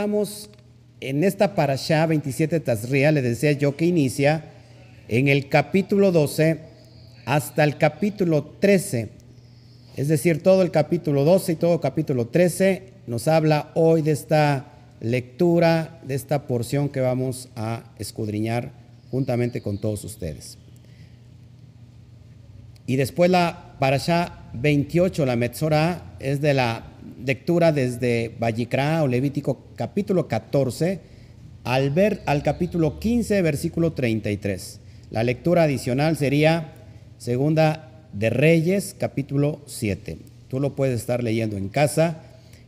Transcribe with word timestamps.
estamos 0.00 0.48
en 1.02 1.24
esta 1.24 1.54
parashá 1.54 2.06
27 2.06 2.60
Tazria, 2.60 3.12
le 3.12 3.20
decía 3.20 3.52
yo 3.52 3.76
que 3.76 3.84
inicia 3.84 4.46
en 5.08 5.28
el 5.28 5.50
capítulo 5.50 6.10
12 6.10 6.58
hasta 7.26 7.64
el 7.64 7.76
capítulo 7.76 8.44
13. 8.60 9.10
Es 9.98 10.08
decir, 10.08 10.42
todo 10.42 10.62
el 10.62 10.70
capítulo 10.70 11.24
12 11.24 11.52
y 11.52 11.56
todo 11.56 11.74
el 11.74 11.80
capítulo 11.80 12.28
13 12.28 12.94
nos 13.08 13.28
habla 13.28 13.72
hoy 13.74 14.00
de 14.00 14.12
esta 14.12 14.72
lectura, 15.00 16.00
de 16.02 16.14
esta 16.14 16.46
porción 16.46 16.88
que 16.88 17.00
vamos 17.00 17.50
a 17.54 17.92
escudriñar 17.98 18.72
juntamente 19.10 19.60
con 19.60 19.76
todos 19.76 20.02
ustedes. 20.04 20.56
Y 22.90 22.96
después 22.96 23.30
la 23.30 23.76
parashá 23.78 24.50
28, 24.52 25.24
la 25.24 25.36
Metzorah, 25.36 26.16
es 26.18 26.40
de 26.40 26.54
la 26.54 26.86
lectura 27.24 27.70
desde 27.70 28.34
Vallicra 28.36 29.04
o 29.04 29.06
Levítico 29.06 29.66
capítulo 29.76 30.26
14 30.26 30.98
al, 31.62 31.90
ver, 31.90 32.20
al 32.26 32.42
capítulo 32.42 32.98
15, 32.98 33.42
versículo 33.42 33.92
33. 33.92 34.80
La 35.12 35.22
lectura 35.22 35.62
adicional 35.62 36.16
sería 36.16 36.72
segunda 37.16 38.08
de 38.12 38.28
Reyes, 38.28 38.96
capítulo 38.98 39.60
7. 39.66 40.18
Tú 40.48 40.58
lo 40.58 40.74
puedes 40.74 40.98
estar 40.98 41.22
leyendo 41.22 41.56
en 41.56 41.68
casa 41.68 42.22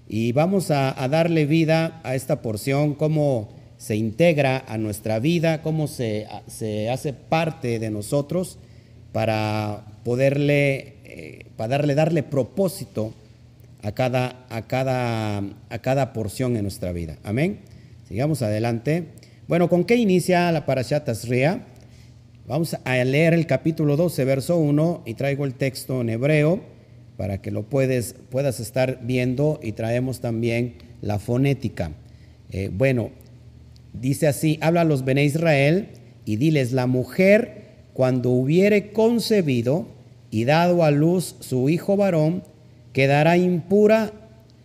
y 0.09 0.31
vamos 0.31 0.71
a, 0.71 0.95
darle 1.11 1.47
vida 1.47 2.01
a 2.05 2.15
esta 2.15 2.43
porción, 2.43 2.95
cómo 2.95 3.49
se 3.77 3.97
integra 3.97 4.63
a 4.69 4.79
nuestra 4.79 5.19
vida, 5.19 5.63
cómo 5.63 5.89
se, 5.89 6.29
se 6.47 6.91
hace 6.91 7.13
parte 7.13 7.81
de 7.81 7.91
nosotros 7.91 8.61
para 9.11 9.92
poderle, 10.05 10.95
eh, 11.05 11.47
para 11.57 11.69
darle, 11.69 11.95
darle 11.95 12.23
propósito 12.23 13.15
a 13.83 13.93
cada, 13.93 14.47
a 14.49 14.63
cada, 14.63 15.39
a 15.39 15.79
cada 15.81 16.13
porción 16.13 16.57
en 16.57 16.63
nuestra 16.63 16.93
vida. 16.93 17.19
Amén. 17.25 17.61
Sigamos 18.09 18.43
adelante. 18.43 19.07
Bueno, 19.49 19.69
¿con 19.69 19.85
qué 19.85 19.97
inicia 19.97 20.51
la 20.53 20.67
Parashat 20.67 21.09
Ria? 21.25 21.67
Vamos 22.47 22.77
a 22.85 23.05
leer 23.05 23.35
el 23.35 23.47
capítulo 23.47 23.97
12, 23.97 24.25
verso 24.25 24.59
1, 24.59 25.03
y 25.07 25.15
traigo 25.15 25.45
el 25.45 25.55
texto 25.55 26.01
en 26.01 26.11
hebreo 26.11 26.61
para 27.17 27.41
que 27.41 27.51
lo 27.51 27.63
puedes, 27.63 28.15
puedas 28.31 28.59
estar 28.61 29.01
viendo 29.03 29.61
y 29.63 29.73
traemos 29.73 30.21
también 30.21 30.75
la 31.01 31.19
fonética. 31.19 31.93
Eh, 32.51 32.71
bueno, 32.73 33.11
dice 33.93 34.27
así, 34.27 34.59
habla 34.61 34.81
a 34.81 34.85
los 34.85 35.05
Bene 35.05 35.25
Israel 35.25 35.89
y 36.25 36.37
diles, 36.37 36.73
la 36.73 36.87
mujer 36.87 37.62
cuando 37.95 38.31
hubiere 38.31 38.93
concebido 38.93 39.87
y 40.31 40.45
dado 40.45 40.85
a 40.85 40.91
luz 40.91 41.37
su 41.41 41.69
hijo 41.69 41.97
varón, 41.97 42.43
quedará 42.93 43.37
impura 43.37 44.13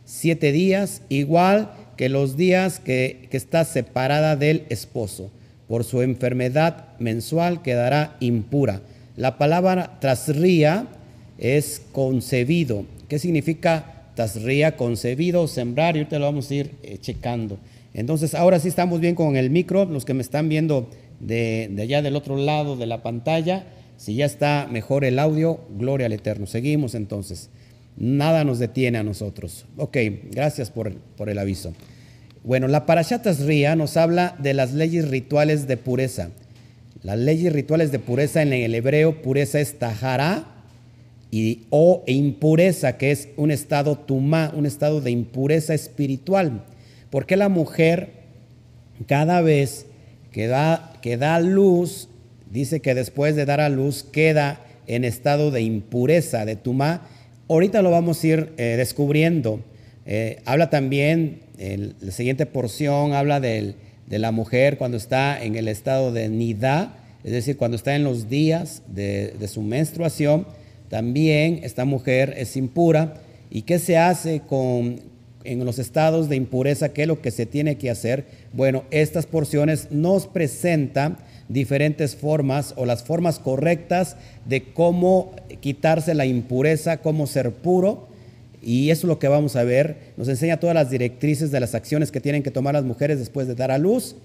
siete 0.05 0.51
días, 0.51 1.01
igual 1.09 1.71
que 1.97 2.09
los 2.09 2.37
días 2.37 2.79
que, 2.79 3.27
está 3.31 3.65
separada 3.65 4.35
del 4.35 4.63
esposo. 4.69 5.29
Por 5.67 5.83
su 5.83 6.01
enfermedad 6.01 6.85
mensual 6.99 7.61
quedará 7.61 8.15
impura. 8.21 8.81
La 9.17 9.37
palabra 9.37 9.97
trasría 9.99 10.87
es 11.37 11.81
concebido. 11.91 12.85
¿Qué 13.09 13.19
significa 13.19 14.05
trasría? 14.15 14.77
Concebido, 14.77 15.47
sembrar, 15.47 15.95
y 15.95 15.99
ahorita 15.99 16.19
lo 16.19 16.25
vamos 16.25 16.49
a 16.49 16.55
ir 16.55 16.71
eh, 16.83 16.97
checando. 17.01 17.57
Entonces, 17.93 18.35
ahora 18.35 18.59
sí 18.59 18.69
estamos 18.69 19.01
bien 19.01 19.15
con 19.15 19.35
el 19.35 19.49
micro, 19.49 19.85
los 19.85 20.05
que 20.05 20.13
me 20.13 20.21
están 20.21 20.47
viendo 20.47 20.87
de, 21.19 21.69
de 21.71 21.81
allá 21.81 22.01
del 22.01 22.15
otro 22.15 22.37
lado 22.37 22.75
de 22.75 22.85
la 22.85 23.03
pantalla, 23.03 23.65
si 23.97 24.15
ya 24.15 24.25
está 24.25 24.67
mejor 24.71 25.03
el 25.03 25.17
audio, 25.19 25.59
gloria 25.77 26.05
al 26.05 26.13
Eterno. 26.13 26.45
Seguimos 26.45 26.93
entonces. 26.95 27.49
Nada 27.97 28.43
nos 28.43 28.59
detiene 28.59 28.99
a 28.99 29.03
nosotros. 29.03 29.65
Ok, 29.75 29.97
gracias 30.31 30.69
por, 30.69 30.93
por 30.93 31.29
el 31.29 31.39
aviso. 31.39 31.73
Bueno, 32.43 32.67
la 32.67 32.85
Parashat 32.85 33.25
Ría 33.41 33.75
nos 33.75 33.97
habla 33.97 34.35
de 34.39 34.53
las 34.53 34.73
leyes 34.73 35.09
rituales 35.09 35.67
de 35.67 35.77
pureza. 35.77 36.29
Las 37.03 37.17
leyes 37.17 37.51
rituales 37.51 37.91
de 37.91 37.99
pureza 37.99 38.41
en 38.43 38.53
el 38.53 38.75
hebreo, 38.75 39.21
pureza 39.23 39.59
es 39.59 39.79
tajara 39.79 40.45
y, 41.31 41.63
o 41.71 42.03
impureza, 42.05 42.97
que 42.97 43.11
es 43.11 43.29
un 43.35 43.49
estado 43.49 43.97
tumá, 43.97 44.53
un 44.55 44.67
estado 44.67 45.01
de 45.01 45.11
impureza 45.11 45.73
espiritual. 45.73 46.63
Porque 47.09 47.35
la 47.35 47.49
mujer, 47.49 48.11
cada 49.07 49.41
vez 49.41 49.87
que 50.37 50.45
da, 50.45 50.93
que 51.01 51.17
da 51.17 51.39
luz, 51.39 52.09
dice 52.51 52.79
que 52.79 52.93
después 52.93 53.35
de 53.35 53.45
dar 53.47 53.59
a 53.59 53.69
luz 53.69 54.03
queda 54.03 54.61
en 54.85 55.03
estado 55.03 55.49
de 55.49 55.63
impureza, 55.63 56.45
de 56.45 56.55
tumá, 56.55 57.01
Ahorita 57.49 57.81
lo 57.81 57.89
vamos 57.89 58.23
a 58.23 58.27
ir 58.27 58.53
eh, 58.57 58.75
descubriendo. 58.77 59.61
Eh, 60.05 60.41
habla 60.45 60.69
también, 60.69 61.39
la 61.57 62.11
siguiente 62.11 62.45
porción 62.45 63.13
habla 63.13 63.39
de 63.39 63.73
la 64.09 64.31
mujer 64.31 64.77
cuando 64.77 64.97
está 64.97 65.41
en 65.41 65.55
el 65.55 65.67
estado 65.67 66.11
de 66.11 66.29
nidá, 66.29 66.97
es 67.23 67.31
decir, 67.31 67.57
cuando 67.57 67.75
está 67.75 67.95
en 67.95 68.03
los 68.03 68.29
días 68.29 68.83
de, 68.87 69.33
su 69.47 69.63
menstruación. 69.63 70.45
También 70.89 71.61
esta 71.63 71.83
mujer 71.83 72.35
es 72.37 72.55
impura. 72.57 73.15
¿Y 73.49 73.63
qué 73.63 73.79
se 73.79 73.97
hace 73.97 74.41
con, 74.41 74.99
en 75.47 75.65
los 75.65 75.79
estados 75.79 76.29
de 76.29 76.35
impureza? 76.35 76.89
¿Qué 76.89 77.03
es 77.03 77.07
lo 77.07 77.21
que 77.21 77.31
se 77.31 77.45
tiene 77.45 77.77
que 77.77 77.89
hacer? 77.89 78.25
Bueno, 78.53 78.83
estas 78.91 79.25
porciones 79.25 79.87
nos 79.91 80.27
presentan 80.27 81.17
diferentes 81.49 82.15
formas 82.15 82.73
o 82.77 82.85
las 82.85 83.03
formas 83.03 83.39
correctas 83.39 84.17
de 84.45 84.63
cómo 84.73 85.31
quitarse 85.59 86.13
la 86.13 86.25
impureza, 86.25 86.97
cómo 86.97 87.27
ser 87.27 87.51
puro. 87.51 88.07
Y 88.61 88.89
eso 88.89 89.07
es 89.07 89.09
lo 89.09 89.19
que 89.19 89.27
vamos 89.27 89.55
a 89.55 89.63
ver. 89.63 90.13
Nos 90.17 90.27
enseña 90.27 90.59
todas 90.59 90.75
las 90.75 90.89
directrices 90.89 91.51
de 91.51 91.59
las 91.59 91.73
acciones 91.73 92.11
que 92.11 92.19
tienen 92.19 92.43
que 92.43 92.51
tomar 92.51 92.73
las 92.73 92.83
mujeres 92.83 93.19
después 93.19 93.47
de 93.47 93.55
dar 93.55 93.71
a 93.71 93.77
luz 93.77 94.15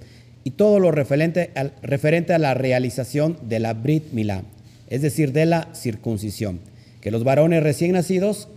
y 0.45 0.51
todo 0.51 0.81
lo 0.81 0.91
referente, 0.91 1.51
al, 1.55 1.73
referente 1.83 2.33
a 2.33 2.39
la 2.39 2.55
realización 2.55 3.39
de 3.43 3.61
la 3.61 3.75
Brit 3.75 4.13
Milá, 4.13 4.43
es 4.89 5.03
decir, 5.03 5.33
de 5.33 5.47
la 5.47 5.69
circuncisión. 5.75 6.61
Que 7.01 7.11
los 7.11 7.25
varones 7.25 7.63
recién 7.63 7.93
nacidos, 7.93 8.49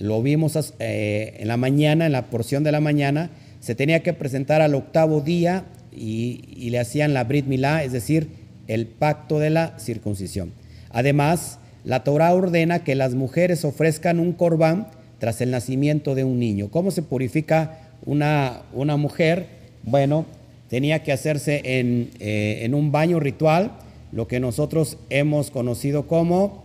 lo 0.00 0.22
vimos 0.22 0.74
eh, 0.78 1.36
en 1.38 1.46
la 1.46 1.58
mañana, 1.58 2.06
en 2.06 2.12
la 2.12 2.26
porción 2.26 2.64
de 2.64 2.72
la 2.72 2.80
mañana, 2.80 3.30
se 3.60 3.74
tenía 3.74 4.02
que 4.02 4.14
presentar 4.14 4.62
al 4.62 4.74
octavo 4.74 5.20
día 5.20 5.66
y, 5.92 6.70
le 6.70 6.78
hacían 6.78 7.12
la 7.12 7.24
Brit 7.24 7.46
Milá, 7.46 7.84
es 7.84 7.92
decir, 7.92 8.28
el 8.66 8.86
pacto 8.86 9.38
de 9.38 9.50
la 9.50 9.78
circuncisión. 9.78 10.52
Además, 10.88 11.58
la 11.84 12.02
Torah 12.02 12.32
ordena 12.32 12.82
que 12.82 12.94
las 12.94 13.14
mujeres 13.14 13.64
ofrezcan 13.66 14.20
un 14.20 14.32
corbán 14.32 14.88
tras 15.18 15.42
el 15.42 15.50
nacimiento 15.50 16.14
de 16.14 16.24
un 16.24 16.38
niño. 16.38 16.70
¿Cómo 16.70 16.90
se 16.90 17.02
purifica 17.02 17.78
una, 18.06 18.62
una 18.72 18.96
mujer? 18.96 19.46
Bueno, 19.82 20.24
tenía 20.70 21.02
que 21.02 21.12
hacerse 21.12 21.60
en, 21.62 22.10
eh, 22.20 22.60
en, 22.62 22.74
un 22.74 22.90
baño 22.90 23.20
ritual, 23.20 23.72
lo 24.12 24.26
que 24.26 24.40
nosotros 24.40 24.96
hemos 25.10 25.50
conocido 25.50 26.06
como 26.06 26.64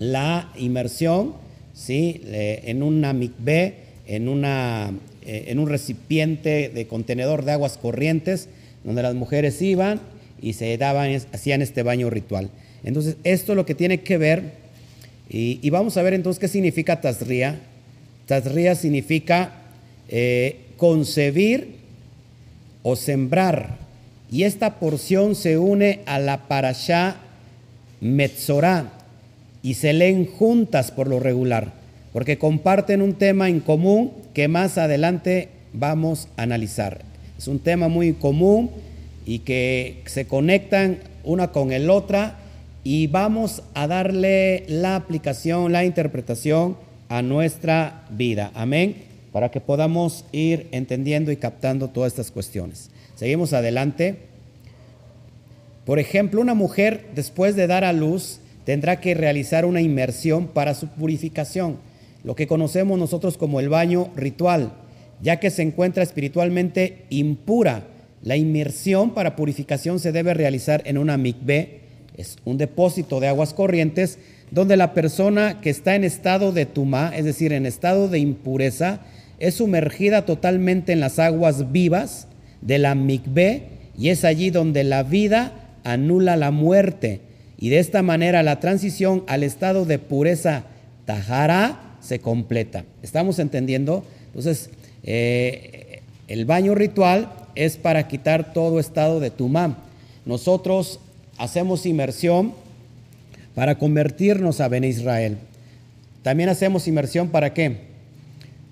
la 0.00 0.50
inmersión, 0.56 1.34
¿sí? 1.78 2.20
en 2.24 2.82
una 2.82 3.12
mikveh, 3.12 3.74
en 4.06 4.26
eh, 4.44 5.44
en 5.48 5.58
un 5.58 5.68
recipiente 5.68 6.70
de 6.70 6.86
contenedor 6.86 7.44
de 7.44 7.52
aguas 7.52 7.76
corrientes, 7.76 8.48
donde 8.82 9.02
las 9.02 9.14
mujeres 9.14 9.60
iban 9.62 10.00
y 10.40 10.54
se 10.54 10.76
daban, 10.78 11.14
hacían 11.32 11.62
este 11.62 11.82
baño 11.82 12.10
ritual. 12.10 12.50
Entonces, 12.82 13.16
esto 13.24 13.52
es 13.52 13.56
lo 13.56 13.66
que 13.66 13.74
tiene 13.74 14.00
que 14.00 14.18
ver, 14.18 14.68
y, 15.30 15.68
vamos 15.68 15.98
a 15.98 16.02
ver 16.02 16.14
entonces 16.14 16.40
qué 16.40 16.48
significa 16.48 17.02
tasría. 17.02 17.60
Tasría 18.24 18.74
significa 18.74 19.52
eh, 20.08 20.56
concebir 20.78 21.76
o 22.82 22.96
sembrar, 22.96 23.76
y 24.30 24.44
esta 24.44 24.78
porción 24.78 25.34
se 25.34 25.58
une 25.58 26.00
a 26.06 26.18
la 26.18 26.48
parashá 26.48 27.16
Metzorah 28.00 28.97
y 29.68 29.74
se 29.74 29.92
leen 29.92 30.24
juntas 30.24 30.90
por 30.90 31.08
lo 31.08 31.20
regular, 31.20 31.74
porque 32.14 32.38
comparten 32.38 33.02
un 33.02 33.12
tema 33.12 33.50
en 33.50 33.60
común 33.60 34.12
que 34.32 34.48
más 34.48 34.78
adelante 34.78 35.50
vamos 35.74 36.28
a 36.38 36.44
analizar. 36.44 37.02
Es 37.36 37.48
un 37.48 37.58
tema 37.58 37.88
muy 37.88 38.14
común 38.14 38.70
y 39.26 39.40
que 39.40 40.00
se 40.06 40.26
conectan 40.26 41.00
una 41.22 41.52
con 41.52 41.70
el 41.70 41.90
otra 41.90 42.38
y 42.82 43.08
vamos 43.08 43.62
a 43.74 43.86
darle 43.86 44.64
la 44.68 44.96
aplicación, 44.96 45.70
la 45.70 45.84
interpretación 45.84 46.78
a 47.10 47.20
nuestra 47.20 48.06
vida. 48.08 48.50
Amén. 48.54 48.96
Para 49.32 49.50
que 49.50 49.60
podamos 49.60 50.24
ir 50.32 50.68
entendiendo 50.72 51.30
y 51.30 51.36
captando 51.36 51.88
todas 51.88 52.14
estas 52.14 52.30
cuestiones. 52.30 52.88
Seguimos 53.16 53.52
adelante. 53.52 54.16
Por 55.84 55.98
ejemplo, 55.98 56.40
una 56.40 56.54
mujer 56.54 57.08
después 57.14 57.54
de 57.54 57.66
dar 57.66 57.84
a 57.84 57.92
luz 57.92 58.40
tendrá 58.68 59.00
que 59.00 59.14
realizar 59.14 59.64
una 59.64 59.80
inmersión 59.80 60.48
para 60.48 60.74
su 60.74 60.88
purificación 60.88 61.78
lo 62.22 62.36
que 62.36 62.46
conocemos 62.46 62.98
nosotros 62.98 63.38
como 63.38 63.60
el 63.60 63.70
baño 63.70 64.10
ritual, 64.14 64.74
ya 65.22 65.40
que 65.40 65.48
se 65.48 65.62
encuentra 65.62 66.02
espiritualmente 66.02 67.06
impura. 67.08 67.84
La 68.22 68.36
inmersión 68.36 69.14
para 69.14 69.34
purificación 69.36 69.98
se 69.98 70.12
debe 70.12 70.34
realizar 70.34 70.82
en 70.84 70.98
una 70.98 71.16
mikveh, 71.16 71.80
es 72.18 72.36
un 72.44 72.58
depósito 72.58 73.20
de 73.20 73.28
aguas 73.28 73.54
corrientes, 73.54 74.18
donde 74.50 74.76
la 74.76 74.92
persona 74.92 75.62
que 75.62 75.70
está 75.70 75.94
en 75.94 76.04
estado 76.04 76.52
de 76.52 76.66
tumá, 76.66 77.16
es 77.16 77.24
decir, 77.24 77.54
en 77.54 77.64
estado 77.64 78.08
de 78.08 78.18
impureza, 78.18 79.00
es 79.38 79.54
sumergida 79.54 80.26
totalmente 80.26 80.92
en 80.92 81.00
las 81.00 81.18
aguas 81.18 81.72
vivas 81.72 82.28
de 82.60 82.76
la 82.76 82.94
Mikvé 82.94 83.62
y 83.96 84.10
es 84.10 84.26
allí 84.26 84.50
donde 84.50 84.84
la 84.84 85.04
vida 85.04 85.52
anula 85.84 86.36
la 86.36 86.50
muerte. 86.50 87.22
Y 87.58 87.70
de 87.70 87.80
esta 87.80 88.02
manera 88.02 88.42
la 88.42 88.60
transición 88.60 89.24
al 89.26 89.42
estado 89.42 89.84
de 89.84 89.98
pureza 89.98 90.64
Tahara 91.04 91.96
se 92.00 92.20
completa. 92.20 92.84
¿Estamos 93.02 93.38
entendiendo? 93.38 94.04
Entonces, 94.26 94.70
eh, 95.02 96.00
el 96.28 96.44
baño 96.44 96.74
ritual 96.74 97.32
es 97.56 97.76
para 97.76 98.06
quitar 98.06 98.52
todo 98.52 98.78
estado 98.78 99.18
de 99.18 99.30
tumá. 99.30 99.78
Nosotros 100.24 101.00
hacemos 101.36 101.86
inmersión 101.86 102.54
para 103.54 103.76
convertirnos 103.76 104.60
a 104.60 104.68
Ben 104.68 104.84
Israel. 104.84 105.38
También 106.22 106.48
hacemos 106.48 106.86
inmersión 106.86 107.28
para 107.28 107.54
qué? 107.54 107.88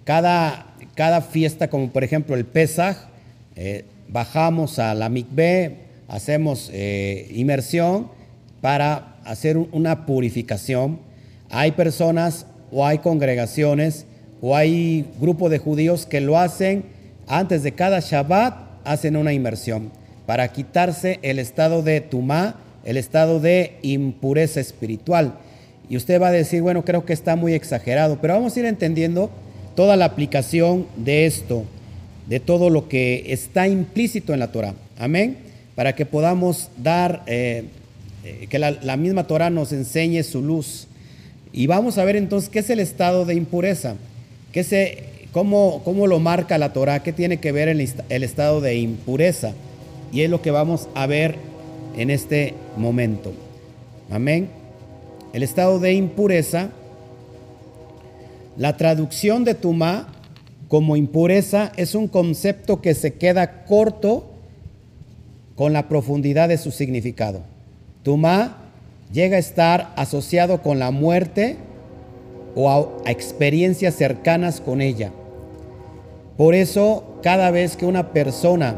Cada, 0.05 0.75
cada 0.95 1.23
fiesta, 1.23 1.69
como 1.69 1.91
por 1.91 2.05
ejemplo 2.05 2.37
el 2.37 2.45
Pesaj, 2.45 2.97
eh, 3.57 3.85
bajamos 4.09 4.79
a 4.79 4.95
la 4.95 5.09
mikveh, 5.09 5.77
hacemos 6.07 6.71
eh, 6.73 7.29
inmersión 7.35 8.15
para 8.67 9.15
hacer 9.25 9.57
una 9.57 10.07
purificación. 10.07 10.99
Hay 11.51 11.71
personas 11.71 12.47
o 12.73 12.85
hay 12.85 12.99
congregaciones 12.99 14.07
o 14.41 14.57
hay 14.57 15.07
grupos 15.21 15.53
de 15.53 15.59
judíos 15.59 16.05
que 16.05 16.21
lo 16.21 16.37
hacen 16.37 16.83
antes 17.29 17.63
de 17.63 17.71
cada 17.71 18.01
Shabbat, 18.01 18.57
hacen 18.83 19.15
una 19.15 19.33
inmersión 19.33 19.93
para 20.27 20.49
quitarse 20.49 21.21
el 21.23 21.39
estado 21.39 21.85
de 21.85 22.01
tumá, 22.01 22.57
el 22.85 22.97
estado 22.97 23.39
de 23.39 23.79
impureza 23.83 24.59
espiritual. 24.59 25.35
Y 25.89 25.97
usted 25.97 26.21
va 26.21 26.27
a 26.27 26.33
decir, 26.33 26.61
bueno, 26.61 26.85
creo 26.85 27.05
que 27.05 27.13
está 27.13 27.37
muy 27.37 27.55
exagerado, 27.55 28.19
pero 28.21 28.35
vamos 28.35 28.57
a 28.57 28.59
ir 28.59 28.67
entendiendo 28.67 29.31
toda 29.77 29.95
la 29.95 30.07
aplicación 30.07 30.89
de 30.97 31.27
esto, 31.27 31.63
de 32.27 32.41
todo 32.41 32.69
lo 32.69 32.89
que 32.89 33.27
está 33.29 33.69
implícito 33.69 34.35
en 34.35 34.41
la 34.41 34.51
Torah. 34.51 34.75
Amén. 34.99 35.37
Para 35.77 35.95
que 35.95 36.05
podamos 36.05 36.69
dar, 36.77 37.23
eh, 37.29 37.67
que 38.49 38.59
la, 38.59 38.97
misma 38.97 39.27
Torah 39.27 39.51
nos 39.51 39.73
enseñe 39.73 40.23
su 40.23 40.43
luz. 40.43 40.87
Y 41.53 41.67
vamos 41.67 41.99
a 41.99 42.05
ver 42.05 42.17
entonces 42.17 42.51
qué 42.51 42.61
es 42.61 42.71
el 42.71 42.81
estado 42.81 43.25
de 43.25 43.35
impureza, 43.35 43.97
qué 44.53 44.63
se, 44.65 45.05
cómo, 45.33 45.83
cómo 45.85 46.07
lo 46.07 46.19
marca 46.19 46.59
la 46.59 46.73
Torah, 46.73 47.03
qué 47.03 47.13
tiene 47.13 47.39
que 47.39 47.53
ver 47.53 47.69
el, 47.69 47.89
el 48.09 48.23
estado 48.23 48.61
de 48.61 48.77
impureza. 48.77 49.53
Y 50.13 50.23
es 50.23 50.31
lo 50.31 50.43
que 50.43 50.51
vamos 50.51 50.89
a 50.95 51.07
ver 51.07 51.37
en 51.97 52.11
este 52.11 52.55
momento. 52.77 53.33
Amén. 54.11 54.49
El 55.33 55.43
estado 55.43 55.79
de 55.79 55.95
impureza, 55.95 56.71
la 58.57 58.77
traducción 58.77 59.45
de 59.45 59.55
Tumá 59.55 60.09
como 60.69 60.97
impureza 60.97 61.73
es 61.77 61.95
un 61.95 62.09
concepto 62.09 62.81
que 62.81 62.95
se 62.95 63.15
queda 63.15 63.65
corto 63.65 64.31
con 65.55 65.73
la 65.73 65.89
profundidad 65.89 66.49
de 66.49 66.59
su 66.59 66.71
significado. 66.71 67.43
Tumá 68.07 68.59
llega 69.13 69.35
a 69.35 69.41
estar 69.41 69.93
asociado 69.97 70.63
con 70.63 70.79
la 70.79 70.93
muerte 70.93 71.57
o 72.55 72.71
a, 72.71 73.11
experiencias 73.11 73.97
cercanas 73.97 74.61
con 74.61 74.81
ella. 74.81 75.11
Por 76.37 76.55
eso, 76.55 77.19
cada 77.25 77.51
vez 77.51 77.77
que 77.77 77.85
una 77.85 78.13
persona 78.13 78.77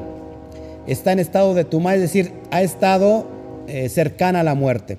está 0.86 1.12
en 1.12 1.18
estado 1.18 1.52
de 1.52 1.66
tumá, 1.66 1.94
es 1.94 2.00
decir, 2.00 2.32
ha 2.50 2.62
estado 2.62 3.26
eh, 3.66 3.90
cercana 3.90 4.40
a 4.40 4.44
la 4.44 4.54
muerte, 4.54 4.96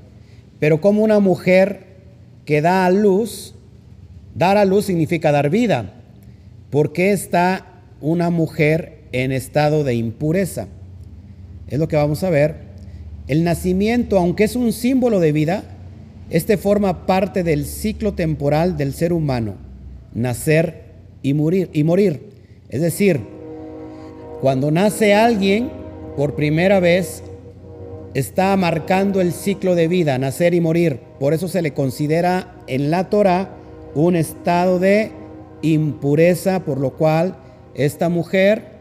pero 0.60 0.80
como 0.80 1.04
una 1.04 1.20
mujer 1.20 1.88
que 2.46 2.62
da 2.62 2.86
a 2.86 2.92
luz, 2.92 3.56
dar 4.36 4.58
a 4.58 4.66
luz 4.66 4.86
significa 4.86 5.32
dar 5.32 5.50
vida. 5.50 5.92
¿Por 6.70 6.94
qué 6.94 7.14
está 7.14 7.66
una 8.00 8.30
mujer 8.30 9.06
en 9.12 9.32
estado 9.32 9.84
de 9.84 9.96
impureza? 9.96 10.68
Es 11.68 11.80
lo 11.80 11.88
que 11.88 11.96
vamos 11.96 12.24
a 12.24 12.30
ver. 12.30 12.69
El 13.30 13.44
nacimiento, 13.44 14.18
aunque 14.18 14.44
es 14.44 14.56
un 14.56 14.74
símbolo 14.74 15.20
de 15.20 15.31
vida, 15.31 15.64
este 16.31 16.58
forma 16.58 17.06
parte 17.06 17.44
del 17.44 17.68
ciclo 17.68 18.16
temporal 18.16 18.76
del 18.76 18.92
ser 18.92 19.14
humano, 19.14 19.54
nacer 20.16 20.86
y 21.22 21.36
morir, 21.36 21.70
y 21.72 21.84
morir. 21.84 22.24
Es 22.70 22.81
decir, 22.81 23.20
cuando 24.42 24.72
nace 24.72 25.14
alguien 25.14 25.70
por 26.18 26.34
primera 26.34 26.80
vez, 26.80 27.22
está 28.16 28.58
marcando 28.58 29.22
el 29.22 29.32
ciclo 29.32 29.75
de 29.75 29.88
vida, 29.88 30.18
nacer 30.18 30.56
y 30.56 30.60
morir. 30.60 31.00
Por 31.20 31.36
eso 31.36 31.48
se 31.48 31.62
le 31.62 31.72
considera 31.72 32.56
en 32.66 32.90
la 32.90 33.12
Torah 33.12 33.52
un 33.94 34.16
estado 34.16 34.80
de 34.80 35.12
impureza, 35.62 36.66
por 36.66 36.80
lo 36.80 36.98
cual 36.98 37.36
esta 37.75 38.10
mujer 38.10 38.80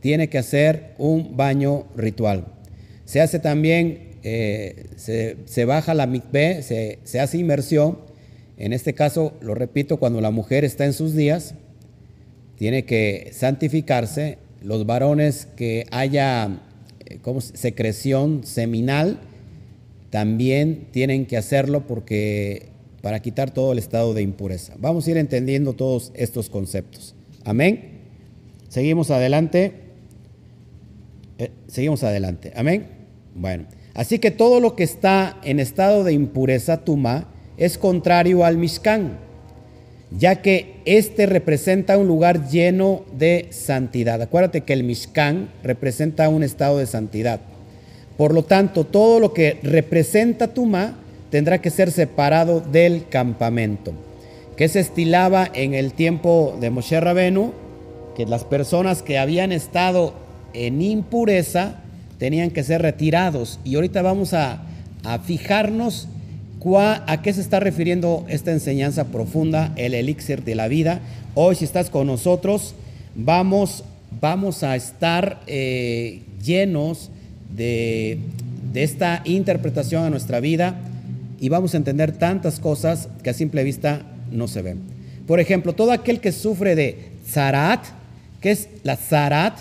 tiene 0.00 0.28
que 0.28 0.38
hacer 0.38 0.94
un 0.98 1.36
baño 1.36 1.84
ritual. 1.96 2.53
Se 3.04 3.20
hace 3.20 3.38
también, 3.38 4.16
eh, 4.22 4.86
se, 4.96 5.64
baja 5.64 5.94
la 5.94 6.06
mikveh, 6.06 6.62
se, 6.62 7.20
hace 7.20 7.38
inmersión. 7.38 7.98
En 8.56 8.72
este 8.72 8.94
caso, 8.94 9.34
lo 9.40 9.54
repito, 9.54 9.98
cuando 9.98 10.20
la 10.20 10.30
mujer 10.30 10.64
está 10.64 10.84
en 10.84 10.92
sus 10.92 11.14
días, 11.14 11.54
tiene 12.56 12.84
que 12.84 13.30
santificarse. 13.32 14.38
Los 14.62 14.86
varones 14.86 15.46
que 15.56 15.86
haya 15.90 16.62
eh, 17.06 17.18
secreción 17.40 18.44
seminal 18.44 19.20
también 20.10 20.86
tienen 20.92 21.26
que 21.26 21.36
hacerlo 21.36 21.86
porque 21.86 22.68
para 23.02 23.20
quitar 23.20 23.50
todo 23.50 23.72
el 23.72 23.78
estado 23.78 24.14
de 24.14 24.22
impureza. 24.22 24.74
Vamos 24.78 25.06
a 25.06 25.10
ir 25.10 25.18
entendiendo 25.18 25.74
todos 25.74 26.10
estos 26.14 26.48
conceptos. 26.48 27.14
Amén. 27.44 28.00
Seguimos 28.70 29.10
adelante. 29.10 29.83
Eh, 31.44 31.50
seguimos 31.66 32.02
adelante. 32.02 32.52
Amén. 32.56 32.86
Bueno, 33.34 33.66
así 33.92 34.18
que 34.18 34.30
todo 34.30 34.60
lo 34.60 34.74
que 34.76 34.84
está 34.84 35.36
en 35.44 35.60
estado 35.60 36.02
de 36.02 36.14
impureza, 36.14 36.84
tuma, 36.84 37.28
es 37.58 37.76
contrario 37.76 38.44
al 38.44 38.56
Mishkan, 38.56 39.18
ya 40.10 40.40
que 40.40 40.76
este 40.86 41.26
representa 41.26 41.98
un 41.98 42.06
lugar 42.06 42.48
lleno 42.48 43.02
de 43.12 43.48
santidad. 43.50 44.22
Acuérdate 44.22 44.62
que 44.62 44.72
el 44.72 44.84
Mishkan 44.84 45.50
representa 45.62 46.30
un 46.30 46.42
estado 46.42 46.78
de 46.78 46.86
santidad. 46.86 47.40
Por 48.16 48.32
lo 48.32 48.44
tanto, 48.44 48.84
todo 48.84 49.20
lo 49.20 49.34
que 49.34 49.58
representa 49.62 50.54
tuma 50.54 50.96
tendrá 51.30 51.60
que 51.60 51.68
ser 51.68 51.90
separado 51.90 52.60
del 52.60 53.08
campamento, 53.08 53.92
que 54.56 54.68
se 54.68 54.80
estilaba 54.80 55.50
en 55.52 55.74
el 55.74 55.92
tiempo 55.92 56.56
de 56.58 56.70
Moshe 56.70 56.98
Rabenu, 57.00 57.52
que 58.16 58.24
las 58.24 58.44
personas 58.44 59.02
que 59.02 59.18
habían 59.18 59.52
estado 59.52 60.23
en 60.54 60.80
impureza 60.80 61.76
tenían 62.18 62.50
que 62.50 62.62
ser 62.62 62.82
retirados. 62.82 63.60
Y 63.64 63.74
ahorita 63.74 64.02
vamos 64.02 64.32
a, 64.32 64.62
fijarnos 65.26 66.08
a 67.06 67.20
qué 67.22 67.32
se 67.34 67.42
está 67.42 67.60
refiriendo 67.60 68.24
esta 68.28 68.50
enseñanza 68.50 69.04
profunda, 69.08 69.72
el 69.76 69.92
elixir 69.92 70.44
de 70.44 70.54
la 70.54 70.66
vida. 70.66 71.00
Hoy 71.34 71.56
si 71.56 71.64
estás 71.66 71.90
con 71.90 72.06
nosotros, 72.06 72.74
vamos, 73.14 73.84
vamos 74.20 74.62
a 74.62 74.74
estar 74.74 75.42
eh, 75.46 76.22
llenos 76.42 77.10
de, 77.54 78.18
de 78.72 78.82
esta 78.82 79.20
interpretación 79.26 80.04
a 80.04 80.10
nuestra 80.10 80.40
vida 80.40 80.80
y 81.38 81.50
vamos 81.50 81.74
a 81.74 81.76
entender 81.76 82.12
tantas 82.12 82.60
cosas 82.60 83.10
que 83.22 83.28
a 83.28 83.34
simple 83.34 83.62
vista 83.62 84.00
no 84.32 84.48
se 84.48 84.62
ven. 84.62 84.80
Por 85.26 85.40
ejemplo, 85.40 85.74
todo 85.74 85.92
aquel 85.92 86.20
que 86.20 86.32
sufre 86.32 86.74
de 86.74 87.10
zarat, 87.28 87.84
que 88.40 88.50
es 88.50 88.68
la 88.82 88.96
zarat, 88.96 89.58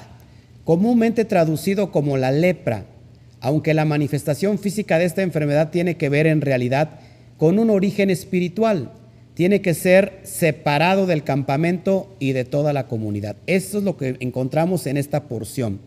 comúnmente 0.63 1.25
traducido 1.25 1.91
como 1.91 2.17
la 2.17 2.31
lepra, 2.31 2.85
aunque 3.41 3.73
la 3.73 3.85
manifestación 3.85 4.57
física 4.59 4.97
de 4.97 5.05
esta 5.05 5.21
enfermedad 5.21 5.69
tiene 5.69 5.95
que 5.97 6.09
ver 6.09 6.27
en 6.27 6.41
realidad 6.41 6.99
con 7.37 7.59
un 7.59 7.69
origen 7.69 8.09
espiritual, 8.09 8.91
tiene 9.33 9.61
que 9.61 9.73
ser 9.73 10.19
separado 10.23 11.05
del 11.05 11.23
campamento 11.23 12.15
y 12.19 12.31
de 12.33 12.45
toda 12.45 12.71
la 12.71 12.87
comunidad. 12.87 13.35
Eso 13.47 13.79
es 13.79 13.83
lo 13.83 13.97
que 13.97 14.15
encontramos 14.19 14.85
en 14.87 14.97
esta 14.97 15.23
porción. 15.23 15.79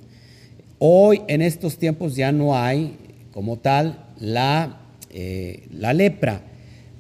Hoy, 0.78 1.22
en 1.28 1.40
estos 1.42 1.78
tiempos, 1.78 2.16
ya 2.16 2.32
no 2.32 2.56
hay 2.56 2.96
como 3.32 3.56
tal 3.56 4.04
la 4.18 4.80
eh, 5.18 5.62
la 5.72 5.94
lepra, 5.94 6.42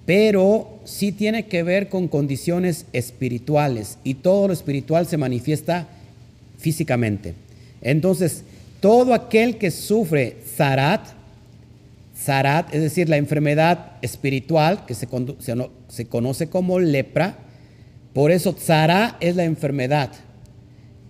pero 0.06 0.78
sí 0.84 1.12
tiene 1.12 1.44
que 1.48 1.62
ver 1.62 1.90
con 1.90 2.08
condiciones 2.08 2.86
espirituales 2.94 3.98
y 4.04 4.14
todo 4.14 4.48
lo 4.48 4.54
espiritual 4.54 5.06
se 5.06 5.18
manifiesta 5.18 5.86
físicamente. 6.56 7.34
Entonces, 7.82 8.44
todo 8.80 9.14
aquel 9.14 9.58
que 9.58 9.70
sufre 9.70 10.36
zarat, 10.56 11.08
zarat, 12.16 12.74
es 12.74 12.82
decir, 12.82 13.08
la 13.08 13.16
enfermedad 13.16 13.92
espiritual 14.02 14.84
que 14.86 14.94
se, 14.94 15.06
conoce 16.08 16.48
como 16.48 16.78
lepra, 16.78 17.36
por 18.12 18.30
eso 18.30 18.54
zara 18.58 19.16
es 19.20 19.36
la 19.36 19.44
enfermedad 19.44 20.10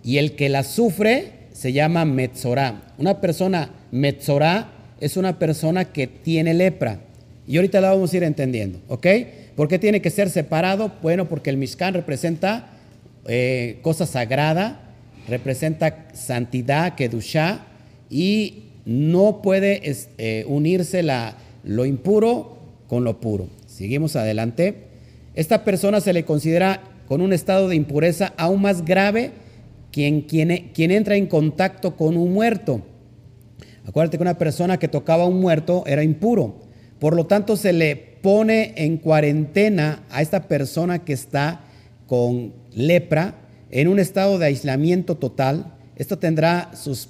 y 0.03 0.19
el 0.19 0.37
que 0.37 0.49
la 0.49 0.63
sufre 0.63 1.33
se 1.53 1.73
llama 1.73 2.05
metzorá. 2.05 2.83
Una 2.99 3.21
persona 3.21 3.71
metzorá 3.91 4.69
es 5.01 5.17
una 5.17 5.39
persona 5.39 5.87
que 5.87 6.07
tiene 6.07 6.55
lepra. 6.55 7.01
Y 7.47 7.57
ahorita 7.57 7.81
la 7.81 7.91
vamos 7.91 8.13
a 8.13 8.17
ir 8.17 8.25
entendiendo, 8.25 8.81
¿ok? 8.89 9.07
¿Por 9.55 9.69
qué 9.69 9.79
tiene 9.79 10.03
que 10.03 10.11
ser 10.11 10.31
separado? 10.31 10.93
Bueno, 11.03 11.29
porque 11.29 11.51
el 11.51 11.57
Mishkan 11.57 11.95
representa 11.95 12.71
eh, 13.27 13.79
cosa 13.83 14.05
sagrada, 14.05 14.86
representa 15.29 16.09
santidad, 16.15 16.95
kedushá, 16.95 17.67
y 18.09 18.65
no 18.85 19.43
puede 19.43 19.83
eh, 20.19 20.45
unirse 20.47 21.03
la, 21.03 21.37
lo 21.65 21.85
impuro 21.85 22.59
con 22.89 23.05
lo 23.05 23.21
puro. 23.21 23.49
Seguimos 23.67 24.17
adelante. 24.17 24.87
Esta 25.35 25.65
persona 25.65 26.01
se 26.01 26.13
le 26.13 26.25
considera 26.25 26.81
con 27.09 27.21
un 27.21 27.33
estado 27.33 27.69
de 27.69 27.77
impureza 27.77 28.33
aún 28.37 28.63
más 28.63 28.85
grave 28.85 29.33
quien, 29.93 30.23
quien, 30.23 30.71
quien 30.73 30.91
entra 30.91 31.17
en 31.17 31.27
contacto 31.27 31.97
con 31.97 32.17
un 32.17 32.33
muerto. 32.33 32.83
Acuérdate 33.87 34.19
que 34.19 34.23
una 34.23 34.39
persona 34.39 34.79
que 34.79 34.89
tocaba 34.89 35.25
a 35.25 35.29
un 35.29 35.41
muerto 35.41 35.85
era 35.87 36.03
impuro. 36.03 36.57
Por 36.99 37.15
lo 37.15 37.27
tanto, 37.27 37.57
se 37.57 37.73
le 37.73 37.97
pone 37.97 38.73
en 38.77 38.97
cuarentena 38.97 40.05
a 40.11 40.23
esta 40.23 40.49
persona 40.49 41.05
que 41.05 41.13
está 41.13 41.61
con 42.07 42.53
lepra 42.75 43.46
en 43.71 43.89
un 43.89 43.99
estado 43.99 44.39
de 44.39 44.47
aislamiento 44.47 45.17
total. 45.17 45.75
Esto 45.97 46.19
tendrá 46.19 46.71
sus, 46.75 47.09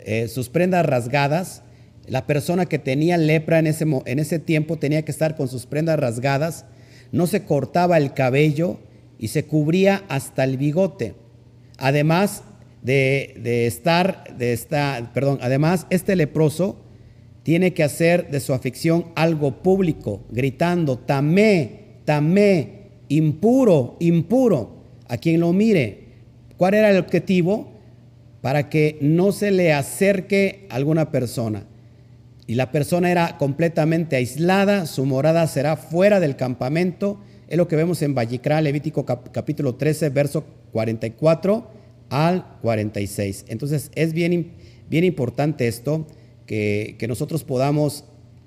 eh, 0.00 0.28
sus 0.28 0.48
prendas 0.48 0.86
rasgadas. 0.86 1.62
La 2.06 2.26
persona 2.26 2.66
que 2.66 2.78
tenía 2.78 3.16
lepra 3.16 3.58
en 3.58 3.66
ese, 3.66 3.84
en 4.06 4.18
ese 4.18 4.38
tiempo 4.38 4.76
tenía 4.78 5.02
que 5.04 5.12
estar 5.12 5.36
con 5.36 5.48
sus 5.48 5.66
prendas 5.66 5.98
rasgadas. 5.98 6.64
No 7.12 7.26
se 7.26 7.44
cortaba 7.44 7.98
el 7.98 8.14
cabello 8.14 8.78
y 9.18 9.28
se 9.28 9.44
cubría 9.44 10.04
hasta 10.08 10.44
el 10.44 10.56
bigote. 10.56 11.14
Además 11.76 12.42
de, 12.82 13.66
estar, 13.66 14.36
de 14.36 14.52
esta, 14.52 15.10
perdón, 15.12 15.38
además 15.42 15.86
este 15.90 16.16
leproso 16.16 16.76
tiene 17.42 17.72
que 17.72 17.82
hacer 17.82 18.30
de 18.30 18.40
su 18.40 18.52
afición 18.52 19.06
algo 19.14 19.62
público, 19.62 20.22
gritando, 20.30 20.98
tamé, 20.98 22.00
tamé, 22.04 22.90
impuro, 23.08 23.96
impuro, 24.00 24.77
a 25.08 25.16
quien 25.18 25.40
lo 25.40 25.52
mire. 25.52 26.04
¿Cuál 26.56 26.74
era 26.74 26.90
el 26.90 26.98
objetivo? 26.98 27.72
Para 28.40 28.68
que 28.68 28.98
no 29.00 29.32
se 29.32 29.50
le 29.50 29.72
acerque 29.72 30.66
alguna 30.70 31.10
persona. 31.10 31.64
Y 32.46 32.54
la 32.54 32.72
persona 32.72 33.10
era 33.10 33.36
completamente 33.36 34.16
aislada, 34.16 34.86
su 34.86 35.04
morada 35.04 35.46
será 35.46 35.76
fuera 35.76 36.20
del 36.20 36.36
campamento. 36.36 37.20
Es 37.48 37.56
lo 37.56 37.68
que 37.68 37.76
vemos 37.76 38.00
en 38.02 38.14
Vallicrá, 38.14 38.60
Levítico 38.60 39.04
capítulo 39.04 39.74
13, 39.74 40.08
verso 40.10 40.44
44 40.72 41.70
al 42.10 42.46
46. 42.62 43.46
Entonces 43.48 43.90
es 43.94 44.12
bien, 44.12 44.52
bien 44.88 45.04
importante 45.04 45.68
esto, 45.68 46.06
que, 46.46 46.96
nosotros 47.06 47.44
podamos 47.44 48.04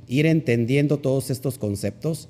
ir 0.07 0.25
entendiendo 0.25 0.97
todos 0.97 1.29
estos 1.29 1.57
conceptos, 1.57 2.27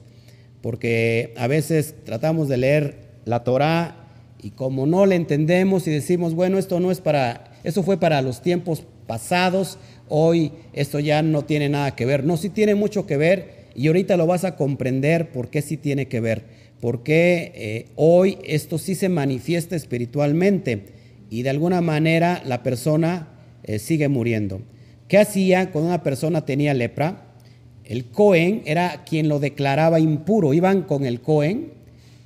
porque 0.62 1.34
a 1.38 1.48
veces 1.48 1.96
tratamos 2.04 2.50
de 2.50 2.58
leer 2.58 2.96
la 3.26 3.44
Torah 3.44 4.01
y 4.42 4.52
como 4.52 4.86
no 4.86 5.06
le 5.06 5.16
entendemos 5.16 5.88
y 5.88 5.92
decimos, 5.92 6.34
bueno, 6.34 6.58
esto 6.58 6.80
no 6.80 6.92
es 6.92 7.00
para, 7.00 7.52
eso 7.64 7.84
fue 7.84 7.98
para 7.98 8.22
los 8.22 8.42
tiempos 8.42 8.84
pasados, 9.06 9.78
hoy 10.10 10.52
esto 10.74 11.00
ya 11.00 11.22
no 11.22 11.44
tiene 11.44 11.70
nada 11.70 11.96
que 11.96 12.06
ver. 12.06 12.24
No, 12.24 12.38
sí 12.38 12.50
tiene 12.50 12.76
mucho 12.76 13.06
que 13.06 13.18
ver 13.18 13.68
y 13.76 13.88
ahorita 13.88 14.18
lo 14.18 14.26
vas 14.26 14.44
a 14.44 14.56
comprender 14.56 15.32
por 15.32 15.50
qué 15.50 15.62
sí 15.62 15.78
tiene 15.78 16.08
que 16.08 16.20
ver, 16.20 16.44
porque 16.80 17.52
eh, 17.56 17.86
hoy 17.96 18.40
esto 18.44 18.78
sí 18.78 18.96
se 18.96 19.10
manifiesta 19.10 19.76
espiritualmente 19.76 20.86
y 21.30 21.44
de 21.44 21.50
alguna 21.52 21.82
manera 21.82 22.42
la 22.46 22.64
persona 22.64 23.30
eh, 23.64 23.78
sigue 23.80 24.08
muriendo. 24.08 24.62
¿Qué 25.08 25.18
hacía 25.18 25.72
cuando 25.72 25.90
una 25.90 26.04
persona 26.04 26.46
tenía 26.46 26.74
lepra? 26.74 27.28
El 27.84 28.06
Cohen 28.06 28.64
era 28.66 29.04
quien 29.04 29.28
lo 29.28 29.40
declaraba 29.40 30.00
impuro. 30.00 30.54
Iban 30.54 30.84
con 30.84 31.06
el 31.06 31.20
Cohen, 31.20 31.74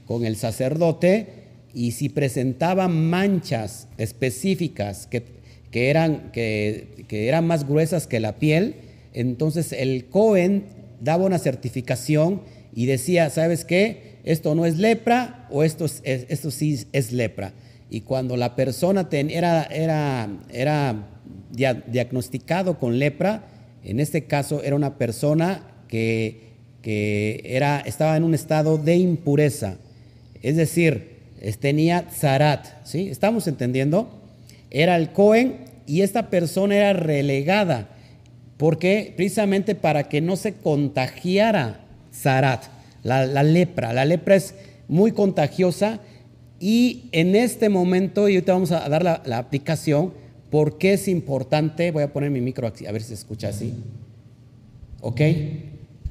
con 0.06 0.24
el 0.24 0.36
sacerdote, 0.36 1.45
y 1.76 1.92
si 1.92 2.10
presentaban 2.10 3.10
manchas 3.10 3.88
específicas 3.98 5.08
que, 5.08 5.24
eran, 5.72 6.32
que 6.32 6.88
eran 7.10 7.46
más 7.46 7.68
gruesas 7.68 8.08
que 8.08 8.22
la 8.22 8.38
piel, 8.38 8.76
entonces 9.14 9.74
el 9.74 10.06
Cohen 10.06 10.64
daba 11.02 11.26
una 11.26 11.38
certificación 11.38 12.42
y 12.74 12.86
decía, 12.86 13.30
¿sabes 13.30 13.66
qué? 13.66 14.16
Esto 14.24 14.56
no 14.56 14.66
es 14.66 14.78
lepra 14.78 15.48
o 15.52 15.64
esto, 15.64 15.86
esto 16.04 16.50
sí 16.50 16.86
es 16.92 17.12
lepra. 17.12 17.54
Y 17.90 18.02
cuando 18.02 18.36
la 18.38 18.56
persona 18.56 19.08
era, 19.12 19.64
era, 19.64 20.30
era 20.52 21.08
diagnosticado 21.54 22.80
con 22.80 22.98
lepra, 22.98 23.48
en 23.84 24.00
este 24.00 24.24
caso 24.24 24.64
era 24.64 24.76
una 24.76 24.98
persona 24.98 25.68
que, 25.88 26.54
que 26.82 27.42
era, 27.46 27.80
estaba 27.82 28.18
en 28.18 28.24
un 28.24 28.34
estado 28.34 28.78
de 28.78 28.96
impureza. 28.96 29.78
Es 30.42 30.56
decir, 30.56 31.15
tenía 31.60 32.08
zarat. 32.12 32.68
¿sí? 32.86 33.10
¿Estamos 33.10 33.48
entendiendo? 33.48 34.10
Era 34.72 34.96
el 34.96 35.12
Cohen 35.12 35.58
y 35.88 36.02
esta 36.02 36.30
persona 36.30 36.76
era 36.76 36.94
relegada. 36.94 37.90
porque 38.58 39.14
Precisamente 39.16 39.76
para 39.76 40.10
que 40.10 40.22
no 40.22 40.36
se 40.36 40.54
contagiara 40.54 41.82
zarat, 42.14 42.64
la, 43.04 43.26
la 43.26 43.44
lepra. 43.44 43.94
La 43.94 44.06
lepra 44.06 44.36
es 44.36 44.56
muy 44.88 45.12
contagiosa 45.12 46.00
y 46.60 47.10
en 47.12 47.36
este 47.36 47.70
momento, 47.70 48.30
y 48.30 48.36
ahorita 48.36 48.54
vamos 48.54 48.72
a 48.72 48.88
dar 48.88 49.04
la, 49.04 49.38
aplicación, 49.38 50.14
¿por 50.50 50.78
qué 50.78 50.94
es 50.94 51.08
importante? 51.08 51.92
Voy 51.92 52.04
a 52.04 52.14
poner 52.14 52.32
mi 52.32 52.42
micro 52.42 52.68
aquí, 52.68 52.86
a 52.86 52.92
ver 52.92 53.02
si 53.02 53.10
se 53.10 53.16
escucha 53.16 53.50
así. 53.50 53.74
¿Ok? 55.02 55.22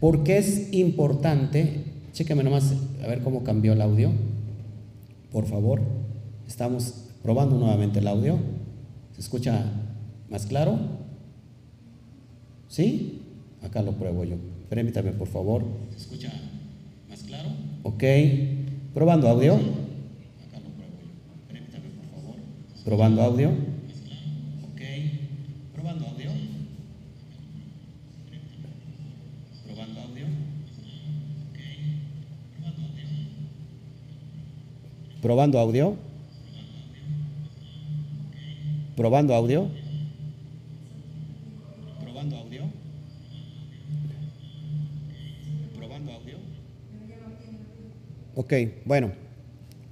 ¿Por 0.00 0.22
qué 0.22 0.38
es 0.38 0.72
importante? 0.72 1.80
Chéqueme 2.12 2.44
nomás 2.44 2.72
a 3.02 3.06
ver 3.06 3.20
cómo 3.20 3.42
cambió 3.42 3.72
el 3.72 3.80
audio. 3.80 4.10
Por 5.34 5.46
favor. 5.46 5.80
Estamos 6.46 6.94
probando 7.24 7.58
nuevamente 7.58 7.98
el 7.98 8.06
audio. 8.06 8.38
¿Se 9.14 9.20
escucha 9.20 9.64
más 10.30 10.46
claro? 10.46 10.78
¿Sí? 12.68 13.20
Acá 13.60 13.82
lo 13.82 13.94
pruebo 13.94 14.22
yo. 14.22 14.36
Permítame, 14.70 15.10
por 15.10 15.26
favor. 15.26 15.64
¿Se 15.90 15.96
escucha 15.96 16.32
más 17.08 17.24
claro? 17.24 17.48
Ok. 17.82 18.04
Probando 18.94 19.28
audio. 19.28 19.58
Probando 22.84 23.22
audio. 23.22 23.48
Ok. 23.48 24.82
Probando 25.74 26.06
audio. 26.06 26.30
Probando 29.64 30.00
audio. 30.00 30.26
Ok. 31.50 31.58
Probando 32.56 32.82
audio. 32.82 33.14
Probando 35.24 35.58
audio. 35.58 35.96
Probando 38.94 39.34
audio. 39.34 39.70
Probando 41.98 42.36
audio. 42.36 42.62
Probando 45.74 46.12
audio. 46.12 46.36
Ok, 48.34 48.52
bueno, 48.84 49.12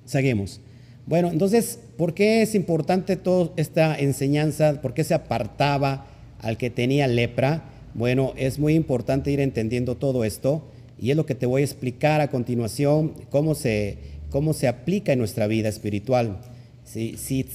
seguimos. 0.04 0.60
Bueno, 1.06 1.30
entonces, 1.30 1.78
¿por 1.96 2.12
qué 2.12 2.42
es 2.42 2.54
importante 2.54 3.16
toda 3.16 3.52
esta 3.56 3.98
enseñanza? 3.98 4.82
¿Por 4.82 4.92
qué 4.92 5.02
se 5.02 5.14
apartaba 5.14 6.08
al 6.40 6.58
que 6.58 6.68
tenía 6.68 7.06
lepra? 7.06 7.70
Bueno, 7.94 8.34
es 8.36 8.58
muy 8.58 8.74
importante 8.74 9.30
ir 9.30 9.40
entendiendo 9.40 9.96
todo 9.96 10.24
esto 10.24 10.62
y 11.02 11.10
es 11.10 11.16
lo 11.16 11.24
que 11.24 11.34
te 11.34 11.46
voy 11.46 11.62
a 11.62 11.64
explicar 11.64 12.20
a 12.20 12.28
continuación, 12.28 13.14
cómo 13.30 13.54
se, 13.54 14.12
cómo 14.32 14.54
se 14.54 14.66
aplica 14.66 15.12
en 15.12 15.18
nuestra 15.18 15.46
vida 15.46 15.68
espiritual. 15.68 16.40
Si, 16.84 17.16
si 17.18 17.46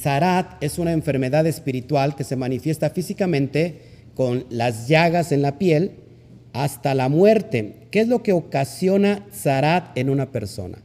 es 0.61 0.79
una 0.79 0.93
enfermedad 0.93 1.45
espiritual 1.47 2.15
que 2.15 2.23
se 2.23 2.37
manifiesta 2.37 2.91
físicamente 2.91 3.81
con 4.13 4.45
las 4.49 4.87
llagas 4.87 5.31
en 5.31 5.41
la 5.41 5.57
piel 5.57 5.91
hasta 6.53 6.93
la 6.93 7.09
muerte, 7.09 7.87
¿qué 7.91 7.99
es 7.99 8.07
lo 8.07 8.23
que 8.23 8.31
ocasiona 8.31 9.25
zarat 9.33 9.97
en 9.97 10.09
una 10.09 10.31
persona? 10.31 10.77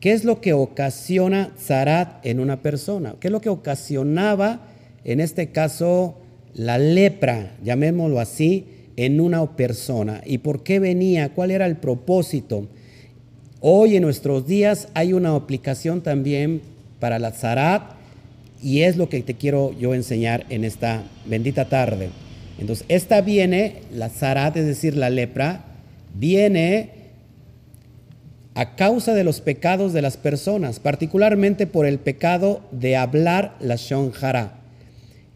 ¿Qué 0.00 0.12
es 0.12 0.24
lo 0.24 0.40
que 0.40 0.52
ocasiona 0.52 1.52
zarat 1.58 2.24
en 2.24 2.40
una 2.40 2.62
persona? 2.62 3.16
¿Qué 3.20 3.28
es 3.28 3.32
lo 3.32 3.40
que 3.40 3.50
ocasionaba, 3.50 4.68
en 5.04 5.20
este 5.20 5.50
caso, 5.50 6.18
la 6.54 6.78
lepra, 6.78 7.56
llamémoslo 7.62 8.20
así, 8.20 8.66
en 8.96 9.20
una 9.20 9.56
persona? 9.56 10.22
¿Y 10.24 10.38
por 10.38 10.62
qué 10.62 10.78
venía? 10.78 11.34
¿Cuál 11.34 11.50
era 11.50 11.66
el 11.66 11.76
propósito? 11.76 12.68
Hoy 13.64 13.94
en 13.94 14.02
nuestros 14.02 14.44
días 14.44 14.88
hay 14.92 15.12
una 15.12 15.36
aplicación 15.36 16.00
también 16.00 16.62
para 16.98 17.20
la 17.20 17.30
zarat 17.30 17.92
y 18.60 18.80
es 18.80 18.96
lo 18.96 19.08
que 19.08 19.22
te 19.22 19.34
quiero 19.34 19.72
yo 19.78 19.94
enseñar 19.94 20.44
en 20.48 20.64
esta 20.64 21.04
bendita 21.26 21.66
tarde. 21.66 22.08
Entonces, 22.58 22.84
esta 22.88 23.20
viene, 23.20 23.82
la 23.92 24.08
zarat, 24.08 24.56
es 24.56 24.66
decir, 24.66 24.96
la 24.96 25.10
lepra, 25.10 25.64
viene 26.12 26.90
a 28.54 28.74
causa 28.74 29.14
de 29.14 29.22
los 29.22 29.40
pecados 29.40 29.92
de 29.92 30.02
las 30.02 30.16
personas, 30.16 30.80
particularmente 30.80 31.68
por 31.68 31.86
el 31.86 32.00
pecado 32.00 32.62
de 32.72 32.96
hablar 32.96 33.54
la 33.60 33.76
shonjara. 33.76 34.54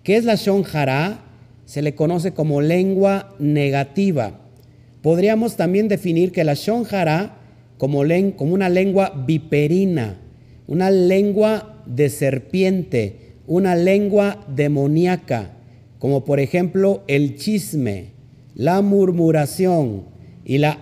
¿Qué 0.03 0.17
es 0.17 0.25
la 0.25 0.35
shonjara? 0.35 1.21
Se 1.65 1.81
le 1.81 1.95
conoce 1.95 2.33
como 2.33 2.61
lengua 2.61 3.37
negativa. 3.39 4.33
Podríamos 5.01 5.55
también 5.55 5.87
definir 5.87 6.33
que 6.33 6.43
la 6.43 6.55
shonjara 6.55 7.36
como, 7.79 8.01
una 8.01 8.69
lengua 8.69 9.13
viperina, 9.27 10.19
una 10.67 10.91
lengua 10.91 11.83
de 11.87 12.09
serpiente, 12.09 13.17
una 13.47 13.75
lengua 13.75 14.45
demoníaca, 14.49 15.53
como 15.99 16.25
por 16.25 16.41
ejemplo 16.41 17.03
el 17.07 17.37
chisme, 17.37 18.09
la 18.55 18.83
murmuración 18.83 20.05
y 20.45 20.59
la, 20.59 20.79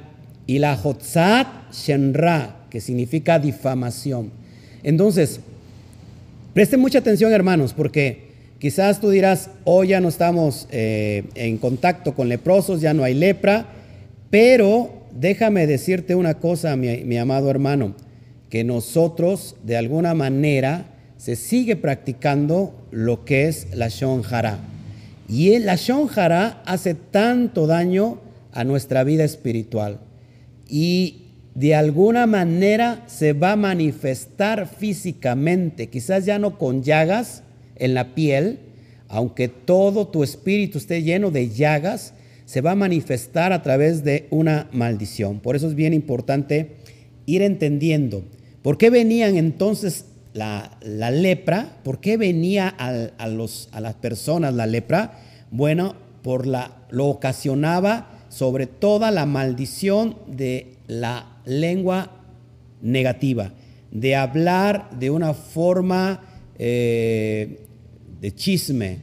y 0.46 0.58
la 0.58 0.74
hotzat 0.74 1.72
shenra, 1.72 2.66
que 2.70 2.80
significa 2.80 3.38
difamación. 3.38 4.30
Entonces, 4.82 5.40
presten 6.52 6.80
mucha 6.80 6.98
atención 6.98 7.32
hermanos, 7.32 7.72
porque 7.72 8.24
quizás 8.58 9.00
tú 9.00 9.10
dirás, 9.10 9.50
hoy 9.64 9.88
ya 9.88 10.00
no 10.00 10.08
estamos 10.08 10.68
eh, 10.70 11.24
en 11.34 11.58
contacto 11.58 12.14
con 12.14 12.28
leprosos, 12.28 12.80
ya 12.80 12.94
no 12.94 13.04
hay 13.04 13.14
lepra, 13.14 13.66
pero 14.30 15.03
déjame 15.14 15.66
decirte 15.66 16.14
una 16.14 16.34
cosa, 16.34 16.76
mi, 16.76 17.16
amado 17.16 17.50
hermano, 17.50 17.94
que 18.50 18.64
nosotros 18.64 19.56
de 19.64 19.76
alguna 19.76 20.14
manera 20.14 20.86
se 21.16 21.36
sigue 21.36 21.76
practicando 21.76 22.74
lo 22.90 23.24
que 23.24 23.48
es 23.48 23.68
la 23.74 23.88
shonjara. 23.88 24.58
Y 25.28 25.58
la 25.58 25.76
shonjara 25.76 26.62
hace 26.66 26.94
tanto 26.94 27.66
daño 27.66 28.18
a 28.52 28.64
nuestra 28.64 29.04
vida 29.04 29.24
espiritual. 29.24 30.00
Y 30.68 31.22
de 31.54 31.74
alguna 31.74 32.26
manera 32.26 33.04
se 33.06 33.32
va 33.32 33.52
a 33.52 33.56
manifestar 33.56 34.68
físicamente, 34.68 35.88
quizás 35.88 36.24
ya 36.26 36.38
no 36.38 36.58
con 36.58 36.82
llagas 36.82 37.42
en 37.76 37.94
la 37.94 38.14
piel, 38.14 38.58
aunque 39.08 39.48
todo 39.48 40.08
tu 40.08 40.24
espíritu 40.24 40.78
esté 40.78 41.02
lleno 41.02 41.30
de 41.30 41.50
llagas, 41.50 42.14
se 42.54 42.60
va 42.60 42.70
a 42.70 42.76
manifestar 42.76 43.52
a 43.52 43.62
través 43.62 44.04
de 44.04 44.28
una 44.30 44.68
maldición. 44.70 45.40
Por 45.40 45.56
eso 45.56 45.66
es 45.66 45.74
bien 45.74 45.92
importante 45.92 46.76
ir 47.26 47.42
entendiendo 47.42 48.22
por 48.62 48.78
qué 48.78 48.90
venían 48.90 49.36
entonces 49.36 50.04
la, 50.34 50.78
lepra, 50.80 51.78
¿por 51.82 51.98
qué 51.98 52.16
venía 52.16 52.68
a, 52.68 53.26
los, 53.26 53.68
a 53.72 53.80
las 53.80 53.94
personas 53.94 54.54
la 54.54 54.68
lepra? 54.68 55.18
Bueno, 55.50 55.96
por 56.22 56.46
la, 56.46 56.76
lo 56.90 57.06
ocasionaba 57.06 58.20
sobre 58.28 58.68
toda 58.68 59.10
la 59.10 59.26
maldición 59.26 60.16
de 60.28 60.76
la 60.86 61.40
lengua 61.44 62.12
negativa, 62.82 63.52
de 63.90 64.14
hablar 64.14 64.90
de 64.96 65.10
una 65.10 65.34
forma 65.34 66.22
eh, 66.56 67.66
de 68.20 68.32
chisme, 68.32 68.98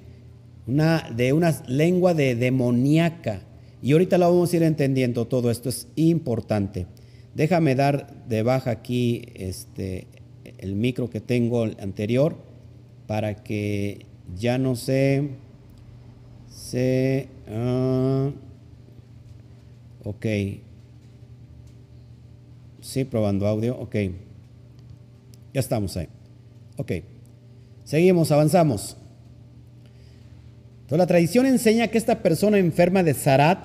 de 1.15 1.33
una 1.33 1.55
lengua 1.67 2.13
de 2.13 2.35
demoníaca. 2.35 3.41
Y 3.81 3.93
ahorita 3.93 4.17
lo 4.17 4.29
vamos 4.29 4.53
a 4.53 4.55
ir 4.57 4.63
entendiendo 4.63 5.25
todo 5.25 5.49
esto, 5.49 5.69
es 5.69 5.87
importante. 5.95 6.85
Déjame 7.33 7.75
dar 7.75 8.25
de 8.27 8.43
baja 8.43 8.71
aquí 8.71 9.23
este, 9.35 10.07
el 10.57 10.75
micro 10.75 11.09
que 11.09 11.19
tengo 11.19 11.63
anterior 11.63 12.35
para 13.07 13.35
que 13.35 14.05
ya 14.35 14.57
no 14.57 14.75
se... 14.75 15.29
se 16.49 17.27
uh, 17.49 18.31
ok. 20.07 20.25
Sí, 22.81 23.05
probando 23.05 23.48
audio. 23.48 23.77
Ok. 23.79 23.96
Ya 25.53 25.59
estamos 25.59 25.98
ahí. 25.98 26.07
Ok. 26.77 26.91
Seguimos, 27.83 28.31
avanzamos. 28.31 28.98
Entonces, 30.91 31.03
la 31.03 31.07
tradición 31.07 31.45
enseña 31.45 31.87
que 31.87 31.97
esta 31.97 32.21
persona 32.21 32.57
enferma 32.57 33.01
de 33.01 33.13
Zarat, 33.13 33.59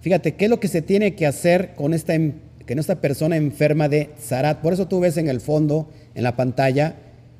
fíjate, 0.00 0.34
¿qué 0.34 0.46
es 0.46 0.50
lo 0.50 0.58
que 0.58 0.66
se 0.66 0.82
tiene 0.82 1.14
que 1.14 1.28
hacer 1.28 1.76
con 1.76 1.94
esta, 1.94 2.12
que 2.18 2.74
esta 2.74 3.00
persona 3.00 3.36
enferma 3.36 3.88
de 3.88 4.10
Zarat? 4.20 4.62
Por 4.62 4.72
eso 4.72 4.88
tú 4.88 4.98
ves 4.98 5.16
en 5.16 5.28
el 5.28 5.40
fondo 5.40 5.88
en 6.16 6.24
la 6.24 6.34
pantalla 6.34 6.96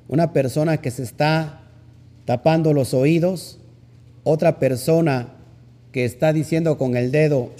una 0.06 0.32
persona 0.32 0.76
que 0.76 0.92
se 0.92 1.02
está 1.02 1.62
tapando 2.24 2.72
los 2.72 2.94
oídos, 2.94 3.58
otra 4.22 4.60
persona 4.60 5.30
que 5.90 6.04
está 6.04 6.32
diciendo 6.32 6.78
con 6.78 6.96
el 6.96 7.10
dedo, 7.10 7.50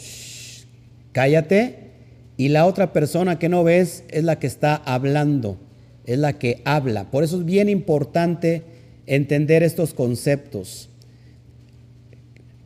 cállate, 1.11 1.91
y 2.37 2.51
la 2.51 2.65
otra 2.67 2.93
persona 2.93 3.41
que 3.41 3.49
no 3.49 3.65
ves 3.65 4.05
es 4.09 4.23
la 4.23 4.39
que 4.39 4.47
está 4.47 4.77
hablando, 4.77 5.57
es 6.07 6.21
la 6.21 6.35
que 6.35 6.63
habla. 6.65 7.11
Por 7.11 7.25
eso 7.25 7.41
es 7.41 7.45
bien 7.45 7.69
importante 7.69 8.63
entender 9.07 9.65
estos 9.65 9.95
conceptos. 9.95 10.89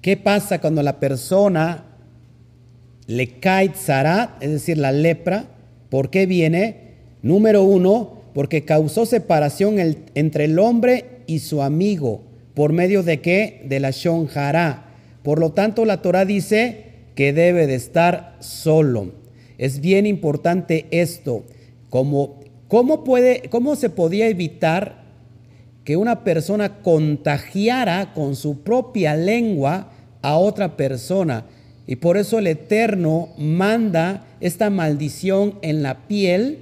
¿Qué 0.06 0.16
pasa 0.16 0.60
cuando 0.60 0.84
la 0.84 1.00
persona 1.00 1.82
le 3.08 3.40
cae 3.40 3.72
zarat, 3.74 4.40
es 4.40 4.52
decir, 4.52 4.78
la 4.78 4.92
lepra? 4.92 5.46
¿Por 5.88 6.10
qué 6.10 6.26
viene? 6.26 6.92
Número 7.22 7.64
uno, 7.64 8.20
porque 8.32 8.64
causó 8.64 9.04
separación 9.04 9.80
entre 10.14 10.44
el 10.44 10.60
hombre 10.60 11.22
y 11.26 11.40
su 11.40 11.60
amigo. 11.60 12.22
¿Por 12.54 12.72
medio 12.72 13.02
de 13.02 13.20
qué? 13.20 13.62
De 13.64 13.80
la 13.80 13.90
shonjara. 13.90 14.94
Por 15.24 15.40
lo 15.40 15.50
tanto, 15.50 15.84
la 15.84 16.02
Torah 16.02 16.24
dice 16.24 16.84
que 17.16 17.32
debe 17.32 17.66
de 17.66 17.74
estar 17.74 18.36
solo. 18.38 19.10
Es 19.58 19.80
bien 19.80 20.06
importante 20.06 20.86
esto. 20.92 21.46
Como, 21.90 22.38
¿cómo, 22.68 23.02
puede, 23.02 23.48
¿Cómo 23.50 23.74
se 23.74 23.90
podía 23.90 24.28
evitar 24.28 25.04
que 25.82 25.96
una 25.96 26.22
persona 26.22 26.80
contagiara 26.82 28.12
con 28.14 28.36
su 28.36 28.62
propia 28.62 29.16
lengua 29.16 29.90
a 30.26 30.36
otra 30.36 30.76
persona? 30.76 31.44
Y 31.86 31.96
por 31.96 32.16
eso 32.16 32.38
el 32.38 32.48
Eterno 32.48 33.28
manda 33.38 34.26
esta 34.40 34.70
maldición 34.70 35.54
en 35.62 35.82
la 35.82 36.08
piel 36.08 36.58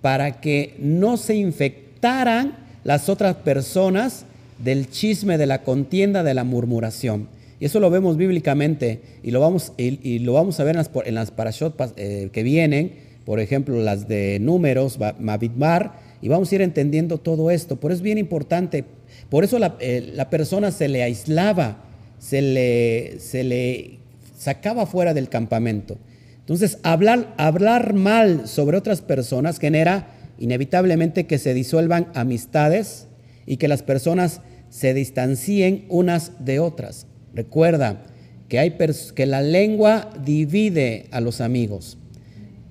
para 0.00 0.40
que 0.40 0.76
no 0.78 1.16
se 1.16 1.34
infectaran 1.34 2.56
las 2.84 3.08
otras 3.08 3.34
personas 3.36 4.24
del 4.58 4.88
chisme, 4.88 5.36
de 5.36 5.46
la 5.46 5.62
contienda, 5.64 6.22
de 6.22 6.34
la 6.34 6.44
murmuración. 6.44 7.28
Y 7.60 7.64
eso 7.64 7.80
lo 7.80 7.90
vemos 7.90 8.16
bíblicamente 8.16 9.00
y 9.24 9.32
lo 9.32 9.40
vamos, 9.40 9.72
y, 9.76 10.20
lo 10.20 10.34
vamos 10.34 10.60
a 10.60 10.64
ver 10.64 10.76
en 10.76 10.78
las, 10.78 10.90
en 11.04 11.14
las 11.16 11.32
parashot 11.32 11.74
eh, 11.96 12.30
que 12.32 12.42
vienen, 12.44 12.92
por 13.24 13.40
ejemplo, 13.40 13.80
las 13.82 14.06
de 14.06 14.38
números, 14.40 14.98
Mabitmar, 15.18 15.94
y 16.22 16.28
vamos 16.28 16.50
a 16.50 16.54
ir 16.54 16.62
entendiendo 16.62 17.18
todo 17.18 17.50
esto. 17.50 17.76
Por 17.76 17.90
eso 17.90 17.98
es 17.98 18.02
bien 18.02 18.18
importante. 18.18 18.84
Por 19.28 19.42
eso 19.42 19.58
la, 19.58 19.76
eh, 19.80 20.12
la 20.14 20.30
persona 20.30 20.70
se 20.70 20.88
le 20.88 21.02
aislaba, 21.02 21.87
se 22.18 22.42
le, 22.42 23.20
se 23.20 23.44
le 23.44 23.98
sacaba 24.36 24.86
fuera 24.86 25.14
del 25.14 25.28
campamento. 25.28 25.98
Entonces, 26.40 26.78
hablar, 26.82 27.34
hablar 27.36 27.94
mal 27.94 28.48
sobre 28.48 28.78
otras 28.78 29.02
personas 29.02 29.58
genera 29.58 30.08
inevitablemente 30.38 31.26
que 31.26 31.38
se 31.38 31.52
disuelvan 31.52 32.08
amistades 32.14 33.06
y 33.46 33.56
que 33.56 33.68
las 33.68 33.82
personas 33.82 34.40
se 34.70 34.94
distancien 34.94 35.84
unas 35.88 36.44
de 36.44 36.60
otras. 36.60 37.06
Recuerda 37.34 38.02
que, 38.48 38.58
hay 38.58 38.76
que 39.14 39.26
la 39.26 39.42
lengua 39.42 40.10
divide 40.24 41.06
a 41.10 41.20
los 41.20 41.40
amigos. 41.40 41.98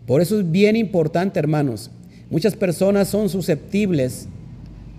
Por 0.06 0.22
eso 0.22 0.40
es 0.40 0.50
bien 0.50 0.76
importante, 0.76 1.40
hermanos. 1.40 1.92
Muchas 2.30 2.56
personas 2.56 3.08
son 3.10 3.30
susceptibles 3.30 4.28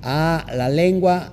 a 0.02 0.46
la 0.54 0.68
lengua 0.68 1.32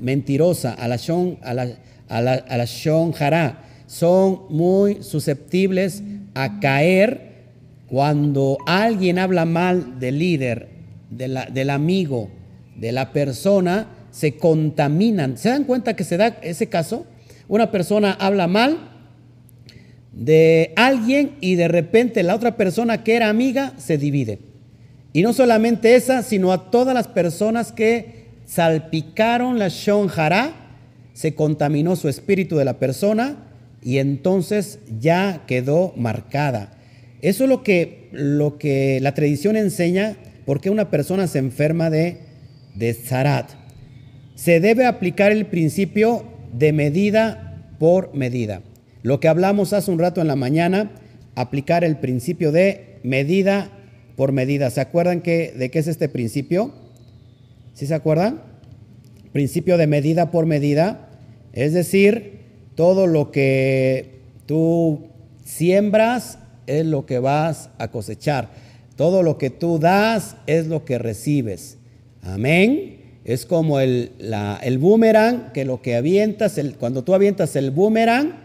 mentirosa, 0.00 0.72
a 0.74 0.88
la 0.88 0.98
a 1.42 1.54
la, 1.54 1.68
a 2.08 2.20
la, 2.20 2.34
a 2.34 2.56
la. 2.56 3.58
Son 3.86 4.42
muy 4.50 5.02
susceptibles 5.02 6.02
a 6.34 6.60
caer 6.60 7.34
cuando 7.86 8.58
alguien 8.66 9.18
habla 9.18 9.44
mal 9.44 10.00
del 10.00 10.18
líder, 10.18 10.68
del 11.10 11.70
amigo, 11.70 12.30
de 12.76 12.92
la 12.92 13.12
persona, 13.12 13.88
se 14.10 14.36
contaminan. 14.36 15.36
¿Se 15.38 15.48
dan 15.48 15.64
cuenta 15.64 15.94
que 15.94 16.04
se 16.04 16.16
da 16.16 16.28
ese 16.42 16.68
caso? 16.68 17.06
Una 17.46 17.70
persona 17.70 18.12
habla 18.12 18.46
mal 18.46 18.78
de 20.12 20.72
alguien 20.76 21.32
y 21.40 21.56
de 21.56 21.68
repente 21.68 22.22
la 22.22 22.34
otra 22.34 22.56
persona 22.56 23.02
que 23.04 23.14
era 23.14 23.28
amiga 23.28 23.74
se 23.76 23.98
divide. 23.98 24.38
Y 25.12 25.22
no 25.22 25.32
solamente 25.32 25.94
esa, 25.94 26.22
sino 26.22 26.52
a 26.52 26.70
todas 26.70 26.94
las 26.94 27.08
personas 27.08 27.72
que 27.72 28.24
salpicaron 28.46 29.58
la 29.58 29.68
shonjara, 29.68 30.63
se 31.14 31.34
contaminó 31.34 31.96
su 31.96 32.08
espíritu 32.08 32.56
de 32.56 32.66
la 32.66 32.78
persona 32.78 33.36
y 33.82 33.98
entonces 33.98 34.80
ya 35.00 35.44
quedó 35.46 35.94
marcada. 35.96 36.76
Eso 37.22 37.44
es 37.44 37.50
lo 37.50 37.62
que, 37.62 38.10
lo 38.12 38.58
que 38.58 38.98
la 39.00 39.14
tradición 39.14 39.56
enseña 39.56 40.16
porque 40.44 40.68
una 40.68 40.90
persona 40.90 41.26
se 41.26 41.38
enferma 41.38 41.88
de, 41.88 42.18
de 42.74 42.92
zarat. 42.92 43.50
Se 44.34 44.60
debe 44.60 44.84
aplicar 44.84 45.32
el 45.32 45.46
principio 45.46 46.24
de 46.52 46.72
medida 46.72 47.72
por 47.78 48.14
medida. 48.14 48.62
Lo 49.02 49.20
que 49.20 49.28
hablamos 49.28 49.72
hace 49.72 49.90
un 49.90 49.98
rato 49.98 50.20
en 50.20 50.26
la 50.26 50.36
mañana, 50.36 50.90
aplicar 51.34 51.84
el 51.84 51.96
principio 51.96 52.52
de 52.52 52.98
medida 53.02 53.70
por 54.16 54.32
medida. 54.32 54.70
¿Se 54.70 54.80
acuerdan 54.80 55.20
que, 55.20 55.52
de 55.56 55.70
qué 55.70 55.78
es 55.78 55.86
este 55.86 56.08
principio? 56.08 56.72
¿Sí 57.74 57.86
se 57.86 57.94
acuerdan? 57.94 58.53
Principio 59.34 59.76
de 59.78 59.88
medida 59.88 60.30
por 60.30 60.46
medida. 60.46 61.08
Es 61.52 61.72
decir, 61.72 62.38
todo 62.76 63.08
lo 63.08 63.32
que 63.32 64.20
tú 64.46 65.08
siembras 65.44 66.38
es 66.68 66.86
lo 66.86 67.04
que 67.04 67.18
vas 67.18 67.68
a 67.78 67.88
cosechar. 67.88 68.50
Todo 68.94 69.24
lo 69.24 69.36
que 69.36 69.50
tú 69.50 69.80
das 69.80 70.36
es 70.46 70.68
lo 70.68 70.84
que 70.84 70.98
recibes. 70.98 71.78
Amén. 72.22 73.00
Es 73.24 73.44
como 73.44 73.80
el, 73.80 74.12
el 74.62 74.78
boomerang, 74.78 75.50
que 75.50 75.64
lo 75.64 75.82
que 75.82 75.96
avientas, 75.96 76.60
cuando 76.78 77.02
tú 77.02 77.12
avientas 77.12 77.56
el 77.56 77.72
boomerang, 77.72 78.36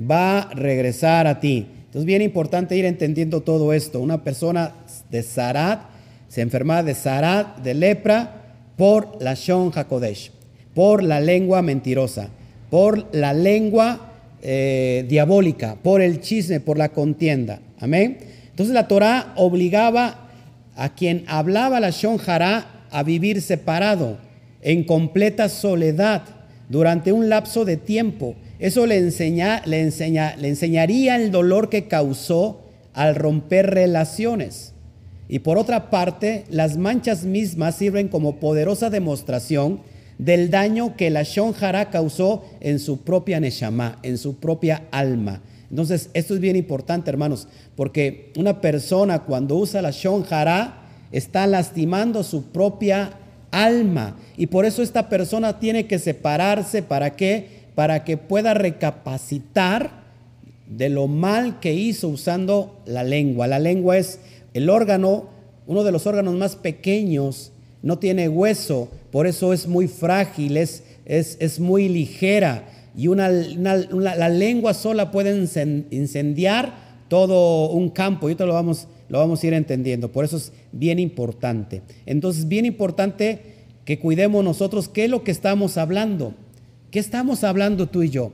va 0.00 0.38
a 0.38 0.54
regresar 0.54 1.26
a 1.26 1.40
ti. 1.40 1.66
Entonces, 1.84 2.06
bien 2.06 2.22
importante 2.22 2.74
ir 2.74 2.86
entendiendo 2.86 3.42
todo 3.42 3.74
esto. 3.74 4.00
Una 4.00 4.24
persona 4.24 4.72
de 5.10 5.22
Sarat 5.22 5.90
se 6.28 6.40
enferma 6.40 6.82
de 6.82 6.94
Sarat, 6.94 7.58
de 7.58 7.74
lepra, 7.74 8.41
por 8.76 9.18
la 9.20 9.34
Shon 9.34 9.72
Hakodesh, 9.74 10.30
por 10.74 11.02
la 11.02 11.20
lengua 11.20 11.62
mentirosa, 11.62 12.28
por 12.70 13.14
la 13.14 13.32
lengua 13.32 14.12
eh, 14.42 15.04
diabólica, 15.08 15.76
por 15.82 16.00
el 16.00 16.20
chisme, 16.20 16.60
por 16.60 16.78
la 16.78 16.88
contienda. 16.88 17.60
Amén. 17.78 18.18
Entonces 18.50 18.74
la 18.74 18.88
Torah 18.88 19.32
obligaba 19.36 20.28
a 20.76 20.94
quien 20.94 21.24
hablaba 21.26 21.80
la 21.80 21.90
Shon 21.90 22.18
Hará 22.26 22.86
a 22.90 23.02
vivir 23.02 23.42
separado, 23.42 24.18
en 24.62 24.84
completa 24.84 25.48
soledad, 25.48 26.22
durante 26.68 27.12
un 27.12 27.28
lapso 27.28 27.64
de 27.64 27.76
tiempo. 27.76 28.34
Eso 28.58 28.86
le, 28.86 28.96
enseña, 28.96 29.62
le, 29.66 29.80
enseña, 29.80 30.36
le 30.36 30.48
enseñaría 30.48 31.16
el 31.16 31.30
dolor 31.30 31.68
que 31.68 31.88
causó 31.88 32.62
al 32.94 33.14
romper 33.14 33.70
relaciones. 33.70 34.71
Y 35.32 35.38
por 35.38 35.56
otra 35.56 35.88
parte, 35.88 36.44
las 36.50 36.76
manchas 36.76 37.24
mismas 37.24 37.76
sirven 37.76 38.08
como 38.08 38.36
poderosa 38.36 38.90
demostración 38.90 39.80
del 40.18 40.50
daño 40.50 40.94
que 40.94 41.08
la 41.08 41.22
Shonjara 41.22 41.88
causó 41.88 42.44
en 42.60 42.78
su 42.78 42.98
propia 42.98 43.40
Neshama, 43.40 43.98
en 44.02 44.18
su 44.18 44.36
propia 44.36 44.82
alma. 44.90 45.40
Entonces, 45.70 46.10
esto 46.12 46.34
es 46.34 46.40
bien 46.40 46.54
importante, 46.54 47.08
hermanos, 47.08 47.48
porque 47.76 48.30
una 48.36 48.60
persona 48.60 49.20
cuando 49.20 49.56
usa 49.56 49.80
la 49.80 49.90
Shonjara 49.90 50.82
está 51.12 51.46
lastimando 51.46 52.24
su 52.24 52.50
propia 52.52 53.14
alma. 53.50 54.18
Y 54.36 54.48
por 54.48 54.66
eso 54.66 54.82
esta 54.82 55.08
persona 55.08 55.58
tiene 55.58 55.86
que 55.86 55.98
separarse. 55.98 56.82
¿Para 56.82 57.16
qué? 57.16 57.62
Para 57.74 58.04
que 58.04 58.18
pueda 58.18 58.52
recapacitar 58.52 60.02
de 60.68 60.90
lo 60.90 61.06
mal 61.06 61.58
que 61.58 61.72
hizo 61.72 62.08
usando 62.08 62.82
la 62.84 63.02
lengua. 63.02 63.46
La 63.46 63.58
lengua 63.58 63.96
es 63.96 64.18
el 64.54 64.70
órgano, 64.70 65.28
uno 65.66 65.84
de 65.84 65.92
los 65.92 66.06
órganos 66.06 66.34
más 66.34 66.56
pequeños, 66.56 67.52
no 67.82 67.98
tiene 67.98 68.28
hueso, 68.28 68.88
por 69.10 69.26
eso 69.26 69.52
es 69.52 69.66
muy 69.66 69.88
frágil, 69.88 70.56
es, 70.56 70.84
es, 71.04 71.60
muy 71.60 71.88
ligera. 71.88 72.68
Y 72.96 73.08
una, 73.08 73.28
la 73.28 74.28
lengua 74.28 74.74
sola 74.74 75.10
puede 75.10 75.36
incendiar 75.90 76.74
todo 77.08 77.70
un 77.70 77.90
campo 77.90 78.28
y 78.28 78.32
esto 78.32 78.46
lo 78.46 78.54
vamos, 78.54 78.86
lo 79.08 79.18
vamos 79.18 79.42
a 79.42 79.46
ir 79.46 79.54
entendiendo, 79.54 80.10
por 80.10 80.24
eso 80.24 80.36
es 80.36 80.52
bien 80.72 80.98
importante. 80.98 81.82
Entonces, 82.06 82.48
bien 82.48 82.64
importante 82.64 83.40
que 83.84 83.98
cuidemos 83.98 84.44
nosotros 84.44 84.88
qué 84.88 85.04
es 85.04 85.10
lo 85.10 85.24
que 85.24 85.30
estamos 85.30 85.76
hablando, 85.76 86.34
qué 86.90 86.98
estamos 86.98 87.44
hablando 87.44 87.88
tú 87.88 88.02
y 88.02 88.10
yo 88.10 88.32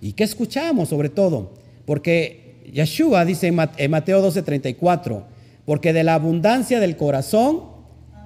y 0.00 0.12
qué 0.12 0.24
escuchamos 0.24 0.88
sobre 0.88 1.08
todo, 1.08 1.52
porque 1.86 2.47
Yeshua 2.72 3.24
dice 3.24 3.46
en 3.48 3.90
Mateo 3.90 4.22
12:34, 4.22 5.24
porque 5.64 5.92
de 5.92 6.04
la 6.04 6.14
abundancia 6.14 6.80
del 6.80 6.96
corazón 6.96 7.62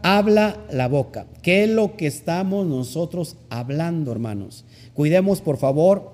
habla 0.03 0.59
la 0.71 0.89
boca. 0.89 1.27
¿Qué 1.43 1.65
es 1.65 1.71
lo 1.71 1.97
que 1.97 2.07
estamos 2.07 2.67
nosotros 2.67 3.37
hablando, 3.51 4.13
hermanos? 4.13 4.65
Cuidemos, 4.95 5.41
por 5.41 5.57
favor, 5.57 6.13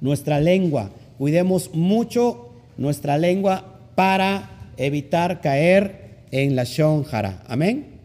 nuestra 0.00 0.40
lengua. 0.40 0.90
Cuidemos 1.18 1.74
mucho 1.74 2.50
nuestra 2.76 3.18
lengua 3.18 3.80
para 3.94 4.72
evitar 4.76 5.40
caer 5.40 6.24
en 6.30 6.56
la 6.56 6.64
shonjara. 6.64 7.42
Amén. 7.48 8.00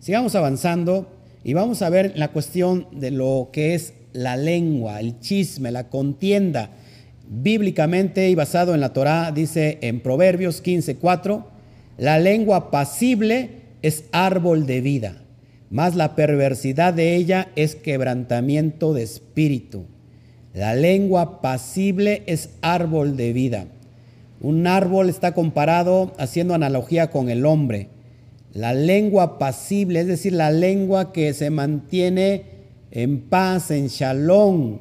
Sigamos 0.00 0.34
avanzando 0.34 1.08
y 1.44 1.54
vamos 1.54 1.82
a 1.82 1.90
ver 1.90 2.12
la 2.16 2.28
cuestión 2.28 2.86
de 2.92 3.10
lo 3.10 3.50
que 3.52 3.74
es 3.74 3.94
la 4.12 4.36
lengua, 4.36 5.00
el 5.00 5.20
chisme, 5.20 5.70
la 5.70 5.88
contienda. 5.88 6.70
Bíblicamente 7.30 8.30
y 8.30 8.34
basado 8.34 8.74
en 8.74 8.80
la 8.80 8.94
Torá, 8.94 9.32
dice 9.32 9.78
en 9.82 10.00
Proverbios 10.00 10.62
15:4, 10.62 11.44
la 11.98 12.18
lengua 12.18 12.70
pasible 12.70 13.50
es 13.82 14.04
árbol 14.12 14.66
de 14.66 14.80
vida, 14.80 15.22
mas 15.70 15.94
la 15.94 16.16
perversidad 16.16 16.94
de 16.94 17.16
ella 17.16 17.48
es 17.54 17.74
quebrantamiento 17.74 18.94
de 18.94 19.02
espíritu. 19.02 19.84
La 20.54 20.74
lengua 20.74 21.42
pasible 21.42 22.22
es 22.26 22.50
árbol 22.62 23.16
de 23.18 23.34
vida. 23.34 23.66
Un 24.40 24.66
árbol 24.66 25.10
está 25.10 25.34
comparado 25.34 26.14
haciendo 26.18 26.54
analogía 26.54 27.10
con 27.10 27.28
el 27.28 27.44
hombre. 27.44 27.88
La 28.54 28.72
lengua 28.72 29.38
pasible, 29.38 30.00
es 30.00 30.06
decir, 30.06 30.32
la 30.32 30.50
lengua 30.50 31.12
que 31.12 31.34
se 31.34 31.50
mantiene 31.50 32.44
en 32.90 33.20
paz, 33.20 33.70
en 33.70 33.88
shalom. 33.88 34.78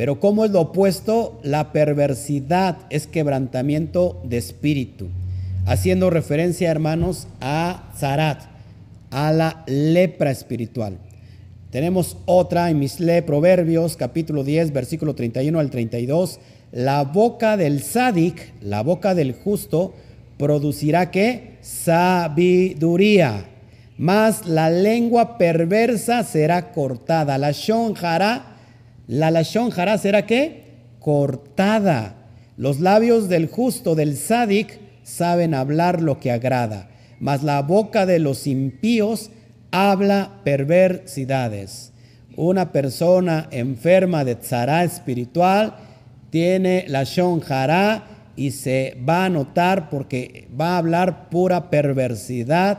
Pero 0.00 0.18
como 0.18 0.46
es 0.46 0.50
lo 0.50 0.62
opuesto, 0.62 1.38
la 1.42 1.72
perversidad 1.72 2.78
es 2.88 3.06
quebrantamiento 3.06 4.18
de 4.24 4.38
espíritu 4.38 5.08
haciendo 5.66 6.08
referencia, 6.08 6.70
hermanos, 6.70 7.26
a 7.42 7.92
Zarat, 7.98 8.40
a 9.10 9.30
la 9.30 9.62
lepra 9.66 10.30
espiritual. 10.30 10.96
Tenemos 11.70 12.16
otra 12.24 12.70
en 12.70 12.78
Misle, 12.78 13.20
Proverbios, 13.20 13.98
capítulo 13.98 14.42
10, 14.42 14.72
versículo 14.72 15.14
31 15.14 15.60
al 15.60 15.68
32. 15.68 16.40
La 16.72 17.04
boca 17.04 17.58
del 17.58 17.82
sádic, 17.82 18.54
la 18.62 18.82
boca 18.82 19.14
del 19.14 19.34
justo, 19.34 19.92
producirá 20.38 21.10
qué? 21.10 21.58
Sabiduría. 21.60 23.44
Mas 23.98 24.46
la 24.46 24.70
lengua 24.70 25.36
perversa 25.36 26.24
será 26.24 26.72
cortada. 26.72 27.36
La 27.36 27.52
shonjara, 27.52 28.49
la 29.10 29.32
la 29.32 29.42
shonjara 29.42 29.98
será 29.98 30.24
qué? 30.24 30.62
Cortada. 31.00 32.14
Los 32.56 32.78
labios 32.78 33.28
del 33.28 33.48
justo, 33.48 33.96
del 33.96 34.16
sádic, 34.16 34.78
saben 35.02 35.52
hablar 35.52 36.00
lo 36.00 36.20
que 36.20 36.30
agrada, 36.30 36.88
mas 37.18 37.42
la 37.42 37.60
boca 37.62 38.06
de 38.06 38.20
los 38.20 38.46
impíos 38.46 39.32
habla 39.72 40.30
perversidades. 40.44 41.92
Una 42.36 42.70
persona 42.70 43.48
enferma 43.50 44.24
de 44.24 44.36
tzara 44.36 44.84
espiritual 44.84 45.74
tiene 46.30 46.84
la 46.86 47.02
shonjara 47.02 48.04
y 48.36 48.52
se 48.52 48.96
va 49.08 49.24
a 49.24 49.28
notar 49.28 49.90
porque 49.90 50.46
va 50.58 50.74
a 50.74 50.78
hablar 50.78 51.30
pura 51.30 51.68
perversidad 51.68 52.78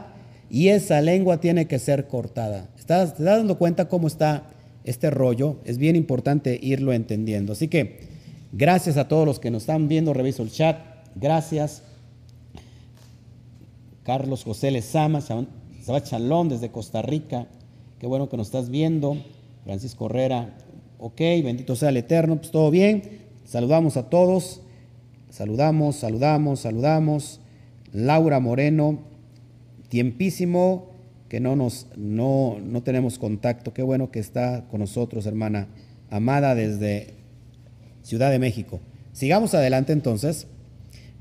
y 0.49 0.69
esa 0.69 1.01
lengua 1.01 1.41
tiene 1.41 1.67
que 1.67 1.77
ser 1.77 2.07
cortada. 2.07 2.69
¿Estás, 2.79 3.15
¿Te 3.15 3.23
estás 3.23 3.37
dando 3.37 3.57
cuenta 3.57 3.89
cómo 3.89 4.07
está 4.07 4.43
este 4.83 5.09
rollo? 5.09 5.57
Es 5.65 5.77
bien 5.77 5.95
importante 5.95 6.59
irlo 6.61 6.93
entendiendo. 6.93 7.53
Así 7.53 7.67
que 7.67 7.99
gracias 8.51 8.97
a 8.97 9.07
todos 9.07 9.25
los 9.25 9.39
que 9.39 9.51
nos 9.51 9.63
están 9.63 9.87
viendo, 9.87 10.13
reviso 10.13 10.43
el 10.43 10.51
chat. 10.51 10.79
Gracias. 11.15 11.83
Carlos 14.03 14.43
José 14.43 14.71
Lezama, 14.71 15.21
Sabat 15.21 16.05
Chalón 16.05 16.49
desde 16.49 16.71
Costa 16.71 17.01
Rica. 17.01 17.47
Qué 17.99 18.07
bueno 18.07 18.29
que 18.29 18.37
nos 18.37 18.47
estás 18.47 18.69
viendo. 18.69 19.17
Francisco 19.63 20.07
Herrera, 20.07 20.57
ok, 20.97 21.19
bendito 21.43 21.75
sea 21.75 21.89
el 21.89 21.97
Eterno, 21.97 22.37
pues 22.37 22.51
todo 22.51 22.71
bien. 22.71 23.19
Saludamos 23.45 23.97
a 23.97 24.09
todos. 24.09 24.61
Saludamos, 25.29 25.97
saludamos, 25.97 26.61
saludamos. 26.61 27.39
Laura 27.93 28.39
Moreno, 28.39 28.99
tiempísimo 29.89 30.90
que 31.31 31.39
no 31.39 31.55
nos 31.55 31.87
no, 31.95 32.57
no 32.61 32.83
tenemos 32.83 33.17
contacto. 33.17 33.73
Qué 33.73 33.83
bueno 33.83 34.11
que 34.11 34.19
está 34.19 34.65
con 34.69 34.81
nosotros, 34.81 35.25
hermana 35.25 35.69
amada 36.09 36.55
desde 36.55 37.13
Ciudad 38.03 38.31
de 38.31 38.37
México. 38.37 38.81
Sigamos 39.13 39.53
adelante 39.53 39.93
entonces. 39.93 40.47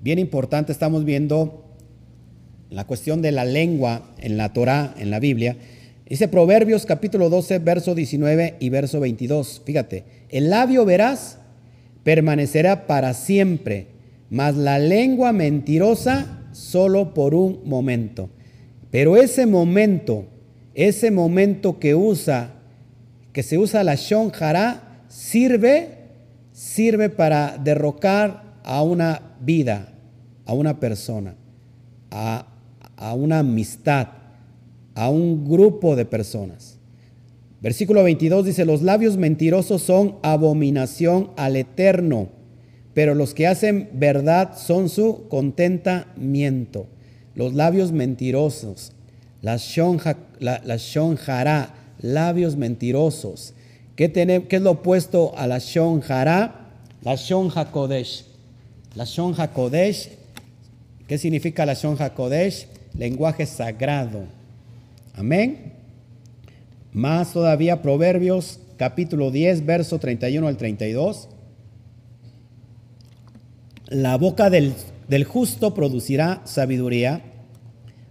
Bien 0.02 0.18
importante, 0.18 0.72
estamos 0.72 1.04
viendo 1.04 1.64
la 2.70 2.88
cuestión 2.88 3.22
de 3.22 3.30
la 3.30 3.44
lengua 3.44 4.10
en 4.18 4.36
la 4.36 4.52
Torah, 4.52 4.96
en 4.98 5.12
la 5.12 5.20
Biblia, 5.20 5.56
dice 6.08 6.26
Proverbios 6.26 6.86
capítulo 6.86 7.30
12, 7.30 7.60
verso 7.60 7.94
19 7.94 8.56
y 8.58 8.68
verso 8.68 8.98
22. 8.98 9.62
Fíjate, 9.64 10.02
el 10.28 10.50
labio 10.50 10.84
verás 10.84 11.38
permanecerá 12.02 12.88
para 12.88 13.14
siempre, 13.14 13.86
mas 14.28 14.56
la 14.56 14.80
lengua 14.80 15.32
mentirosa 15.32 16.48
solo 16.50 17.14
por 17.14 17.32
un 17.32 17.60
momento. 17.64 18.28
Pero 18.90 19.16
ese 19.16 19.46
momento, 19.46 20.26
ese 20.74 21.10
momento 21.10 21.78
que 21.78 21.94
usa, 21.94 22.54
que 23.32 23.42
se 23.42 23.58
usa 23.58 23.84
la 23.84 23.94
shon 23.94 24.32
sirve, 25.08 25.98
sirve 26.52 27.08
para 27.08 27.56
derrocar 27.58 28.60
a 28.64 28.82
una 28.82 29.36
vida, 29.40 29.92
a 30.44 30.52
una 30.54 30.80
persona, 30.80 31.34
a 32.10 32.46
a 33.00 33.14
una 33.14 33.38
amistad, 33.38 34.08
a 34.94 35.08
un 35.08 35.48
grupo 35.48 35.96
de 35.96 36.04
personas. 36.04 36.78
Versículo 37.62 38.04
22 38.04 38.44
dice, 38.44 38.64
los 38.66 38.82
labios 38.82 39.16
mentirosos 39.16 39.82
son 39.82 40.16
abominación 40.22 41.30
al 41.36 41.56
eterno, 41.56 42.28
pero 42.92 43.14
los 43.14 43.32
que 43.32 43.46
hacen 43.46 43.88
verdad 43.94 44.56
son 44.56 44.90
su 44.90 45.28
contentamiento. 45.28 46.86
Los 47.34 47.54
labios 47.54 47.92
mentirosos, 47.92 48.92
La 49.42 49.56
shonja, 49.56 50.16
la, 50.38 51.74
labios 52.00 52.56
mentirosos. 52.56 53.54
¿Qué, 53.96 54.12
¿Qué, 54.12 54.56
es 54.56 54.62
lo 54.62 54.72
opuesto 54.72 55.32
a 55.36 55.46
la 55.46 55.58
shonjara? 55.58 56.68
La 57.02 57.14
shonja 57.16 57.70
kodesh. 57.70 58.24
La 58.94 59.04
shonja 59.04 59.52
kodesh. 59.52 60.10
¿Qué 61.06 61.18
significa 61.18 61.64
la 61.66 61.74
shonja 61.74 62.14
kodesh? 62.14 62.66
Lenguaje 62.96 63.46
sagrado. 63.46 64.24
Amén. 65.14 65.72
Más 66.92 67.32
todavía 67.32 67.82
Proverbios 67.82 68.58
capítulo 68.76 69.30
10, 69.30 69.66
verso 69.66 69.98
31 69.98 70.46
al 70.46 70.56
32. 70.56 71.28
La 73.90 74.16
boca 74.16 74.50
del, 74.50 74.72
justo 75.24 75.74
producirá 75.74 76.42
sabiduría, 76.44 77.22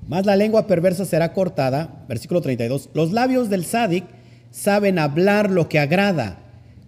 más 0.10 0.26
la 0.26 0.36
lengua 0.36 0.68
perversa 0.68 1.06
será 1.06 1.32
cortada. 1.32 2.04
Versículo 2.10 2.42
32. 2.42 2.90
Los 2.94 3.14
labios 3.14 3.50
del 3.50 3.64
sádic 3.64 4.04
saben 4.52 5.00
hablar 5.00 5.50
lo 5.50 5.70
que 5.70 5.80
agrada, 5.80 6.40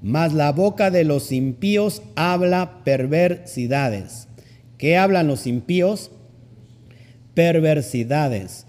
mas 0.02 0.34
la 0.34 0.52
boca 0.52 0.92
de 0.92 1.06
los 1.06 1.32
impíos 1.32 2.02
habla 2.18 2.84
perversidades. 2.84 4.28
¿Qué 4.78 4.98
hablan 4.98 5.28
los 5.28 5.48
impíos? 5.48 6.12
Perversidades. 7.34 8.66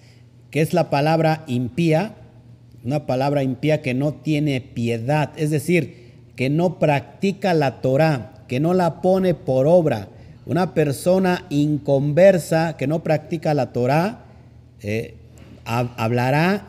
¿Qué 0.52 0.60
es 0.60 0.72
la 0.72 0.88
palabra 0.88 1.42
impía? 1.48 2.14
Una 2.84 3.06
palabra 3.06 3.42
impía 3.42 3.82
que 3.82 3.92
no 3.92 4.12
tiene 4.14 4.60
piedad, 4.60 5.32
es 5.36 5.50
decir, 5.50 6.12
que 6.36 6.48
no 6.48 6.78
practica 6.78 7.54
la 7.54 7.80
Torah, 7.80 8.41
que 8.52 8.60
no 8.60 8.74
la 8.74 9.00
pone 9.00 9.32
por 9.32 9.66
obra. 9.66 10.08
Una 10.44 10.74
persona 10.74 11.46
inconversa 11.48 12.76
que 12.76 12.86
no 12.86 13.02
practica 13.02 13.54
la 13.54 13.72
Torah 13.72 14.26
eh, 14.82 15.14
hablará 15.64 16.66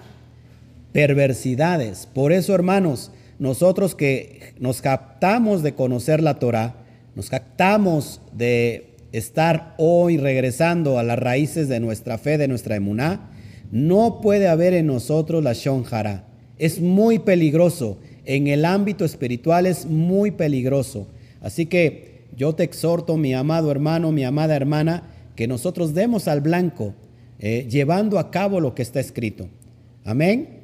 perversidades. 0.93 2.05
Por 2.05 2.31
eso, 2.31 2.55
hermanos, 2.55 3.11
nosotros 3.37 3.95
que 3.95 4.53
nos 4.61 4.81
captamos 4.81 5.61
de 5.61 5.73
conocer 5.73 6.23
la 6.23 6.39
Torah, 6.39 6.75
nos 7.15 7.29
captamos 7.29 8.21
de 8.31 8.93
estar 9.11 9.75
hoy 9.77 10.15
regresando 10.15 10.97
a 10.97 11.03
las 11.03 11.19
raíces 11.19 11.67
de 11.67 11.81
nuestra 11.81 12.17
fe, 12.17 12.37
de 12.37 12.47
nuestra 12.47 12.77
emuná, 12.77 13.29
no 13.73 14.21
puede 14.21 14.47
haber 14.47 14.73
en 14.73 14.87
nosotros 14.87 15.43
la 15.43 15.51
shonjara. 15.51 16.23
Es 16.57 16.79
muy 16.79 17.19
peligroso. 17.19 17.97
En 18.23 18.47
el 18.47 18.63
ámbito 18.63 19.03
espiritual 19.03 19.65
es 19.65 19.85
muy 19.85 20.31
peligroso. 20.31 21.07
Así 21.43 21.67
que 21.67 22.23
yo 22.35 22.55
te 22.55 22.63
exhorto, 22.63 23.17
mi 23.17 23.35
amado 23.35 23.69
hermano, 23.69 24.11
mi 24.11 24.23
amada 24.23 24.55
hermana, 24.55 25.03
que 25.35 25.47
nosotros 25.47 25.93
demos 25.93 26.27
al 26.27 26.41
blanco, 26.41 26.95
eh, 27.39 27.67
llevando 27.69 28.17
a 28.17 28.31
cabo 28.31 28.59
lo 28.59 28.73
que 28.73 28.81
está 28.81 28.99
escrito. 28.99 29.47
Amén. 30.05 30.61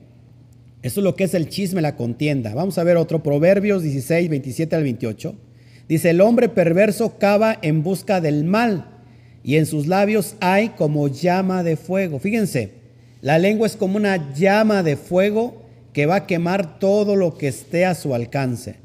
Eso 0.81 1.01
es 1.01 1.03
lo 1.03 1.15
que 1.15 1.25
es 1.25 1.33
el 1.33 1.49
chisme, 1.49 1.81
la 1.81 1.95
contienda. 1.95 2.55
Vamos 2.55 2.77
a 2.77 2.83
ver 2.83 2.97
otro, 2.97 3.21
Proverbios 3.21 3.83
16, 3.83 4.29
27 4.29 4.75
al 4.75 4.83
28. 4.83 5.35
Dice, 5.89 6.11
el 6.11 6.21
hombre 6.21 6.49
perverso 6.49 7.17
cava 7.17 7.59
en 7.61 7.83
busca 7.83 8.21
del 8.21 8.45
mal 8.45 8.85
y 9.43 9.57
en 9.57 9.65
sus 9.65 9.87
labios 9.87 10.35
hay 10.39 10.69
como 10.69 11.07
llama 11.07 11.63
de 11.63 11.75
fuego. 11.75 12.19
Fíjense, 12.19 12.71
la 13.21 13.37
lengua 13.37 13.67
es 13.67 13.75
como 13.75 13.97
una 13.97 14.33
llama 14.33 14.83
de 14.83 14.95
fuego 14.95 15.63
que 15.91 16.05
va 16.05 16.15
a 16.15 16.27
quemar 16.27 16.79
todo 16.79 17.15
lo 17.15 17.37
que 17.37 17.47
esté 17.49 17.85
a 17.85 17.95
su 17.95 18.13
alcance. 18.13 18.75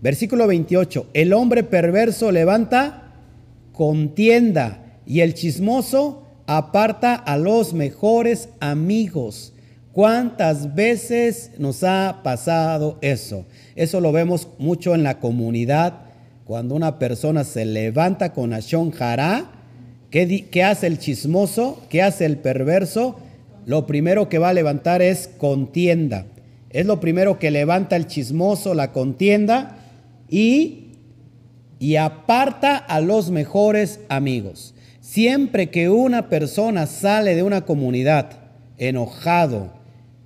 Versículo 0.00 0.46
28. 0.46 1.06
El 1.14 1.32
hombre 1.32 1.62
perverso 1.62 2.30
levanta 2.32 3.12
contienda 3.72 4.98
y 5.06 5.20
el 5.20 5.34
chismoso 5.34 6.24
aparta 6.46 7.14
a 7.14 7.36
los 7.36 7.74
mejores 7.74 8.48
amigos. 8.60 9.52
¿Cuántas 9.92 10.74
veces 10.74 11.50
nos 11.58 11.82
ha 11.82 12.20
pasado 12.22 12.98
eso? 13.00 13.44
Eso 13.74 14.00
lo 14.00 14.12
vemos 14.12 14.48
mucho 14.58 14.94
en 14.94 15.02
la 15.02 15.18
comunidad. 15.18 15.94
Cuando 16.44 16.74
una 16.74 16.98
persona 16.98 17.44
se 17.44 17.64
levanta 17.64 18.32
con 18.32 18.52
Ashon 18.52 18.90
Jara, 18.90 19.50
¿qué, 20.10 20.46
¿qué 20.50 20.62
hace 20.62 20.86
el 20.86 20.98
chismoso? 20.98 21.82
¿Qué 21.88 22.02
hace 22.02 22.24
el 22.24 22.38
perverso? 22.38 23.16
lo 23.68 23.84
primero 23.84 24.30
que 24.30 24.38
va 24.38 24.48
a 24.48 24.54
levantar 24.54 25.02
es 25.02 25.28
contienda. 25.36 26.24
Es 26.70 26.86
lo 26.86 27.00
primero 27.00 27.38
que 27.38 27.50
levanta 27.50 27.96
el 27.96 28.06
chismoso, 28.06 28.72
la 28.72 28.92
contienda, 28.92 29.77
y, 30.28 30.92
y 31.78 31.96
aparta 31.96 32.76
a 32.76 33.00
los 33.00 33.30
mejores 33.30 34.00
amigos. 34.08 34.74
Siempre 35.00 35.70
que 35.70 35.88
una 35.88 36.28
persona 36.28 36.86
sale 36.86 37.34
de 37.34 37.42
una 37.42 37.62
comunidad 37.62 38.30
enojado 38.76 39.70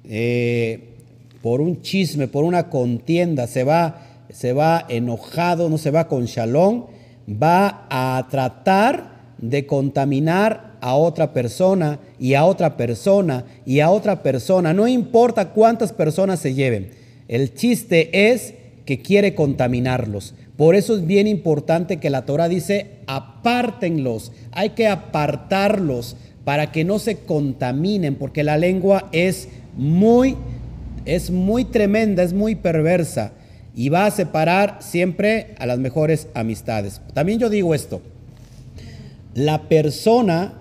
eh, 0.05 0.97
por 1.41 1.61
un 1.61 1.83
chisme, 1.83 2.29
por 2.29 2.45
una 2.45 2.69
contienda, 2.69 3.47
se 3.47 3.65
va, 3.65 4.03
se 4.31 4.53
va 4.53 4.85
enojado, 4.89 5.69
no 5.69 5.79
se 5.79 5.91
va 5.91 6.09
con 6.09 6.25
shalom, 6.25 6.87
va 7.31 7.87
a 7.91 8.27
tratar 8.31 9.13
de 9.39 9.67
contaminar 9.67 10.73
a 10.81 10.95
otra 10.97 11.33
persona 11.33 11.99
y 12.19 12.35
a 12.35 12.45
otra 12.45 12.77
persona 12.77 13.45
y 13.65 13.81
a 13.81 13.91
otra 13.91 14.23
persona. 14.23 14.73
No 14.73 14.87
importa 14.89 15.51
cuántas 15.51 15.93
personas 15.93 16.41
se 16.41 16.55
lleven. 16.55 16.91
El 17.29 17.55
chiste 17.55 18.31
es 18.31 18.55
que 18.85 19.01
quiere 19.01 19.35
contaminarlos. 19.35 20.35
Por 20.57 20.75
eso 20.75 20.97
es 20.97 21.07
bien 21.07 21.27
importante 21.27 21.99
que 21.99 22.11
la 22.11 22.27
Torah 22.27 22.49
dice, 22.49 22.99
apártenlos. 23.07 24.33
Hay 24.53 24.71
que 24.71 24.89
apartarlos 24.89 26.17
para 26.45 26.73
que 26.73 26.85
no 26.85 26.99
se 26.99 27.19
contaminen, 27.19 28.17
porque 28.17 28.43
la 28.45 28.59
lengua 28.59 29.09
es 29.13 29.49
muy, 29.77 30.37
es 31.05 31.31
muy 31.31 31.65
tremenda, 31.65 32.23
es 32.23 32.33
muy 32.33 32.55
perversa 32.55 33.33
y 33.75 33.89
va 33.89 34.07
a 34.07 34.11
separar 34.11 34.79
siempre 34.81 35.55
a 35.59 35.67
las 35.67 35.79
mejores 35.79 36.29
amistades. 36.35 37.01
También 37.15 37.39
yo 37.39 37.49
digo 37.49 37.75
esto, 37.75 38.03
la 39.35 39.69
persona 39.69 40.55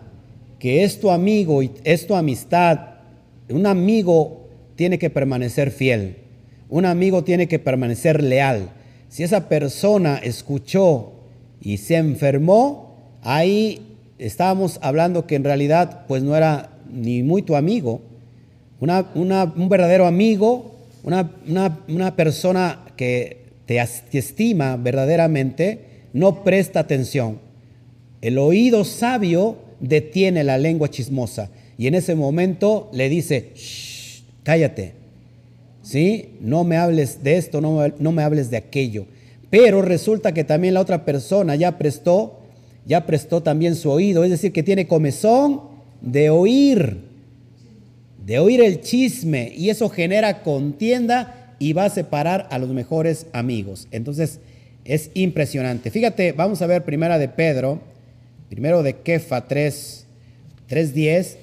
que 0.60 0.84
es 0.84 1.00
tu 1.00 1.12
amigo 1.12 1.64
y 1.64 1.72
es 1.84 2.08
tu 2.08 2.16
amistad, 2.16 2.80
un 3.50 3.66
amigo 3.66 4.48
tiene 4.76 4.98
que 4.98 5.10
permanecer 5.10 5.72
fiel, 5.72 6.18
un 6.72 6.86
amigo 6.86 7.24
tiene 7.24 7.48
que 7.48 7.60
permanecer 7.60 8.24
leal. 8.24 8.70
Si 9.10 9.24
esa 9.24 9.50
persona 9.50 10.18
escuchó 10.24 11.12
y 11.62 11.78
se 11.78 11.98
enfermó, 11.98 12.96
ahí 13.22 13.98
estábamos 14.18 14.80
hablando 14.82 15.28
que 15.28 15.36
en 15.36 15.44
realidad 15.44 16.06
pues 16.08 16.24
no 16.24 16.36
era 16.36 16.70
ni 16.90 17.24
muy 17.24 17.42
tu 17.42 17.58
amigo, 17.58 18.02
un 18.80 19.70
verdadero 19.70 20.08
amigo, 20.08 20.76
una, 21.04 22.16
persona 22.16 22.86
que 22.96 23.46
te 23.66 23.80
estima 24.18 24.78
verdaderamente, 24.78 26.08
no 26.14 26.44
presta 26.46 26.80
atención. 26.80 27.40
El 28.22 28.38
oído 28.38 28.86
sabio 28.86 29.58
detiene 29.82 30.46
la 30.46 30.58
lengua 30.58 30.90
chismosa 30.90 31.50
y 31.78 31.88
en 31.88 31.96
ese 31.96 32.16
momento 32.16 32.90
le 32.94 33.10
dice, 33.10 33.52
cállate, 34.44 35.01
¿sí? 35.82 36.30
No 36.40 36.64
me 36.64 36.78
hables 36.78 37.24
de 37.24 37.38
esto, 37.38 37.62
no, 37.62 37.88
no 38.00 38.12
me 38.12 38.24
hables 38.24 38.50
de 38.50 38.58
aquello. 38.58 39.06
Pero 39.50 39.82
resulta 39.82 40.34
que 40.34 40.44
también 40.44 40.74
la 40.74 40.82
otra 40.82 41.04
persona 41.06 41.56
ya 41.56 41.78
prestó, 41.78 42.40
ya 42.86 43.06
prestó 43.06 43.44
también 43.44 43.76
su 43.76 43.90
oído, 43.90 44.24
es 44.24 44.32
decir, 44.32 44.52
que 44.52 44.64
tiene 44.64 44.88
comezón 44.88 45.62
de 46.02 46.30
oír, 46.30 46.98
de 48.26 48.40
oír 48.40 48.62
el 48.62 48.82
chisme 48.82 49.52
y 49.56 49.70
eso 49.70 49.90
genera 49.90 50.42
contienda 50.42 51.56
y 51.60 51.74
va 51.74 51.86
a 51.86 51.90
separar 51.90 52.48
a 52.50 52.58
los 52.58 52.70
mejores 52.70 53.28
amigos. 53.34 53.88
Entonces, 53.92 54.40
es 54.86 55.12
impresionante. 55.14 55.92
Fíjate, 55.92 56.32
vamos 56.32 56.62
a 56.62 56.68
ver 56.68 56.84
primera 56.84 57.20
de 57.20 57.28
Pedro, 57.28 57.80
primero 58.50 58.84
de 58.84 58.98
Kefa 58.98 59.48
3, 59.48 60.06
3.10, 60.70 61.36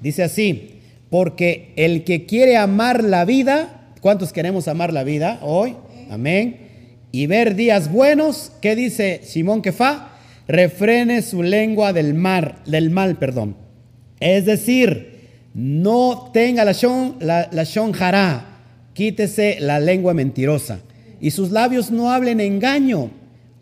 dice 0.00 0.22
así, 0.22 0.73
porque 1.14 1.72
el 1.76 2.02
que 2.02 2.26
quiere 2.26 2.56
amar 2.56 3.04
la 3.04 3.24
vida, 3.24 3.92
¿cuántos 4.00 4.32
queremos 4.32 4.66
amar 4.66 4.92
la 4.92 5.04
vida 5.04 5.38
hoy? 5.42 5.76
Amén. 6.10 6.56
Y 7.12 7.28
ver 7.28 7.54
días 7.54 7.92
buenos, 7.92 8.50
¿qué 8.60 8.74
dice 8.74 9.20
Simón 9.22 9.62
Kefa? 9.62 10.08
Refrene 10.48 11.22
su 11.22 11.44
lengua 11.44 11.92
del 11.92 12.14
del 12.66 12.90
mal, 12.90 13.14
perdón. 13.14 13.54
Es 14.18 14.44
decir, 14.44 15.28
no 15.54 16.30
tenga 16.32 16.64
la 16.64 16.72
shon, 16.72 17.18
la, 17.20 17.48
la 17.52 17.62
quítese 18.92 19.58
la 19.60 19.78
lengua 19.78 20.14
mentirosa 20.14 20.80
y 21.20 21.30
sus 21.30 21.52
labios 21.52 21.92
no 21.92 22.10
hablen 22.10 22.40
engaño 22.40 23.10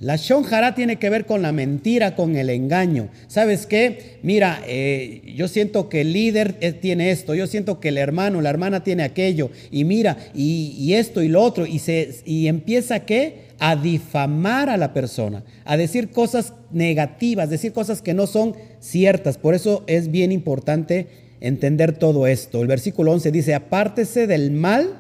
la 0.03 0.17
shonjara 0.17 0.75
tiene 0.75 0.97
que 0.97 1.11
ver 1.11 1.27
con 1.27 1.43
la 1.43 1.53
mentira, 1.53 2.17
con 2.17 2.35
el 2.35 2.51
engaño. 2.51 3.09
¿Sabes 3.29 3.67
qué? 3.67 4.19
Mira, 4.25 4.61
eh, 4.67 5.23
yo 5.37 5.47
siento 5.47 5.89
que 5.89 6.01
el 6.01 6.13
líder 6.13 6.57
eh, 6.61 6.73
tiene 6.73 7.13
esto, 7.13 7.37
yo 7.37 7.47
siento 7.47 7.79
que 7.79 7.91
el 7.91 7.99
hermano, 7.99 8.41
la 8.41 8.51
hermana 8.51 8.83
tiene 8.83 9.05
aquello, 9.05 9.53
y 9.71 9.85
mira, 9.85 10.19
y, 10.35 10.93
esto 10.95 11.23
y 11.23 11.29
lo 11.29 11.41
otro, 11.41 11.67
y, 11.67 11.79
se, 11.79 12.17
y 12.25 12.49
empieza 12.49 13.07
qué? 13.07 13.53
A 13.61 13.77
difamar 13.77 14.71
a 14.71 14.77
la 14.77 14.93
persona, 14.93 15.45
a 15.65 15.77
decir 15.77 16.11
cosas 16.11 16.53
negativas, 16.73 17.49
decir 17.49 17.73
cosas 17.73 18.03
que 18.03 18.13
no 18.13 18.27
son 18.27 18.57
ciertas. 18.81 19.39
Por 19.39 19.55
eso 19.55 19.85
es 19.87 20.11
bien 20.11 20.33
importante 20.33 21.07
entender 21.39 21.93
todo 21.93 22.27
esto. 22.27 22.61
El 22.61 22.67
versículo 22.67 23.13
11 23.13 23.31
dice, 23.31 23.55
apártese 23.55 24.27
del 24.27 24.51
mal 24.51 24.99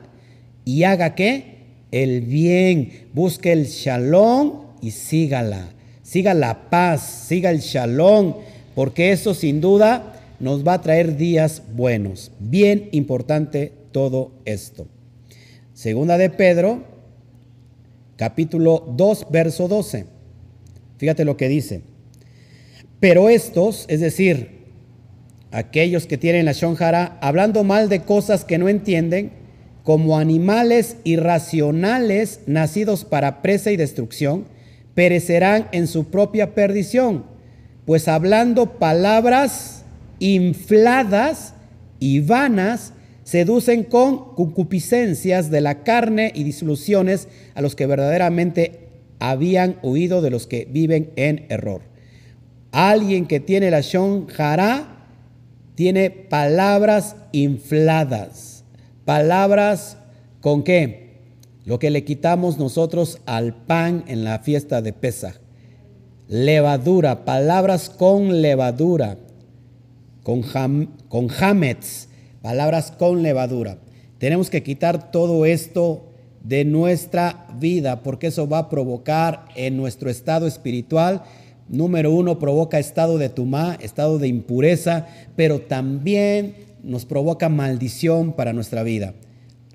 y 0.64 0.84
haga 0.84 1.16
qué? 1.16 1.56
El 1.90 2.20
bien, 2.20 3.08
busque 3.12 3.50
el 3.50 3.66
shalom 3.66 4.70
y 4.82 4.90
sígala. 4.90 5.70
Siga 6.02 6.34
la 6.34 6.68
paz, 6.68 7.24
siga 7.28 7.50
el 7.50 7.60
shalom, 7.60 8.34
porque 8.74 9.12
eso 9.12 9.32
sin 9.32 9.62
duda 9.62 10.20
nos 10.40 10.66
va 10.66 10.74
a 10.74 10.82
traer 10.82 11.16
días 11.16 11.62
buenos. 11.72 12.32
Bien 12.38 12.90
importante 12.92 13.72
todo 13.92 14.32
esto. 14.44 14.88
Segunda 15.72 16.18
de 16.18 16.28
Pedro, 16.28 16.84
capítulo 18.16 18.84
2, 18.94 19.28
verso 19.30 19.68
12. 19.68 20.06
Fíjate 20.98 21.24
lo 21.24 21.36
que 21.36 21.48
dice. 21.48 21.82
Pero 23.00 23.28
estos, 23.28 23.86
es 23.88 24.00
decir, 24.00 24.62
aquellos 25.50 26.06
que 26.06 26.18
tienen 26.18 26.44
la 26.44 26.52
shonjara, 26.52 27.18
hablando 27.20 27.64
mal 27.64 27.88
de 27.88 28.02
cosas 28.02 28.44
que 28.44 28.58
no 28.58 28.68
entienden, 28.68 29.32
como 29.82 30.18
animales 30.18 30.96
irracionales 31.04 32.40
nacidos 32.46 33.04
para 33.04 33.42
presa 33.42 33.70
y 33.72 33.76
destrucción, 33.76 34.44
perecerán 34.94 35.68
en 35.72 35.86
su 35.86 36.06
propia 36.06 36.54
perdición, 36.54 37.24
pues 37.86 38.08
hablando 38.08 38.78
palabras 38.78 39.84
infladas 40.18 41.54
y 41.98 42.20
vanas, 42.20 42.92
seducen 43.24 43.84
con 43.84 44.34
concupiscencias 44.34 45.50
de 45.50 45.60
la 45.60 45.82
carne 45.84 46.32
y 46.34 46.44
disoluciones 46.44 47.28
a 47.54 47.62
los 47.62 47.76
que 47.76 47.86
verdaderamente 47.86 48.88
habían 49.20 49.76
huido 49.82 50.20
de 50.20 50.30
los 50.30 50.46
que 50.46 50.66
viven 50.70 51.10
en 51.16 51.46
error. 51.48 51.82
Alguien 52.72 53.26
que 53.26 53.38
tiene 53.38 53.70
la 53.70 53.80
Shon 53.80 54.26
Jara 54.26 55.06
tiene 55.74 56.10
palabras 56.10 57.16
infladas. 57.32 58.64
Palabras 59.04 59.96
con 60.40 60.64
qué? 60.64 61.01
Lo 61.64 61.78
que 61.78 61.90
le 61.90 62.04
quitamos 62.04 62.58
nosotros 62.58 63.20
al 63.26 63.54
pan 63.54 64.04
en 64.08 64.24
la 64.24 64.40
fiesta 64.40 64.82
de 64.82 64.92
Pesach. 64.92 65.40
Levadura, 66.28 67.24
palabras 67.24 67.90
con 67.90 68.42
levadura, 68.42 69.18
con, 70.22 70.42
hametz, 71.40 72.08
palabras 72.40 72.90
con 72.90 73.22
levadura. 73.22 73.78
Tenemos 74.18 74.50
que 74.50 74.62
quitar 74.62 75.10
todo 75.10 75.44
esto 75.46 76.08
de 76.42 76.64
nuestra 76.64 77.46
vida 77.58 78.02
porque 78.02 78.28
eso 78.28 78.48
va 78.48 78.58
a 78.58 78.68
provocar 78.70 79.46
en 79.54 79.76
nuestro 79.76 80.10
estado 80.10 80.46
espiritual 80.46 81.22
Número 81.72 82.12
uno, 82.12 82.38
provoca 82.38 82.78
estado 82.78 83.16
de 83.16 83.30
tumá, 83.30 83.78
estado 83.80 84.18
de 84.18 84.28
impureza, 84.28 85.06
pero 85.36 85.62
también 85.62 86.54
nos 86.82 87.06
provoca 87.06 87.48
maldición 87.48 88.32
para 88.34 88.52
nuestra 88.52 88.82
vida. 88.82 89.14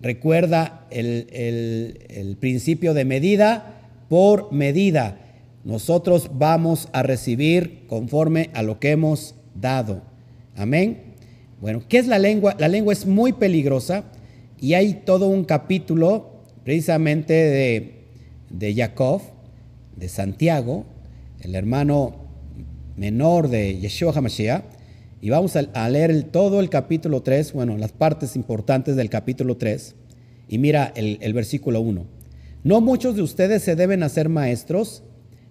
Recuerda 0.01 0.86
el, 0.91 2.38
principio 2.39 2.93
de 2.93 3.05
medida 3.05 3.81
por 4.10 4.51
medida. 4.51 5.19
Nosotros 5.63 6.29
vamos 6.33 6.88
a 6.93 7.03
recibir 7.03 7.86
conforme 7.88 8.49
a 8.53 8.63
lo 8.63 8.79
que 8.79 8.91
hemos 8.91 9.36
dado. 9.55 10.03
Amén. 10.55 11.15
Bueno, 11.60 11.81
¿qué 11.89 11.97
es 11.97 12.07
la 12.07 12.19
lengua? 12.19 12.55
La 12.60 12.67
lengua 12.67 12.93
es 12.93 13.05
muy 13.05 13.33
peligrosa 13.33 14.05
y 14.60 14.75
hay 14.75 15.01
todo 15.05 15.27
un 15.27 15.43
capítulo 15.43 16.43
precisamente 16.63 17.33
de, 17.33 18.05
de 18.49 18.75
Jacob, 18.75 19.21
de 19.95 20.10
Santiago, 20.10 20.86
el 21.41 21.55
hermano 21.55 22.27
menor 22.95 23.49
de 23.49 23.79
Yeshua 23.79 24.13
HaMashiach, 24.13 24.76
y 25.21 25.30
vamos 25.30 25.56
a, 25.56 25.89
leer 25.89 26.23
todo 26.23 26.60
el 26.60 26.69
capítulo 26.69 27.21
3, 27.21 27.53
bueno, 27.53 27.77
las 27.77 27.91
partes 27.91 28.36
importantes 28.36 28.95
del 28.95 29.10
capítulo 29.10 29.58
3, 29.58 29.95
y 30.47 30.58
mira 30.60 30.93
el, 30.95 31.34
versículo 31.34 31.82
1. 31.82 32.06
No 32.63 32.82
muchos 32.82 33.15
de 33.15 33.23
ustedes 33.23 33.63
se 33.63 33.75
deben 33.75 34.03
hacer 34.03 34.30
maestros, 34.30 35.03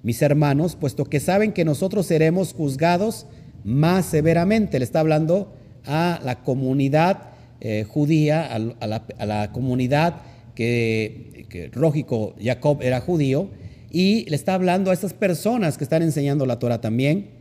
mis 0.02 0.22
hermanos, 0.22 0.76
puesto 0.76 1.04
que 1.04 1.18
saben 1.18 1.52
que 1.52 1.64
nosotros 1.64 2.06
seremos 2.06 2.52
juzgados 2.52 3.26
más 3.64 4.06
severamente. 4.06 4.78
Le 4.78 4.84
está 4.84 5.00
hablando 5.00 5.52
a 5.84 6.20
la 6.22 6.42
comunidad 6.44 7.30
eh, 7.60 7.84
judía, 7.88 8.46
a, 8.46 9.26
la, 9.26 9.52
comunidad 9.52 10.22
que, 10.54 11.46
que 11.48 11.68
Rógico 11.68 12.34
Jacob 12.40 12.78
era 12.82 13.00
judío, 13.00 13.50
y 13.90 14.26
le 14.28 14.36
está 14.36 14.54
hablando 14.54 14.90
a 14.92 14.94
estas 14.94 15.12
personas 15.12 15.76
que 15.76 15.84
están 15.84 16.02
enseñando 16.02 16.46
la 16.46 16.60
Torah 16.60 16.80
también. 16.80 17.35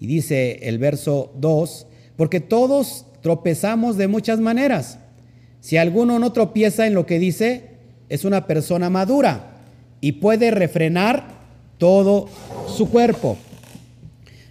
Y 0.00 0.06
dice 0.06 0.58
el 0.62 0.78
verso 0.78 1.30
2, 1.36 1.86
porque 2.16 2.40
todos 2.40 3.06
tropezamos 3.20 3.96
de 3.96 4.08
muchas 4.08 4.40
maneras. 4.40 4.98
Si 5.60 5.76
alguno 5.76 6.18
no 6.18 6.32
tropieza 6.32 6.86
en 6.86 6.94
lo 6.94 7.06
que 7.06 7.18
dice, 7.18 7.68
es 8.08 8.24
una 8.24 8.46
persona 8.46 8.90
madura 8.90 9.58
y 10.00 10.12
puede 10.12 10.50
refrenar 10.50 11.40
todo 11.78 12.28
su 12.66 12.90
cuerpo. 12.90 13.36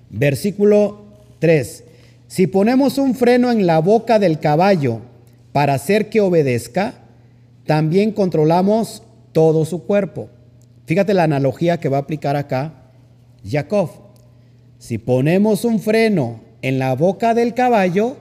Versículo 0.10 1.06
3. 1.40 1.84
Si 2.28 2.48
ponemos 2.48 2.98
un 3.00 3.16
freno 3.16 3.52
en 3.52 3.66
la 3.66 3.80
boca 3.80 4.20
del 4.20 4.40
caballo 4.40 5.02
para 5.52 5.74
hacer 5.74 6.10
que 6.10 6.22
obedezca, 6.22 6.94
también 7.66 8.12
controlamos 8.12 9.04
todo 9.32 9.66
su 9.66 9.84
cuerpo. 9.84 10.30
Fíjate 10.86 11.14
la 11.14 11.24
analogía 11.24 11.80
que 11.80 11.90
va 11.90 11.98
a 11.98 12.02
aplicar 12.02 12.36
acá 12.36 12.92
Jacob. 13.44 13.90
Si 14.80 14.98
ponemos 14.98 15.64
un 15.64 15.80
freno 15.80 16.42
en 16.64 16.80
la 16.80 16.96
boca 16.96 17.36
del 17.36 17.54
caballo 17.54 18.18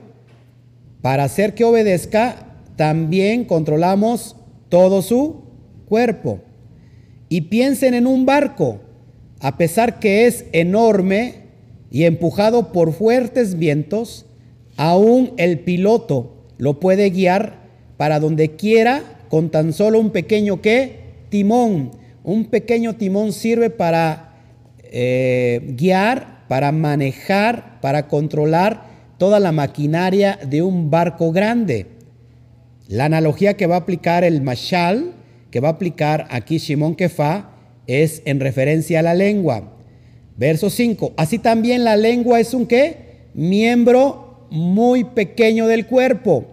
para 1.01 1.23
hacer 1.23 1.55
que 1.55 1.63
obedezca, 1.63 2.53
también 2.75 3.45
controlamos 3.45 4.35
todo 4.69 5.01
su 5.01 5.41
cuerpo. 5.87 6.41
Y 7.29 7.41
piensen 7.41 7.95
en 7.95 8.05
un 8.05 8.27
barco, 8.27 8.81
a 9.39 9.57
pesar 9.57 9.99
que 9.99 10.27
es 10.27 10.45
enorme 10.51 11.45
y 11.89 12.03
empujado 12.03 12.71
por 12.71 12.93
fuertes 12.93 13.57
vientos, 13.57 14.27
aún 14.77 15.33
el 15.37 15.59
piloto 15.59 16.45
lo 16.59 16.79
puede 16.79 17.09
guiar 17.09 17.57
para 17.97 18.19
donde 18.19 18.55
quiera 18.55 19.01
con 19.29 19.49
tan 19.49 19.73
solo 19.73 19.99
un 19.99 20.11
pequeño 20.11 20.61
¿qué? 20.61 20.99
timón 21.29 21.91
un 22.23 22.45
pequeño 22.45 22.95
timón 22.95 23.33
sirve 23.33 23.69
para 23.69 24.35
eh, 24.83 25.73
guiar, 25.75 26.38
para 26.49 26.73
manejar, 26.73 27.79
para 27.79 28.09
controlar 28.09 28.83
toda 29.17 29.39
la 29.39 29.53
maquinaria 29.53 30.37
de 30.45 30.61
un 30.61 30.91
barco 30.91 31.31
grande. 31.31 31.85
La 32.89 33.05
analogía 33.05 33.55
que 33.55 33.67
va 33.67 33.75
a 33.75 33.79
aplicar 33.79 34.25
el 34.25 34.41
Mashal, 34.41 35.13
que 35.51 35.61
va 35.61 35.69
a 35.69 35.71
aplicar 35.73 36.27
aquí 36.31 36.57
Shimon 36.57 36.95
Kefa, 36.95 37.51
es 37.87 38.21
en 38.25 38.41
referencia 38.41 38.99
a 38.99 39.03
la 39.03 39.13
lengua. 39.13 39.77
Verso 40.35 40.69
5. 40.69 41.13
Así 41.15 41.39
también 41.39 41.85
la 41.85 41.95
lengua 41.95 42.41
es 42.41 42.53
un 42.53 42.65
qué? 42.65 43.27
Miembro 43.33 44.47
muy 44.51 45.05
pequeño 45.05 45.67
del 45.67 45.85
cuerpo, 45.85 46.45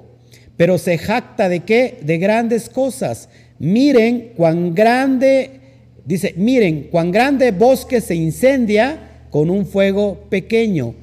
pero 0.57 0.79
se 0.79 0.99
jacta 0.99 1.49
de 1.49 1.61
qué? 1.61 1.99
De 2.03 2.19
grandes 2.19 2.69
cosas. 2.69 3.29
Miren 3.59 4.35
cuán 4.37 4.75
grande 4.75 5.57
Dice, 6.07 6.35
miren, 6.37 6.85
cuán 6.85 7.11
grande 7.11 7.51
bosque 7.51 8.01
se 8.01 8.15
incendia 8.15 8.97
con 9.37 9.51
un 9.51 9.67
fuego 9.67 10.25
pequeño. 10.31 10.95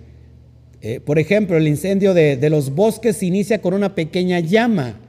Eh, 0.81 0.99
por 0.99 1.19
ejemplo, 1.19 1.55
el 1.55 1.67
incendio 1.67 2.15
de, 2.15 2.49
los 2.49 2.73
bosques 2.73 3.17
se 3.17 3.27
inicia 3.27 3.61
con 3.61 3.75
una 3.75 3.93
pequeña 3.93 4.39
llama. 4.39 4.99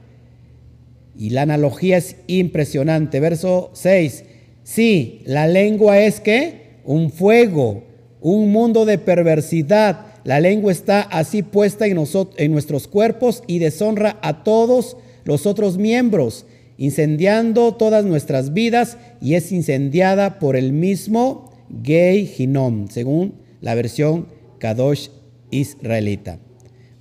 Y 1.17 1.31
la 1.31 1.41
analogía 1.41 1.97
es 1.97 2.17
impresionante. 2.27 3.19
Verso 3.19 3.71
6. 3.73 4.25
Sí, 4.63 5.23
la 5.25 5.47
lengua 5.47 5.99
es 6.01 6.19
que 6.19 6.75
un 6.83 7.09
fuego, 7.09 7.85
un 8.21 8.51
mundo 8.51 8.85
de 8.85 8.99
perversidad. 8.99 10.05
La 10.23 10.39
lengua 10.39 10.71
está 10.71 11.01
así 11.01 11.41
puesta 11.41 11.87
en, 11.87 11.97
en 12.37 12.51
nuestros 12.51 12.87
cuerpos 12.87 13.41
y 13.47 13.57
deshonra 13.57 14.19
a 14.21 14.43
todos 14.43 14.97
los 15.23 15.47
otros 15.47 15.79
miembros 15.79 16.45
incendiando 16.77 17.73
todas 17.73 18.05
nuestras 18.05 18.53
vidas 18.53 18.97
y 19.21 19.35
es 19.35 19.51
incendiada 19.51 20.39
por 20.39 20.55
el 20.55 20.73
mismo 20.73 21.44
Gay 21.69 22.31
Hinom, 22.37 22.87
según 22.87 23.35
la 23.61 23.75
versión 23.75 24.27
Kadosh 24.59 25.09
israelita. 25.51 26.39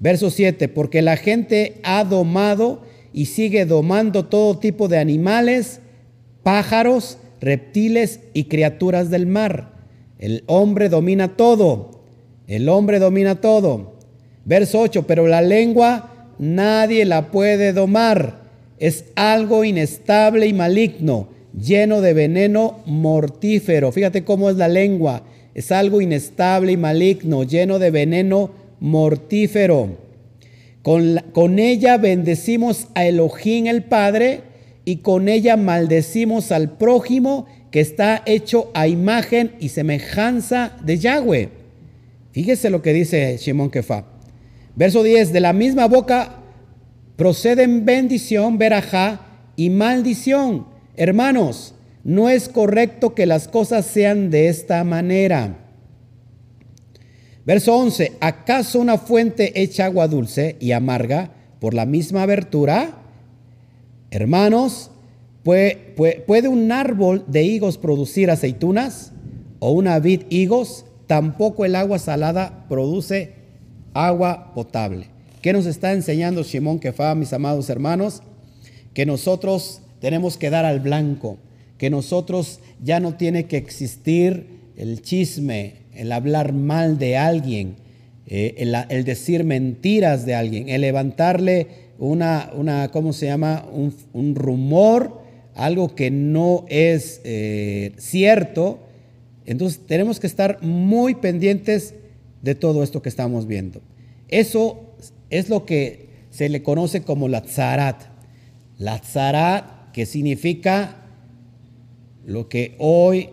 Verso 0.00 0.30
7, 0.30 0.68
porque 0.68 1.02
la 1.02 1.16
gente 1.16 1.80
ha 1.82 2.04
domado 2.04 2.82
y 3.12 3.26
sigue 3.26 3.64
domando 3.64 4.26
todo 4.26 4.58
tipo 4.58 4.88
de 4.88 4.98
animales, 4.98 5.80
pájaros, 6.42 7.18
reptiles 7.40 8.20
y 8.32 8.44
criaturas 8.44 9.10
del 9.10 9.26
mar. 9.26 9.72
El 10.18 10.44
hombre 10.46 10.88
domina 10.88 11.36
todo, 11.36 12.02
el 12.46 12.68
hombre 12.68 12.98
domina 12.98 13.40
todo. 13.40 13.98
Verso 14.44 14.80
8, 14.80 15.06
pero 15.06 15.26
la 15.26 15.42
lengua 15.42 16.32
nadie 16.38 17.04
la 17.04 17.30
puede 17.30 17.72
domar 17.72 18.44
es 18.78 19.06
algo 19.14 19.64
inestable 19.64 20.46
y 20.46 20.52
maligno, 20.52 21.28
lleno 21.58 22.00
de 22.00 22.14
veneno 22.14 22.80
mortífero. 22.86 23.92
Fíjate 23.92 24.24
cómo 24.24 24.50
es 24.50 24.56
la 24.56 24.68
lengua. 24.68 25.24
Es 25.54 25.70
algo 25.72 26.00
inestable 26.00 26.72
y 26.72 26.76
maligno, 26.76 27.44
lleno 27.44 27.78
de 27.78 27.90
veneno 27.90 28.50
mortífero. 28.80 29.98
Con, 30.82 31.20
con 31.32 31.58
ella 31.58 31.96
bendecimos 31.96 32.88
a 32.94 33.06
Elohim 33.06 33.66
el 33.66 33.84
Padre 33.84 34.42
y 34.84 34.96
con 34.96 35.28
ella 35.28 35.56
maldecimos 35.56 36.52
al 36.52 36.76
prójimo 36.76 37.46
que 37.70 37.80
está 37.80 38.22
hecho 38.26 38.70
a 38.74 38.86
imagen 38.86 39.52
y 39.60 39.70
semejanza 39.70 40.76
de 40.84 40.98
Yahweh. 40.98 41.48
Fíjese 42.32 42.68
lo 42.68 42.82
que 42.82 42.92
dice 42.92 43.36
Shimon 43.38 43.70
Kefa. 43.70 44.04
Verso 44.76 45.02
10, 45.02 45.32
de 45.32 45.40
la 45.40 45.52
misma 45.52 45.86
boca 45.86 46.40
proceden 47.16 47.84
bendición, 47.84 48.58
verajá 48.58 49.20
y 49.56 49.70
maldición. 49.70 50.73
Hermanos, 50.96 51.74
no 52.04 52.28
es 52.28 52.48
correcto 52.48 53.14
que 53.14 53.26
las 53.26 53.48
cosas 53.48 53.86
sean 53.86 54.30
de 54.30 54.48
esta 54.48 54.84
manera. 54.84 55.58
Verso 57.46 57.76
11, 57.76 58.12
¿acaso 58.20 58.78
una 58.78 58.96
fuente 58.98 59.60
echa 59.60 59.86
agua 59.86 60.08
dulce 60.08 60.56
y 60.60 60.72
amarga 60.72 61.32
por 61.60 61.74
la 61.74 61.84
misma 61.84 62.22
abertura? 62.22 63.02
Hermanos, 64.10 64.90
¿puede, 65.42 66.48
un 66.48 66.72
árbol 66.72 67.24
de 67.26 67.42
higos 67.42 67.76
producir 67.76 68.30
aceitunas 68.30 69.12
o 69.58 69.72
una 69.72 69.98
vid 69.98 70.22
higos? 70.30 70.86
Tampoco 71.06 71.64
el 71.64 71.76
agua 71.76 71.98
salada 71.98 72.66
produce 72.68 73.34
agua 73.92 74.52
potable. 74.54 75.08
¿Qué 75.42 75.52
nos 75.52 75.66
está 75.66 75.92
enseñando 75.92 76.42
Shimon 76.42 76.78
Kefa, 76.78 77.14
mis 77.14 77.32
amados 77.34 77.68
hermanos? 77.68 78.22
Que 78.94 79.04
nosotros 79.04 79.82
tenemos 80.04 80.36
que 80.36 80.50
dar 80.50 80.66
al 80.66 80.80
blanco, 80.80 81.38
que 81.78 81.88
nosotros 81.88 82.60
ya 82.82 83.00
no 83.00 83.14
tiene 83.14 83.46
que 83.46 83.56
existir 83.56 84.46
el 84.76 85.00
chisme, 85.00 85.76
el 85.94 86.12
hablar 86.12 86.52
mal 86.52 86.98
de 86.98 87.16
alguien, 87.16 87.76
eh, 88.26 88.54
el, 88.90 89.04
decir 89.04 89.44
mentiras 89.44 90.26
de 90.26 90.34
alguien, 90.34 90.68
el 90.68 90.82
levantarle 90.82 91.68
una, 91.98 92.50
una 92.54 92.90
¿cómo 92.90 93.14
se 93.14 93.24
llama? 93.24 93.64
Un, 94.12 94.34
rumor, 94.34 95.22
algo 95.54 95.94
que 95.94 96.10
no 96.10 96.66
es 96.68 97.22
eh, 97.24 97.92
cierto. 97.96 98.80
Entonces 99.46 99.86
tenemos 99.86 100.20
que 100.20 100.26
estar 100.26 100.62
muy 100.62 101.14
pendientes 101.14 101.94
de 102.42 102.54
todo 102.54 102.82
esto 102.82 103.00
que 103.00 103.08
estamos 103.08 103.46
viendo. 103.46 103.80
Eso 104.28 104.82
es 105.30 105.48
lo 105.48 105.64
que 105.64 106.10
se 106.28 106.50
le 106.50 106.62
conoce 106.62 107.00
como 107.00 107.26
la 107.26 107.40
tzarat. 107.40 108.02
La 108.76 108.98
tzarat, 108.98 109.73
que 109.94 110.04
significa 110.04 110.96
lo 112.26 112.48
que 112.50 112.74
hoy, 112.78 113.30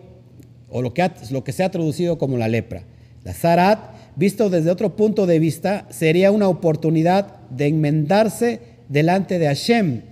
o 0.70 0.80
lo 0.80 0.94
que, 0.94 1.10
lo 1.30 1.44
que 1.44 1.52
se 1.52 1.64
ha 1.64 1.70
traducido 1.70 2.16
como 2.16 2.38
la 2.38 2.48
lepra. 2.48 2.84
La 3.24 3.32
tzarat, 3.32 3.90
visto 4.16 4.48
desde 4.48 4.70
otro 4.70 4.96
punto 4.96 5.26
de 5.26 5.38
vista, 5.38 5.86
sería 5.90 6.30
una 6.30 6.48
oportunidad 6.48 7.40
de 7.50 7.66
enmendarse 7.66 8.60
delante 8.88 9.38
de 9.38 9.46
Hashem. 9.46 10.02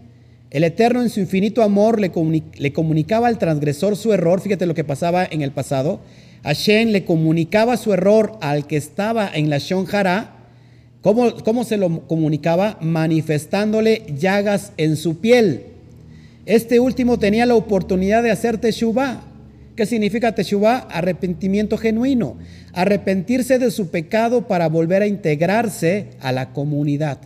El 0.51 0.65
Eterno 0.65 1.01
en 1.01 1.09
su 1.09 1.21
infinito 1.21 1.63
amor 1.63 1.99
le, 1.99 2.13
le 2.59 2.73
comunicaba 2.75 3.29
al 3.29 3.39
transgresor 3.39 3.97
su 3.97 4.13
error. 4.13 4.43
Fíjate 4.43 4.67
lo 4.67 4.75
que 4.75 4.85
pasaba 4.85 5.25
en 5.25 5.41
el 5.41 5.53
pasado. 5.53 6.01
Hashem 6.43 6.89
le 6.89 7.05
comunicaba 7.05 7.79
su 7.79 7.95
error 7.95 8.37
al 8.43 8.67
que 8.67 8.77
estaba 8.77 9.31
en 9.33 9.49
la 9.49 9.59
Shonjara 9.59 10.41
¿Cómo, 11.03 11.65
se 11.65 11.79
lo 11.79 12.07
comunicaba? 12.07 12.77
Manifestándole 12.83 14.05
llagas 14.19 14.73
en 14.77 14.97
su 14.97 15.19
piel. 15.19 15.65
Este 16.51 16.81
último 16.81 17.17
tenía 17.17 17.47
la 17.47 17.55
oportunidad 17.55 18.25
de 18.25 18.33
hacer 18.33 18.59
teshuvah. 18.59 19.23
¿Qué 19.77 19.87
significa 19.87 20.35
teshuvah? 20.35 20.79
Arrepentimiento 20.91 21.79
genuino. 21.79 22.39
Arrepentirse 22.73 23.61
de 23.61 23.71
su 23.71 23.91
pecado 23.91 24.49
para 24.49 24.69
volver 24.69 25.03
a 25.03 25.07
integrarse 25.07 26.09
a 26.19 26.33
la 26.33 26.53
comunidad. 26.53 27.19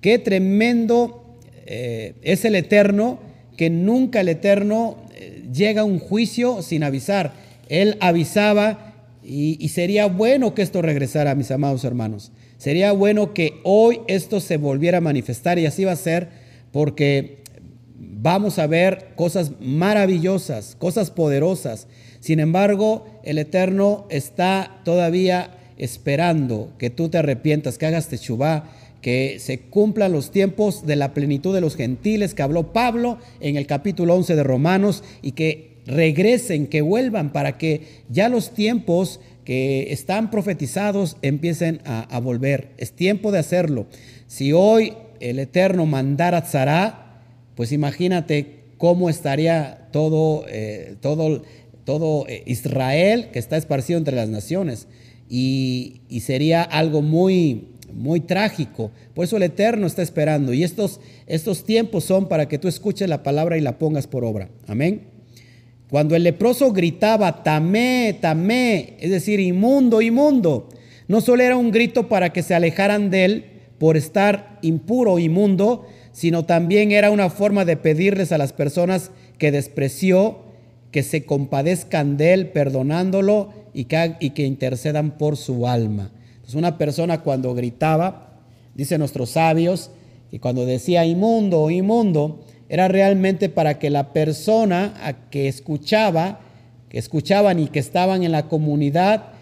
Qué 0.00 0.18
tremendo 0.18 1.36
eh, 1.66 2.14
es 2.22 2.46
el 2.46 2.54
Eterno, 2.54 3.18
que 3.58 3.68
nunca 3.68 4.22
el 4.22 4.30
Eterno 4.30 4.96
eh, 5.14 5.42
llega 5.52 5.82
a 5.82 5.84
un 5.84 5.98
juicio 5.98 6.62
sin 6.62 6.82
avisar. 6.82 7.34
Él 7.68 7.98
avisaba 8.00 8.94
y, 9.22 9.62
y 9.62 9.68
sería 9.68 10.06
bueno 10.06 10.54
que 10.54 10.62
esto 10.62 10.80
regresara, 10.80 11.34
mis 11.34 11.50
amados 11.50 11.84
hermanos. 11.84 12.32
Sería 12.56 12.92
bueno 12.92 13.34
que 13.34 13.60
hoy 13.64 14.00
esto 14.08 14.40
se 14.40 14.56
volviera 14.56 14.96
a 14.96 15.02
manifestar 15.02 15.58
y 15.58 15.66
así 15.66 15.84
va 15.84 15.92
a 15.92 15.96
ser 15.96 16.46
porque 16.72 17.44
vamos 18.26 18.58
a 18.58 18.66
ver 18.66 19.10
cosas 19.14 19.52
maravillosas, 19.60 20.74
cosas 20.80 21.12
poderosas. 21.12 21.86
Sin 22.18 22.40
embargo, 22.40 23.06
el 23.22 23.38
Eterno 23.38 24.04
está 24.10 24.80
todavía 24.84 25.56
esperando 25.78 26.72
que 26.76 26.90
tú 26.90 27.08
te 27.08 27.18
arrepientas, 27.18 27.78
que 27.78 27.86
hagas 27.86 28.08
techubá, 28.08 28.68
que 29.00 29.36
se 29.38 29.60
cumplan 29.60 30.10
los 30.10 30.32
tiempos 30.32 30.84
de 30.84 30.96
la 30.96 31.14
plenitud 31.14 31.54
de 31.54 31.60
los 31.60 31.76
gentiles 31.76 32.34
que 32.34 32.42
habló 32.42 32.72
Pablo 32.72 33.18
en 33.38 33.54
el 33.54 33.68
capítulo 33.68 34.16
11 34.16 34.34
de 34.34 34.42
Romanos 34.42 35.04
y 35.22 35.30
que 35.30 35.76
regresen, 35.86 36.66
que 36.66 36.80
vuelvan 36.80 37.32
para 37.32 37.58
que 37.58 38.02
ya 38.10 38.28
los 38.28 38.50
tiempos 38.50 39.20
que 39.44 39.92
están 39.92 40.32
profetizados 40.32 41.16
empiecen 41.22 41.80
a, 41.84 42.18
volver. 42.18 42.70
Es 42.76 42.90
tiempo 42.90 43.30
de 43.30 43.38
hacerlo. 43.38 43.86
Si 44.26 44.52
hoy 44.52 44.94
el 45.20 45.38
Eterno 45.38 45.86
mandara 45.86 46.42
Tzara, 46.42 47.05
pues 47.56 47.72
imagínate 47.72 48.66
cómo 48.78 49.10
estaría 49.10 49.88
todo, 49.90 50.44
eh, 50.48 50.96
todo, 51.00 51.42
todo 51.84 52.26
eh, 52.28 52.42
Israel 52.46 53.30
que 53.32 53.38
está 53.38 53.56
esparcido 53.56 53.98
entre 53.98 54.14
las 54.14 54.28
naciones. 54.28 54.86
Y, 55.28 56.02
sería 56.20 56.62
algo 56.62 57.02
muy, 57.02 57.68
muy 57.92 58.20
trágico. 58.20 58.92
Por 59.14 59.24
eso 59.24 59.38
el 59.38 59.42
Eterno 59.42 59.86
está 59.86 60.02
esperando. 60.02 60.52
Y 60.52 60.62
estos, 60.62 61.00
estos 61.26 61.64
tiempos 61.64 62.04
son 62.04 62.28
para 62.28 62.46
que 62.46 62.58
tú 62.58 62.68
escuches 62.68 63.08
la 63.08 63.22
palabra 63.22 63.56
y 63.56 63.60
la 63.60 63.78
pongas 63.78 64.06
por 64.06 64.24
obra. 64.24 64.48
Amén. 64.68 65.08
Cuando 65.90 66.14
el 66.14 66.24
leproso 66.24 66.72
gritaba, 66.72 67.42
tamé, 67.42 68.18
tamé, 68.20 68.94
es 69.00 69.10
decir, 69.10 69.40
inmundo, 69.40 70.02
inmundo, 70.02 70.68
no 71.08 71.20
solo 71.20 71.42
era 71.42 71.56
un 71.56 71.70
grito 71.70 72.08
para 72.08 72.32
que 72.32 72.42
se 72.42 72.54
alejaran 72.54 73.10
de 73.10 73.24
él 73.24 73.44
por 73.78 73.96
estar 73.96 74.58
impuro 74.62 75.18
inmundo, 75.18 75.86
sino 76.16 76.46
también 76.46 76.92
era 76.92 77.10
una 77.10 77.28
forma 77.28 77.66
de 77.66 77.76
pedirles 77.76 78.32
a 78.32 78.38
las 78.38 78.54
personas 78.54 79.10
que 79.36 79.52
despreció 79.52 80.38
que 80.90 81.02
se 81.02 81.26
compadezcan 81.26 82.16
de 82.16 82.32
él, 82.32 82.48
perdonándolo 82.48 83.50
y 83.74 83.84
que, 83.84 84.46
intercedan 84.46 85.18
por 85.18 85.36
su 85.36 85.68
alma. 85.68 86.10
Entonces 86.36 86.54
una 86.54 86.78
persona 86.78 87.20
cuando 87.20 87.54
gritaba, 87.54 88.40
dicen 88.74 89.00
nuestros 89.00 89.28
sabios, 89.28 89.90
y 90.32 90.38
cuando 90.38 90.64
decía 90.64 91.04
inmundo, 91.04 91.68
inmundo, 91.68 92.40
era 92.70 92.88
realmente 92.88 93.50
para 93.50 93.78
que 93.78 93.90
la 93.90 94.14
persona 94.14 94.94
a 95.02 95.28
que 95.28 95.48
escuchaba, 95.48 96.40
que 96.88 96.96
escuchaban 96.96 97.60
y 97.60 97.66
que 97.66 97.78
estaban 97.78 98.22
en 98.22 98.32
la 98.32 98.48
comunidad, 98.48 99.34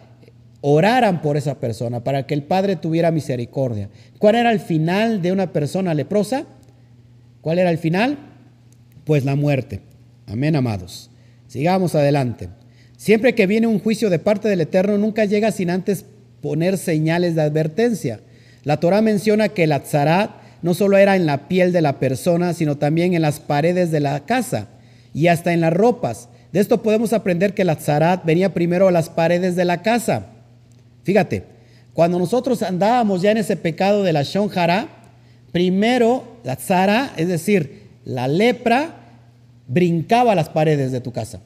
oraran 0.61 1.23
por 1.23 1.37
esa 1.37 1.61
persona, 1.61 2.03
para 2.03 2.27
que 2.27 2.35
el 2.35 2.43
Padre 2.43 2.75
tuviera 2.75 3.13
misericordia. 3.13 3.91
¿Cuál 4.19 4.35
era 4.35 4.51
el 4.51 4.59
final 4.59 5.23
de 5.23 5.31
una 5.31 5.53
persona 5.53 5.95
leprosa? 5.95 6.47
¿Cuál 7.45 7.59
era 7.59 7.69
el 7.69 7.77
final? 7.77 8.17
Pues 9.05 9.27
la 9.27 9.37
muerte. 9.37 9.83
Amén, 10.27 10.57
amados. 10.57 11.11
Sigamos 11.47 11.95
adelante. 11.95 12.49
Siempre 12.97 13.35
que 13.35 13.47
viene 13.47 13.67
un 13.67 13.81
juicio 13.81 14.09
de 14.09 14.19
parte 14.19 14.49
del 14.49 14.63
Eterno, 14.63 14.97
nunca 14.97 15.27
llega 15.27 15.53
sin 15.53 15.69
antes 15.69 16.07
poner 16.41 16.79
señales 16.79 17.35
de 17.35 17.43
advertencia. 17.43 18.21
La 18.63 18.81
Torah 18.81 19.03
menciona 19.03 19.51
que 19.51 19.65
el 19.65 19.73
Atzarat 19.73 20.31
no 20.63 20.73
solo 20.73 20.97
era 20.97 21.17
en 21.17 21.27
la 21.27 21.47
piel 21.47 21.71
de 21.71 21.83
la 21.83 21.99
persona, 21.99 22.55
sino 22.55 22.79
también 22.79 23.13
en 23.13 23.21
las 23.21 23.41
paredes 23.41 23.91
de 23.91 24.01
la 24.01 24.25
casa 24.25 24.69
y 25.13 25.27
hasta 25.27 25.53
en 25.53 25.61
las 25.61 25.75
ropas. 25.75 26.31
De 26.51 26.61
esto 26.61 26.83
podemos 26.83 27.13
aprender 27.13 27.53
que 27.53 27.65
la 27.65 27.77
zarat 27.77 28.25
venía 28.25 28.55
primero 28.55 28.89
a 28.89 28.91
las 28.91 29.11
paredes 29.11 29.55
de 29.55 29.67
la 29.67 29.83
casa. 29.83 30.29
Fíjate, 31.03 31.45
cuando 31.93 32.19
nosotros 32.19 32.63
andábamos 32.63 33.21
ya 33.21 33.33
en 33.33 33.37
ese 33.37 33.59
pecado 33.59 34.03
de 34.03 34.15
la 34.15 34.23
shonjara, 34.23 35.04
primero 35.55 36.25
la 36.43 36.57
zara, 36.57 37.13
es 37.17 37.29
decir, 37.29 37.85
la 38.05 38.27
lepra, 38.27 38.97
brincaba 39.69 40.35
las 40.35 40.49
paredes 40.49 40.91
de 40.91 41.01
tu 41.01 41.13
casa. 41.13 41.43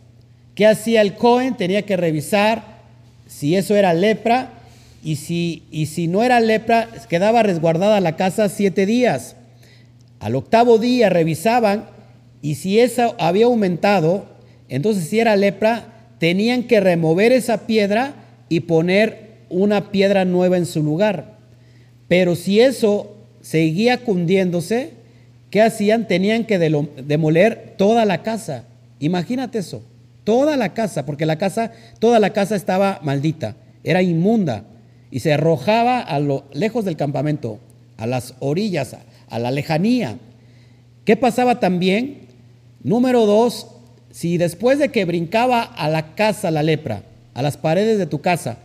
¿Qué 0.55 0.67
hacía 0.67 1.03
el 1.03 1.15
Cohen? 1.15 1.59
Tenía 1.59 1.83
que 1.83 1.99
revisar 1.99 2.79
si 3.27 3.55
eso 3.55 3.77
era 3.77 3.93
lepra 3.93 4.53
y 5.05 5.17
si, 5.17 5.65
y 5.71 5.87
si 5.87 6.09
no 6.09 6.23
era 6.25 6.41
lepra, 6.41 6.89
quedaba 7.11 7.43
resguardada 7.43 8.01
la 8.01 8.17
casa 8.17 8.49
siete 8.49 8.87
días. 8.87 9.37
Al 10.21 10.37
octavo 10.37 10.79
día 10.79 11.11
revisaban 11.11 11.85
y 12.41 12.55
si 12.55 12.81
esa 12.81 13.15
había 13.19 13.45
aumentado, 13.45 14.25
entonces 14.71 15.07
si 15.07 15.21
era 15.21 15.37
lepra, 15.37 16.15
tenían 16.19 16.63
que 16.63 16.81
remover 16.81 17.33
esa 17.33 17.67
piedra 17.67 18.15
y 18.49 18.61
poner 18.61 19.43
una 19.51 19.93
piedra 19.93 20.25
nueva 20.25 20.57
en 20.57 20.65
su 20.65 20.83
lugar. 20.83 21.37
Pero 22.09 22.37
si 22.37 22.61
eso 22.61 23.18
seguía 23.49 24.05
cundiéndose, 24.05 24.91
¿qué 25.51 25.63
hacían? 25.63 26.07
Tenían 26.07 26.45
que 26.45 26.59
demoler 26.59 27.77
toda 27.79 28.05
la 28.05 28.23
casa. 28.23 28.65
Imagínate 29.01 29.61
eso, 29.61 29.83
toda 30.25 30.59
la 30.59 30.75
casa, 30.75 31.07
porque 31.07 31.25
la 31.25 31.39
casa, 31.39 31.73
toda 31.99 32.19
la 32.21 32.35
casa 32.35 32.57
estaba 32.57 33.01
maldita, 33.03 33.57
era 33.85 34.03
inmunda 34.03 34.65
y 35.11 35.21
se 35.21 35.33
arrojaba 35.33 36.01
a 36.01 36.21
lo 36.21 36.45
lejos 36.53 36.85
del 36.85 36.99
campamento 36.99 37.59
a 37.97 38.07
las 38.07 38.35
orillas, 38.41 38.95
a 39.31 39.39
la 39.39 39.51
lejanía. 39.51 40.19
¿Qué 41.07 41.17
pasaba 41.17 41.59
también? 41.59 42.27
Número 42.83 43.25
dos, 43.25 43.69
si 44.11 44.37
después 44.37 44.79
de 44.79 44.91
que 44.91 45.07
brincaba 45.07 45.63
a 45.63 45.89
la 45.89 46.15
casa 46.15 46.51
la 46.51 46.63
lepra, 46.63 47.03
a 47.33 47.41
las 47.41 47.57
paredes 47.57 47.97
de 47.97 48.05
tu 48.05 48.21
casa, 48.21 48.59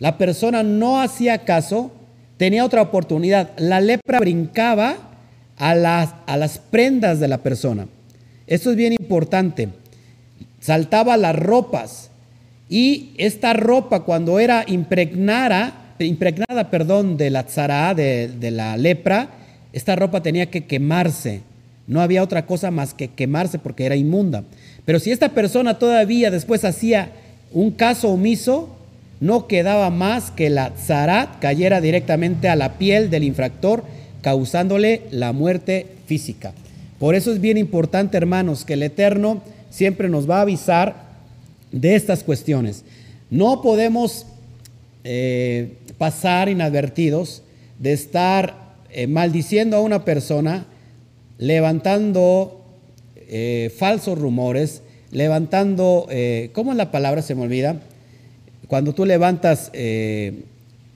la 0.00 0.18
persona 0.18 0.64
no 0.64 1.00
hacía 1.00 1.44
caso, 1.44 1.92
tenía 2.36 2.64
otra 2.64 2.82
oportunidad. 2.82 3.50
La 3.58 3.80
lepra 3.80 4.20
brincaba 4.20 4.96
a 5.56 5.74
las, 5.74 6.14
a 6.26 6.36
las 6.36 6.58
prendas 6.58 7.20
de 7.20 7.28
la 7.28 7.38
persona. 7.38 7.86
Esto 8.46 8.70
es 8.70 8.76
bien 8.76 8.92
importante. 8.92 9.68
Saltaba 10.60 11.16
las 11.16 11.36
ropas 11.36 12.10
y 12.68 13.12
esta 13.18 13.52
ropa 13.52 14.00
cuando 14.00 14.38
era 14.38 14.64
impregnada, 14.66 15.94
impregnada 15.98 16.70
perdón, 16.70 17.16
de 17.16 17.30
la 17.30 17.44
tzara, 17.44 17.94
de, 17.94 18.28
de 18.28 18.50
la 18.50 18.76
lepra, 18.76 19.28
esta 19.72 19.96
ropa 19.96 20.22
tenía 20.22 20.50
que 20.50 20.64
quemarse. 20.64 21.42
No 21.86 22.00
había 22.00 22.22
otra 22.22 22.46
cosa 22.46 22.70
más 22.70 22.94
que 22.94 23.08
quemarse 23.08 23.58
porque 23.58 23.84
era 23.84 23.96
inmunda. 23.96 24.44
Pero 24.84 24.98
si 24.98 25.10
esta 25.10 25.30
persona 25.30 25.78
todavía 25.78 26.30
después 26.30 26.64
hacía 26.64 27.12
un 27.52 27.70
caso 27.70 28.10
omiso, 28.10 28.74
no 29.20 29.46
quedaba 29.46 29.90
más 29.90 30.30
que 30.30 30.50
la 30.50 30.72
zarat 30.76 31.38
cayera 31.40 31.80
directamente 31.80 32.48
a 32.48 32.56
la 32.56 32.78
piel 32.78 33.10
del 33.10 33.24
infractor, 33.24 33.84
causándole 34.22 35.02
la 35.10 35.32
muerte 35.32 35.86
física. 36.06 36.52
Por 36.98 37.14
eso 37.14 37.32
es 37.32 37.40
bien 37.40 37.58
importante, 37.58 38.16
hermanos, 38.16 38.64
que 38.64 38.74
el 38.74 38.82
Eterno 38.82 39.42
siempre 39.70 40.08
nos 40.08 40.28
va 40.28 40.38
a 40.38 40.42
avisar 40.42 41.04
de 41.72 41.94
estas 41.94 42.22
cuestiones. 42.22 42.84
No 43.30 43.62
podemos 43.62 44.26
eh, 45.02 45.74
pasar 45.98 46.48
inadvertidos 46.48 47.42
de 47.78 47.92
estar 47.92 48.54
eh, 48.90 49.06
maldiciendo 49.06 49.76
a 49.76 49.80
una 49.80 50.04
persona, 50.04 50.66
levantando 51.38 52.64
eh, 53.16 53.72
falsos 53.76 54.18
rumores, 54.18 54.82
levantando, 55.10 56.08
¿cómo 56.52 56.72
es 56.72 56.76
la 56.76 56.90
palabra? 56.90 57.22
Se 57.22 57.34
me 57.34 57.42
olvida. 57.42 57.80
Cuando 58.74 58.92
tú 58.92 59.04
levantas 59.04 59.70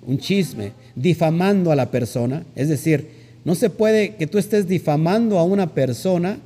un 0.04 0.18
chisme, 0.18 0.72
difamando 0.96 1.70
a 1.70 1.76
la 1.76 1.92
persona, 1.92 2.42
es 2.56 2.68
decir, 2.68 3.06
no 3.44 3.54
se 3.54 3.70
puede 3.70 4.16
que 4.16 4.26
tú 4.26 4.38
estés 4.38 4.66
difamando 4.66 5.38
a 5.38 5.44
una 5.44 5.68
persona 5.68 6.40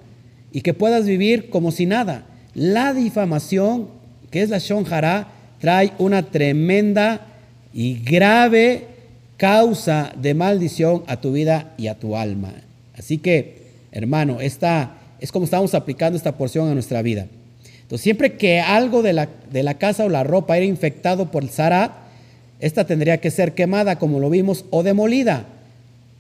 y 0.53 0.61
que 0.61 0.75
puedas 0.75 1.07
vivir 1.07 1.49
como 1.49 1.73
si 1.73 1.87
nada. 1.87 2.27
La 2.53 2.93
difamación, 2.93 3.89
que 4.31 4.43
es 4.43 4.51
la 4.51 4.59
Shonjara, 4.59 5.29
trae 5.59 5.95
una 5.97 6.23
tremenda 6.23 7.27
y 7.73 7.95
grave 8.05 8.89
causa 9.39 10.13
de 10.15 10.35
maldición 10.35 11.03
a 11.07 11.19
tu 11.19 11.33
vida 11.33 11.73
y 11.79 11.87
a 11.87 11.99
tu 11.99 12.15
alma. 12.15 12.53
Así 12.95 13.17
que, 13.17 13.69
hermano, 13.91 14.43
esta 14.43 14.99
es 15.19 15.33
como 15.33 15.47
estamos 15.47 15.73
aplicando 15.73 16.19
esta 16.19 16.37
porción 16.37 16.69
a 16.69 16.75
nuestra 16.75 17.01
vida. 17.01 17.27
Siempre 17.99 18.35
que 18.35 18.61
algo 18.61 19.03
de 19.03 19.13
la, 19.13 19.29
de 19.51 19.63
la 19.63 19.75
casa 19.75 20.05
o 20.05 20.09
la 20.09 20.25
ropa 20.25 20.57
era 20.57 20.67
infectado 20.67 21.31
por 21.31 21.43
el 21.43 21.51
Zarat, 21.51 21.93
esta 22.61 22.87
tendría 22.87 23.19
que 23.19 23.31
ser 23.31 23.55
quemada, 23.55 23.99
como 23.99 24.21
lo 24.21 24.31
vimos, 24.31 24.65
o 24.71 24.83
demolida. 24.83 25.47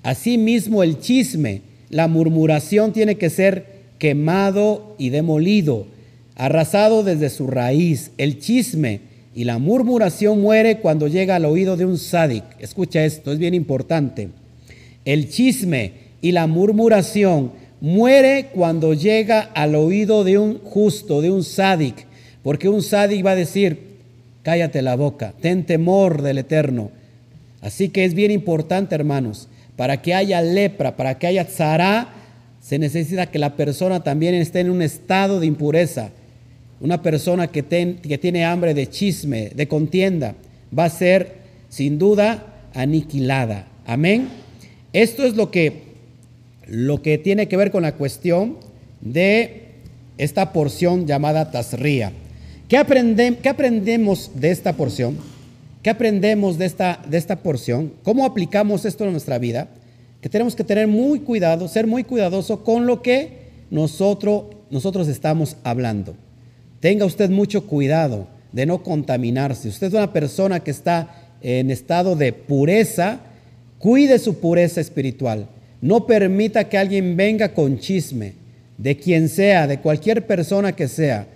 Asimismo, 0.03 0.83
el 0.83 0.99
chisme, 0.99 1.63
la 1.89 2.09
murmuración 2.09 2.93
tiene 2.93 3.17
que 3.17 3.31
ser 3.31 3.67
quemado 3.99 4.97
y 4.99 5.11
demolido, 5.11 5.87
arrasado 6.35 7.05
desde 7.05 7.31
su 7.31 7.47
raíz. 7.47 8.11
El 8.19 8.41
chisme 8.41 9.01
y 9.35 9.45
la 9.45 9.59
murmuración 9.59 10.41
muere 10.41 10.79
cuando 10.79 11.07
llega 11.07 11.37
al 11.37 11.45
oído 11.45 11.77
de 11.77 11.85
un 11.85 11.99
sádic. 11.99 12.43
Escucha 12.59 13.05
esto, 13.05 13.33
es 13.33 13.39
bien 13.39 13.55
importante. 13.55 14.31
El 15.05 15.31
chisme 15.31 15.93
y 16.21 16.33
la 16.33 16.47
murmuración 16.47 17.53
muere 17.83 18.51
cuando 18.55 18.95
llega 18.95 19.51
al 19.55 19.75
oído 19.75 20.23
de 20.23 20.39
un 20.39 20.61
justo, 20.61 21.21
de 21.21 21.33
un 21.33 21.43
sádic, 21.43 22.07
porque 22.45 22.69
un 22.69 22.81
sádic 22.81 23.27
va 23.27 23.33
a 23.33 23.37
decir, 23.37 23.99
cállate 24.45 24.81
la 24.83 24.95
boca, 24.95 25.35
ten 25.41 25.65
temor 25.65 26.23
del 26.23 26.39
Eterno. 26.39 26.93
Así 27.61 27.89
que 27.89 28.05
es 28.05 28.15
bien 28.15 28.31
importante, 28.31 28.95
hermanos, 28.95 29.49
para 29.77 30.01
que 30.01 30.15
haya 30.15 30.41
lepra, 30.41 30.97
para 30.97 31.19
que 31.19 31.27
haya 31.27 31.47
tzara, 31.47 32.09
se 32.61 32.79
necesita 32.79 33.27
que 33.27 33.41
la 33.41 33.57
persona 33.57 34.05
también 34.05 34.35
esté 34.37 34.61
en 34.61 34.71
un 34.71 34.81
estado 34.81 35.41
de 35.41 35.47
impureza. 35.47 36.11
Una 36.81 37.03
persona 37.03 37.49
que 37.49 37.63
tiene 37.63 38.45
hambre 38.45 38.75
de 38.75 38.89
chisme, 38.89 39.51
de 39.55 39.67
contienda, 39.67 40.37
va 40.77 40.85
a 40.85 40.91
ser 40.91 41.35
sin 41.69 41.99
duda 41.99 42.47
aniquilada. 42.75 43.67
Amén. 43.87 44.29
Esto 44.93 45.25
es 45.25 45.35
lo 45.35 45.51
que, 45.51 45.92
lo 46.67 47.03
que 47.03 47.19
tiene 47.19 47.49
que 47.49 47.57
ver 47.57 47.71
con 47.71 47.83
la 47.83 47.95
cuestión 47.95 48.57
de 49.01 49.69
esta 50.19 50.53
porción 50.53 51.07
llamada 51.07 51.51
tasría. 51.51 52.13
¿Qué, 52.69 53.39
¿Qué 53.43 53.49
aprendemos 53.49 54.31
de 54.35 54.51
esta 54.51 54.75
porción? 54.75 55.17
¿Qué 55.83 55.91
aprendemos 55.91 56.59
de 56.59 56.67
esta, 56.67 57.03
de 57.09 57.19
esta 57.19 57.37
porción? 57.37 57.93
¿Cómo 58.05 58.25
aplicamos 58.25 58.85
esto 58.85 59.05
en 59.05 59.13
nuestra 59.13 59.39
vida? 59.39 59.69
Que 60.21 60.29
tenemos 60.29 60.55
que 60.55 60.63
tener 60.63 60.87
muy 60.87 61.21
cuidado, 61.21 61.67
ser 61.67 61.87
muy 61.87 62.05
cuidadoso 62.05 62.63
con 62.63 62.87
lo 62.87 63.03
que 63.03 63.43
nosotros, 63.71 64.45
nosotros 64.71 65.09
estamos 65.09 65.57
hablando. 65.65 66.15
Tenga 66.79 67.05
usted 67.05 67.31
mucho 67.31 67.67
cuidado 67.67 68.29
de 68.53 68.67
no 68.67 68.83
contaminarse. 68.83 69.69
Usted 69.69 69.89
es 69.89 69.95
una 69.95 70.13
persona 70.13 70.61
que 70.61 70.71
está 70.71 71.33
en 71.41 71.71
estado 71.71 72.15
de 72.15 72.33
pureza, 72.33 73.21
cuide 73.79 74.19
su 74.21 74.39
pureza 74.39 74.81
espiritual. 74.81 75.49
No 75.83 76.07
permita 76.07 76.69
que 76.69 76.79
alguien 76.79 77.17
venga 77.17 77.53
con 77.53 77.79
chisme, 77.79 78.35
de 78.79 78.97
quien 78.97 79.29
sea, 79.29 79.67
de 79.67 79.81
cualquier 79.81 80.27
persona 80.27 80.73
que 80.73 80.87
sea. 80.87 81.27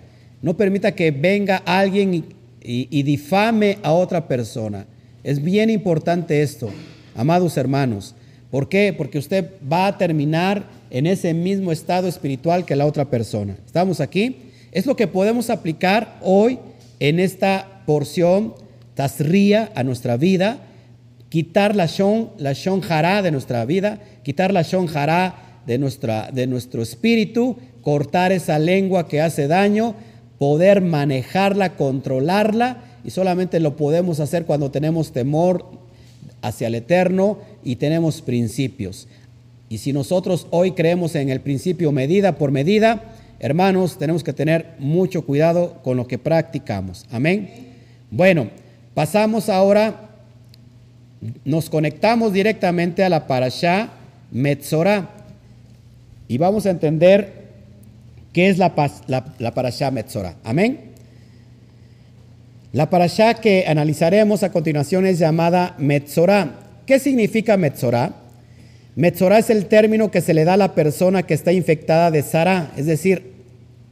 No 0.41 0.55
permita 0.55 0.93
que 0.93 1.11
venga 1.11 1.57
alguien 1.57 2.23
y, 2.61 3.03
difame 3.03 3.77
a 3.83 3.91
otra 3.91 4.27
persona. 4.27 4.85
Es 5.23 5.43
bien 5.43 5.69
importante 5.69 6.41
esto, 6.41 6.69
amados 7.13 7.57
hermanos. 7.57 8.15
¿Por 8.49 8.69
qué? 8.69 8.93
Porque 8.97 9.17
usted 9.17 9.51
va 9.71 9.87
a 9.87 9.97
terminar 9.97 10.65
en 10.89 11.07
ese 11.07 11.33
mismo 11.33 11.73
estado 11.73 12.07
espiritual 12.07 12.63
que 12.65 12.77
la 12.77 12.85
otra 12.85 13.09
persona. 13.09 13.57
¿Estamos 13.65 13.99
aquí? 13.99 14.37
Es 14.71 14.85
lo 14.85 14.95
que 14.95 15.07
podemos 15.07 15.49
aplicar 15.49 16.17
hoy 16.21 16.59
en 17.01 17.19
esta 17.19 17.83
porción 17.85 18.53
tasría 18.95 19.71
a 19.75 19.83
nuestra 19.83 20.15
vida, 20.15 20.59
quitar 21.29 21.75
la 21.75 21.85
shon, 21.85 22.31
la 22.37 22.53
shon 22.53 22.81
hará 22.89 23.21
de 23.21 23.31
nuestra 23.31 23.65
vida, 23.65 23.99
quitar 24.23 24.51
la 24.51 24.61
shon 24.61 24.87
hará 24.95 25.61
de, 25.65 25.77
nuestra, 25.77 26.31
de 26.31 26.47
nuestro 26.47 26.81
espíritu, 26.81 27.57
cortar 27.81 28.31
esa 28.31 28.59
lengua 28.59 29.07
que 29.07 29.21
hace 29.21 29.47
daño, 29.47 29.95
poder 30.39 30.81
manejarla, 30.81 31.75
controlarla, 31.75 32.83
y 33.03 33.11
solamente 33.11 33.59
lo 33.59 33.75
podemos 33.75 34.19
hacer 34.19 34.45
cuando 34.45 34.71
tenemos 34.71 35.13
temor 35.13 35.65
hacia 36.41 36.67
el 36.67 36.75
eterno 36.75 37.39
y 37.63 37.77
tenemos 37.77 38.21
principios. 38.21 39.07
Y 39.69 39.79
si 39.79 39.93
nosotros 39.93 40.47
hoy 40.49 40.71
creemos 40.71 41.15
en 41.15 41.29
el 41.29 41.41
principio 41.41 41.91
medida 41.91 42.37
por 42.37 42.51
medida, 42.51 43.03
hermanos, 43.39 43.97
tenemos 43.97 44.23
que 44.23 44.33
tener 44.33 44.75
mucho 44.79 45.25
cuidado 45.25 45.81
con 45.83 45.97
lo 45.97 46.07
que 46.07 46.17
practicamos. 46.17 47.05
Amén. 47.11 47.49
Bueno, 48.11 48.49
pasamos 48.93 49.49
ahora, 49.49 50.06
nos 51.45 51.69
conectamos 51.69 52.33
directamente 52.33 53.03
a 53.03 53.09
la 53.09 53.27
parashá 53.27 53.89
Metzorah 54.31 55.09
y 56.27 56.37
vamos 56.37 56.65
a 56.65 56.69
entender 56.69 57.47
¿Qué 58.37 58.49
es 58.49 58.59
la, 58.59 58.75
parashá 58.75 59.89
Metzorah? 59.89 60.35
Amén. 60.43 60.91
La 62.71 62.87
parashá 62.87 63.33
que 63.33 63.65
analizaremos 63.67 64.43
a 64.43 64.51
continuación 64.51 65.07
es 65.07 65.17
llamada 65.17 65.73
Metzorah. 65.79 66.51
¿Qué 66.85 66.99
significa 66.99 67.57
Metzorah? 67.57 68.13
Metzorah 68.95 69.39
es 69.39 69.49
el 69.49 69.65
término 69.65 70.11
que 70.11 70.21
se 70.21 70.35
le 70.35 70.45
da 70.45 70.53
a 70.53 70.57
la 70.57 70.75
persona 70.75 71.23
que 71.23 71.33
está 71.33 71.51
infectada 71.51 72.11
de 72.11 72.21
Sara, 72.21 72.71
es 72.77 72.85
decir, 72.85 73.33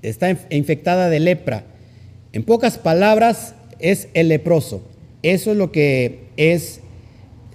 está 0.04 0.30
infectada 0.52 1.10
de 1.10 1.22
lepra. 1.22 1.64
En 2.32 2.44
pocas 2.44 2.78
palabras, 2.78 3.56
es 3.80 4.10
el 4.14 4.28
leproso. 4.28 4.84
Eso 5.24 5.54
es 5.54 5.58
lo 5.58 5.72
que 5.72 6.20
es, 6.38 6.82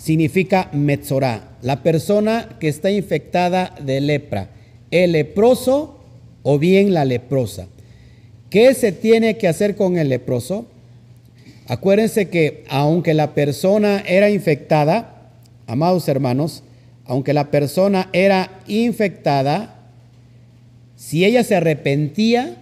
significa 0.01 0.71
Metzorah, 0.73 1.59
la 1.61 1.83
persona 1.83 2.57
que 2.59 2.69
está 2.69 2.91
infectada 2.91 3.75
de 3.85 4.01
lepra. 4.01 4.49
El 4.91 5.13
leproso 5.13 6.01
o 6.43 6.59
bien 6.59 6.95
la 6.95 7.05
leprosa. 7.05 7.67
¿Qué 8.49 8.73
se 8.75 8.93
tiene 8.93 9.37
que 9.37 9.47
hacer 9.47 9.77
con 9.77 9.99
el 9.99 10.09
leproso? 10.09 10.65
Acuérdense 11.69 12.31
que 12.31 12.65
aunque 12.71 13.13
la 13.13 13.35
persona 13.35 14.03
era 14.07 14.31
infectada, 14.31 15.33
amados 15.67 16.09
hermanos, 16.09 16.63
aunque 17.05 17.35
la 17.35 17.51
persona 17.51 18.09
era 18.13 18.63
infectada, 18.67 19.77
si 20.97 21.27
ella 21.27 21.45
se 21.45 21.57
arrepentía, 21.57 22.57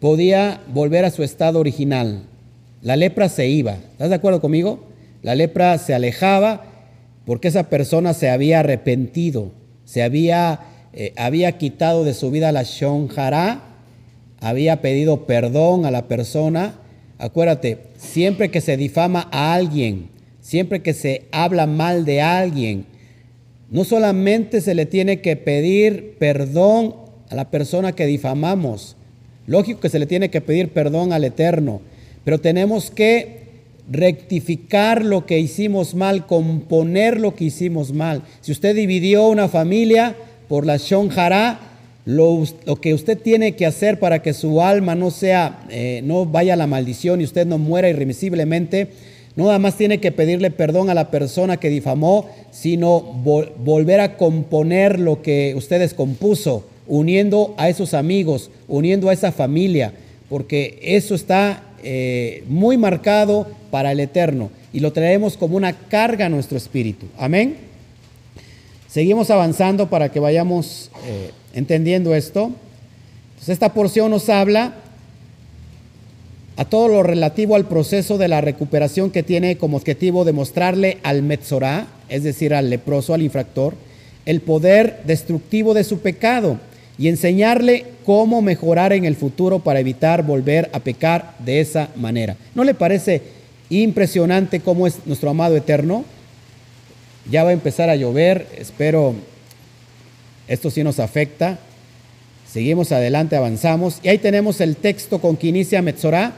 podía 0.00 0.62
volver 0.72 1.04
a 1.04 1.10
su 1.10 1.22
estado 1.22 1.60
original. 1.60 2.22
La 2.80 2.96
lepra 2.96 3.28
se 3.28 3.46
iba. 3.48 3.74
¿Estás 3.74 4.08
de 4.08 4.16
acuerdo 4.16 4.40
conmigo? 4.40 4.91
La 5.22 5.34
lepra 5.34 5.78
se 5.78 5.94
alejaba 5.94 6.64
porque 7.24 7.48
esa 7.48 7.70
persona 7.70 8.14
se 8.14 8.28
había 8.28 8.60
arrepentido, 8.60 9.52
se 9.84 10.02
había, 10.02 10.60
eh, 10.92 11.12
había 11.16 11.58
quitado 11.58 12.04
de 12.04 12.14
su 12.14 12.30
vida 12.30 12.50
la 12.50 12.64
shonjara, 12.64 13.62
había 14.40 14.80
pedido 14.80 15.26
perdón 15.26 15.86
a 15.86 15.92
la 15.92 16.08
persona. 16.08 16.74
Acuérdate, 17.18 17.78
siempre 17.96 18.50
que 18.50 18.60
se 18.60 18.76
difama 18.76 19.28
a 19.30 19.54
alguien, 19.54 20.08
siempre 20.40 20.82
que 20.82 20.92
se 20.92 21.26
habla 21.30 21.66
mal 21.66 22.04
de 22.04 22.20
alguien, 22.20 22.86
no 23.70 23.84
solamente 23.84 24.60
se 24.60 24.74
le 24.74 24.86
tiene 24.86 25.20
que 25.20 25.36
pedir 25.36 26.16
perdón 26.18 26.96
a 27.30 27.36
la 27.36 27.50
persona 27.50 27.92
que 27.92 28.06
difamamos, 28.06 28.96
lógico 29.46 29.80
que 29.80 29.88
se 29.88 30.00
le 30.00 30.06
tiene 30.06 30.30
que 30.30 30.40
pedir 30.40 30.70
perdón 30.70 31.12
al 31.12 31.24
Eterno, 31.24 31.80
pero 32.24 32.40
tenemos 32.40 32.90
que 32.90 33.41
rectificar 33.90 35.04
lo 35.04 35.26
que 35.26 35.38
hicimos 35.38 35.94
mal, 35.94 36.26
componer 36.26 37.20
lo 37.20 37.34
que 37.34 37.44
hicimos 37.44 37.92
mal. 37.92 38.22
Si 38.40 38.52
usted 38.52 38.74
dividió 38.74 39.28
una 39.28 39.48
familia 39.48 40.14
por 40.48 40.66
la 40.66 40.76
shonjara, 40.76 41.60
lo, 42.04 42.44
lo, 42.66 42.76
que 42.80 42.94
usted 42.94 43.18
tiene 43.18 43.52
que 43.52 43.66
hacer 43.66 43.98
para 43.98 44.22
que 44.22 44.32
su 44.32 44.60
alma 44.60 44.94
no 44.94 45.10
sea, 45.10 45.64
eh, 45.70 46.00
no 46.04 46.26
vaya 46.26 46.54
a 46.54 46.56
la 46.56 46.66
maldición 46.66 47.20
y 47.20 47.24
usted 47.24 47.46
no 47.46 47.58
muera 47.58 47.88
irremisiblemente, 47.88 48.88
no 49.36 49.46
nada 49.46 49.58
más 49.58 49.76
tiene 49.76 49.98
que 49.98 50.12
pedirle 50.12 50.50
perdón 50.50 50.90
a 50.90 50.94
la 50.94 51.10
persona 51.10 51.56
que 51.56 51.70
difamó, 51.70 52.28
sino 52.50 53.00
volver 53.00 54.00
a 54.00 54.16
componer 54.16 54.98
lo 54.98 55.22
que 55.22 55.54
usted 55.56 55.78
descompuso, 55.78 56.66
uniendo 56.86 57.54
a 57.56 57.68
esos 57.68 57.94
amigos, 57.94 58.50
uniendo 58.68 59.08
a 59.08 59.12
esa 59.12 59.32
familia, 59.32 59.94
porque 60.28 60.78
eso 60.82 61.14
está 61.14 61.62
eh, 61.82 62.44
muy 62.48 62.76
marcado 62.76 63.46
para 63.70 63.92
el 63.92 64.00
eterno 64.00 64.50
y 64.72 64.80
lo 64.80 64.92
traemos 64.92 65.36
como 65.36 65.56
una 65.56 65.72
carga 65.72 66.26
a 66.26 66.28
nuestro 66.28 66.56
espíritu. 66.56 67.06
Amén. 67.18 67.56
Seguimos 68.88 69.30
avanzando 69.30 69.88
para 69.88 70.10
que 70.10 70.20
vayamos 70.20 70.90
eh, 71.06 71.30
entendiendo 71.54 72.14
esto. 72.14 72.50
esta 73.46 73.72
porción 73.72 74.10
nos 74.10 74.28
habla 74.28 74.74
a 76.56 76.64
todo 76.66 76.88
lo 76.88 77.02
relativo 77.02 77.56
al 77.56 77.66
proceso 77.66 78.18
de 78.18 78.28
la 78.28 78.40
recuperación 78.40 79.10
que 79.10 79.22
tiene 79.22 79.56
como 79.56 79.76
objetivo 79.76 80.24
demostrarle 80.24 80.98
al 81.02 81.22
Metzorá, 81.22 81.86
es 82.08 82.22
decir, 82.22 82.54
al 82.54 82.68
leproso, 82.68 83.14
al 83.14 83.22
infractor, 83.22 83.74
el 84.26 84.40
poder 84.40 85.00
destructivo 85.04 85.74
de 85.74 85.84
su 85.84 86.00
pecado 86.00 86.58
y 87.02 87.08
enseñarle 87.08 87.86
cómo 88.06 88.42
mejorar 88.42 88.92
en 88.92 89.04
el 89.04 89.16
futuro 89.16 89.58
para 89.58 89.80
evitar 89.80 90.22
volver 90.22 90.70
a 90.72 90.78
pecar 90.78 91.34
de 91.40 91.58
esa 91.58 91.88
manera. 91.96 92.36
¿No 92.54 92.62
le 92.62 92.74
parece 92.74 93.22
impresionante 93.70 94.60
cómo 94.60 94.86
es 94.86 95.04
nuestro 95.04 95.28
amado 95.28 95.56
eterno? 95.56 96.04
Ya 97.28 97.42
va 97.42 97.50
a 97.50 97.54
empezar 97.54 97.90
a 97.90 97.96
llover, 97.96 98.46
espero 98.56 99.16
esto 100.46 100.70
sí 100.70 100.84
nos 100.84 101.00
afecta. 101.00 101.58
Seguimos 102.48 102.92
adelante, 102.92 103.34
avanzamos. 103.34 103.98
Y 104.04 104.08
ahí 104.08 104.18
tenemos 104.18 104.60
el 104.60 104.76
texto 104.76 105.20
con 105.20 105.36
que 105.36 105.48
inicia 105.48 105.82
Metzorá, 105.82 106.34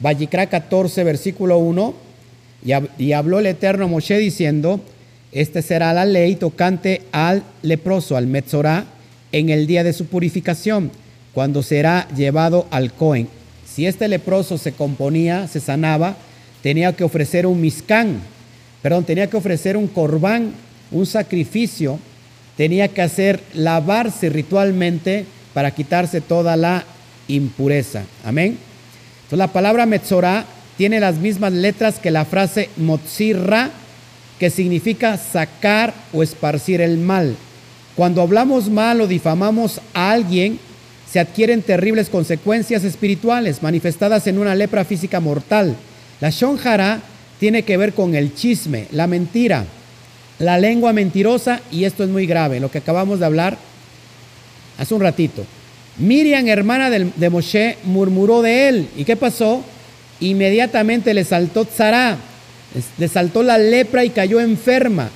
Vallicrá 0.00 0.46
14, 0.46 1.04
versículo 1.04 1.58
1. 1.58 1.94
Y, 2.96 3.12
habló 3.12 3.40
el 3.40 3.46
Eterno 3.46 3.88
Moshe 3.88 4.16
diciendo, 4.16 4.80
este 5.32 5.60
será 5.60 5.92
la 5.92 6.06
ley 6.06 6.36
tocante 6.36 7.02
al 7.12 7.42
leproso, 7.60 8.16
al 8.16 8.26
Metzorá, 8.26 8.86
en 9.32 9.50
el 9.50 9.66
día 9.66 9.82
de 9.82 9.92
su 9.92 10.06
purificación, 10.06 10.90
cuando 11.32 11.62
será 11.62 12.06
llevado 12.14 12.66
al 12.70 12.92
Cohen. 12.92 13.28
Si 13.66 13.86
este 13.86 14.06
leproso 14.08 14.58
se 14.58 14.72
componía, 14.72 15.48
se 15.48 15.60
sanaba, 15.60 16.16
tenía 16.62 16.92
que 16.94 17.04
ofrecer 17.04 17.46
un 17.46 17.60
miscán, 17.60 18.20
perdón, 18.82 19.04
tenía 19.04 19.28
que 19.28 19.36
ofrecer 19.36 19.76
un 19.76 19.88
corbán, 19.88 20.52
un 20.90 21.06
sacrificio, 21.06 21.98
tenía 22.56 22.88
que 22.88 23.02
hacer 23.02 23.42
lavarse 23.54 24.28
ritualmente 24.28 25.24
para 25.54 25.70
quitarse 25.70 26.20
toda 26.20 26.56
la 26.56 26.84
impureza. 27.28 28.04
Amén. 28.24 28.58
Entonces 29.24 29.38
la 29.38 29.52
palabra 29.52 29.86
Metzorah 29.86 30.44
tiene 30.76 31.00
las 31.00 31.16
mismas 31.16 31.52
letras 31.52 31.98
que 31.98 32.10
la 32.10 32.24
frase 32.24 32.68
Motzirra, 32.76 33.70
que 34.38 34.50
significa 34.50 35.16
sacar 35.16 35.94
o 36.12 36.22
esparcir 36.22 36.80
el 36.80 36.98
mal. 36.98 37.36
Cuando 37.96 38.22
hablamos 38.22 38.70
mal 38.70 39.00
o 39.00 39.06
difamamos 39.06 39.80
a 39.92 40.12
alguien, 40.12 40.58
se 41.10 41.20
adquieren 41.20 41.60
terribles 41.60 42.08
consecuencias 42.08 42.84
espirituales 42.84 43.62
manifestadas 43.62 44.26
en 44.26 44.38
una 44.38 44.54
lepra 44.54 44.84
física 44.84 45.20
mortal. 45.20 45.76
La 46.20 46.30
shonjara 46.30 47.00
tiene 47.38 47.64
que 47.64 47.76
ver 47.76 47.92
con 47.92 48.14
el 48.14 48.34
chisme, 48.34 48.86
la 48.92 49.06
mentira, 49.06 49.66
la 50.38 50.58
lengua 50.58 50.94
mentirosa 50.94 51.60
y 51.70 51.84
esto 51.84 52.02
es 52.02 52.08
muy 52.08 52.26
grave, 52.26 52.60
lo 52.60 52.70
que 52.70 52.78
acabamos 52.78 53.18
de 53.20 53.26
hablar 53.26 53.58
hace 54.78 54.94
un 54.94 55.02
ratito. 55.02 55.44
Miriam, 55.98 56.48
hermana 56.48 56.88
de, 56.88 57.30
Moshe, 57.30 57.76
murmuró 57.84 58.40
de 58.40 58.68
él. 58.68 58.88
¿Y 58.96 59.04
qué 59.04 59.16
pasó? 59.16 59.62
Inmediatamente 60.20 61.12
le 61.12 61.24
saltó 61.24 61.66
Tzara, 61.66 62.16
le 62.96 63.08
saltó 63.08 63.42
la 63.42 63.58
lepra 63.58 64.04
y 64.04 64.10
cayó 64.10 64.40
enferma. 64.40 65.10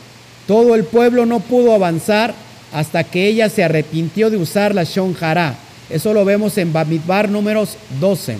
Todo 0.47 0.75
el 0.75 0.85
pueblo 0.85 1.25
no 1.25 1.41
pudo 1.41 1.75
avanzar 1.75 2.35
hasta 2.77 3.05
que 3.05 3.27
ella 3.27 3.49
se 3.49 3.65
arrepintió 3.65 4.29
de 4.29 4.37
usar 4.37 4.75
la 4.75 4.85
Shonjara. 4.85 5.55
Eso 5.89 6.13
lo 6.13 6.27
vemos 6.27 6.59
en 6.59 6.75
Bamidbar 6.75 7.31
números 7.31 7.79
12. 8.01 8.37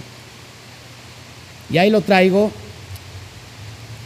Y 1.71 1.79
ahí 1.79 1.89
lo 1.89 2.03
traigo. 2.03 2.51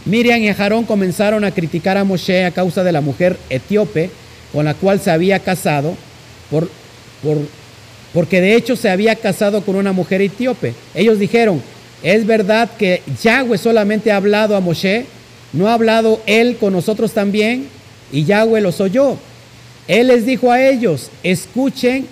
Miriam 0.05 0.41
y 0.41 0.49
Aarón 0.49 0.85
comenzaron 0.85 1.43
a 1.43 1.51
criticar 1.51 1.97
a 1.97 2.05
Moshe 2.05 2.45
a 2.45 2.53
causa 2.53 2.85
de 2.85 2.93
la 2.93 3.01
mujer 3.01 3.37
etíope 3.51 4.11
con 4.53 4.67
la 4.67 4.75
cual 4.75 5.01
se 5.01 5.11
había 5.11 5.41
casado, 5.41 5.97
por, 6.49 6.71
por, 7.25 7.39
porque 8.15 8.41
de 8.41 8.55
hecho 8.55 8.77
se 8.77 8.89
había 8.89 9.17
casado 9.17 9.63
con 9.63 9.75
una 9.75 9.91
mujer 9.91 10.23
etíope. 10.23 10.75
Ellos 10.95 11.19
dijeron, 11.19 11.61
es 12.05 12.25
verdad 12.25 12.71
que 12.79 13.03
Yahweh 13.21 13.59
solamente 13.59 14.13
ha 14.13 14.17
hablado 14.17 14.55
a 14.55 14.61
Moshe, 14.61 15.07
no 15.53 15.67
ha 15.67 15.75
hablado 15.75 16.23
él 16.27 16.57
con 16.57 16.73
nosotros 16.73 17.11
también, 17.11 17.67
y 18.13 18.27
Yahweh 18.27 18.61
los 18.61 18.81
oyó. 18.81 19.19
Él 19.89 20.09
les 20.09 20.27
dijo 20.27 20.51
a 20.51 20.63
ellos, 20.63 21.11
escuchen 21.23 22.07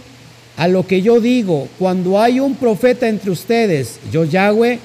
a 0.56 0.66
lo 0.66 0.86
que 0.86 1.02
yo 1.02 1.20
digo, 1.20 1.68
cuando 1.78 2.20
hay 2.20 2.40
un 2.40 2.56
profeta 2.56 3.08
entre 3.08 3.30
ustedes, 3.30 4.00
yo 4.10 4.24
Yahweh, 4.24 4.80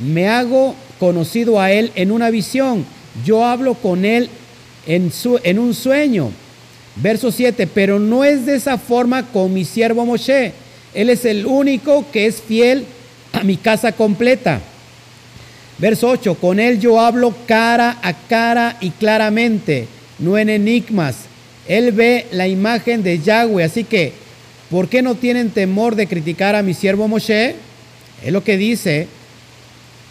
me 0.00 0.28
hago 0.28 0.76
conocido 1.00 1.60
a 1.60 1.72
él 1.72 1.90
en 1.96 2.12
una 2.12 2.30
visión, 2.30 2.86
yo 3.24 3.44
hablo 3.44 3.74
con 3.74 4.04
él 4.04 4.28
en, 4.86 5.10
su, 5.10 5.40
en 5.42 5.58
un 5.58 5.74
sueño. 5.74 6.30
Verso 6.94 7.32
7, 7.32 7.66
pero 7.66 7.98
no 7.98 8.24
es 8.24 8.46
de 8.46 8.54
esa 8.56 8.78
forma 8.78 9.26
con 9.26 9.52
mi 9.52 9.64
siervo 9.64 10.06
Moshe, 10.06 10.52
él 10.94 11.10
es 11.10 11.24
el 11.24 11.46
único 11.46 12.04
que 12.12 12.26
es 12.26 12.40
fiel 12.40 12.84
a 13.32 13.42
mi 13.42 13.56
casa 13.56 13.92
completa. 13.92 14.60
Verso 15.78 16.08
8, 16.10 16.34
con 16.36 16.58
él 16.60 16.80
yo 16.80 17.00
hablo 17.00 17.34
cara 17.46 17.98
a 18.02 18.12
cara 18.12 18.76
y 18.80 18.90
claramente, 18.90 19.86
no 20.18 20.38
en 20.38 20.48
enigmas 20.48 21.27
él 21.68 21.92
ve 21.92 22.26
la 22.32 22.48
imagen 22.48 23.02
de 23.02 23.18
Yahweh, 23.18 23.62
así 23.62 23.84
que, 23.84 24.12
¿por 24.70 24.88
qué 24.88 25.02
no 25.02 25.14
tienen 25.14 25.50
temor 25.50 25.94
de 25.94 26.06
criticar 26.06 26.56
a 26.56 26.62
mi 26.62 26.72
siervo 26.72 27.06
Moshe? 27.06 27.54
Es 28.24 28.32
lo 28.32 28.42
que 28.42 28.56
dice. 28.56 29.06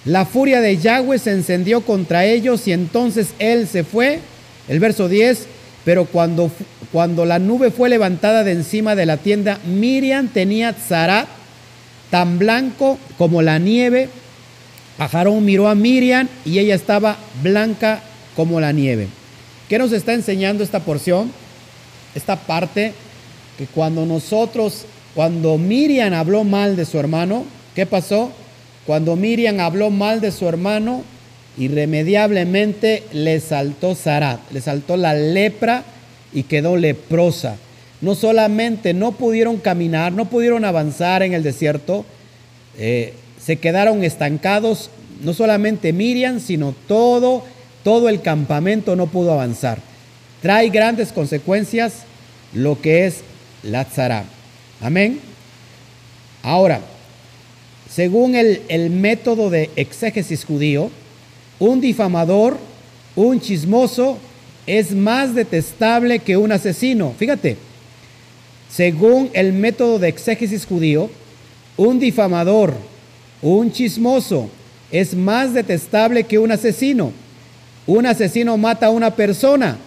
La 0.05 0.25
furia 0.25 0.61
de 0.61 0.77
Yahweh 0.77 1.19
se 1.19 1.31
encendió 1.31 1.81
contra 1.81 2.25
ellos 2.25 2.67
y 2.67 2.71
entonces 2.71 3.29
él 3.39 3.67
se 3.67 3.83
fue. 3.83 4.19
El 4.69 4.79
verso 4.79 5.09
10, 5.09 5.47
pero 5.83 6.05
cuando, 6.05 6.51
cuando 6.91 7.25
la 7.25 7.39
nube 7.39 7.71
fue 7.71 7.89
levantada 7.89 8.43
de 8.43 8.51
encima 8.51 8.95
de 8.95 9.05
la 9.05 9.17
tienda, 9.17 9.59
Miriam 9.65 10.27
tenía 10.27 10.73
zarat 10.73 11.27
tan 12.11 12.37
blanco 12.37 12.99
como 13.17 13.41
la 13.41 13.57
nieve. 13.57 14.09
Ajarón 14.99 15.43
miró 15.43 15.67
a 15.67 15.75
Miriam 15.75 16.27
y 16.45 16.59
ella 16.59 16.75
estaba 16.75 17.17
blanca 17.41 18.01
como 18.35 18.59
la 18.59 18.71
nieve. 18.71 19.07
¿Qué 19.67 19.79
nos 19.79 19.91
está 19.91 20.13
enseñando 20.13 20.63
esta 20.63 20.81
porción? 20.81 21.31
Esta 22.17 22.35
parte 22.35 22.93
que 23.57 23.67
cuando 23.67 24.05
nosotros, 24.05 24.85
cuando 25.15 25.57
Miriam 25.57 26.13
habló 26.13 26.43
mal 26.43 26.75
de 26.75 26.85
su 26.85 26.99
hermano, 26.99 27.45
¿qué 27.75 27.85
pasó? 27.85 28.31
Cuando 28.85 29.15
Miriam 29.15 29.59
habló 29.59 29.91
mal 29.91 30.19
de 30.19 30.31
su 30.31 30.47
hermano, 30.47 31.03
irremediablemente 31.57 33.03
le 33.13 33.39
saltó 33.39 33.95
Sarat, 33.95 34.39
le 34.51 34.61
saltó 34.61 34.97
la 34.97 35.13
lepra 35.13 35.83
y 36.33 36.43
quedó 36.43 36.75
leprosa. 36.75 37.57
No 38.01 38.15
solamente 38.15 38.93
no 38.93 39.11
pudieron 39.11 39.57
caminar, 39.57 40.11
no 40.11 40.25
pudieron 40.25 40.65
avanzar 40.65 41.21
en 41.23 41.33
el 41.33 41.43
desierto, 41.43 42.03
eh, 42.77 43.13
se 43.39 43.57
quedaron 43.57 44.03
estancados, 44.03 44.89
no 45.21 45.33
solamente 45.33 45.93
Miriam, 45.93 46.39
sino 46.39 46.73
todo, 46.87 47.43
todo 47.83 48.09
el 48.09 48.21
campamento 48.21 48.95
no 48.95 49.07
pudo 49.07 49.33
avanzar. 49.33 49.79
Trae 50.41 50.69
grandes 50.69 51.11
consecuencias 51.11 52.06
lo 52.57 52.81
que 52.81 53.05
es 53.05 53.21
la 53.63 53.85
tzara. 53.85 54.25
Amén. 54.81 55.19
Ahora, 56.43 56.81
según 57.89 58.35
el, 58.35 58.61
el 58.67 58.89
método 58.89 59.49
de 59.49 59.69
exégesis 59.75 60.43
judío, 60.43 60.91
un 61.59 61.81
difamador, 61.81 62.57
un 63.15 63.39
chismoso, 63.39 64.17
es 64.65 64.91
más 64.91 65.33
detestable 65.33 66.19
que 66.19 66.37
un 66.37 66.51
asesino. 66.51 67.13
Fíjate, 67.17 67.57
según 68.69 69.29
el 69.33 69.53
método 69.53 69.97
de 69.97 70.09
exégesis 70.09 70.65
judío, 70.65 71.09
un 71.77 71.99
difamador, 71.99 72.73
un 73.41 73.71
chismoso, 73.71 74.49
es 74.91 75.15
más 75.15 75.53
detestable 75.53 76.23
que 76.23 76.37
un 76.39 76.51
asesino. 76.51 77.11
Un 77.85 78.05
asesino 78.05 78.57
mata 78.57 78.87
a 78.87 78.91
una 78.91 79.15
persona, 79.15 79.77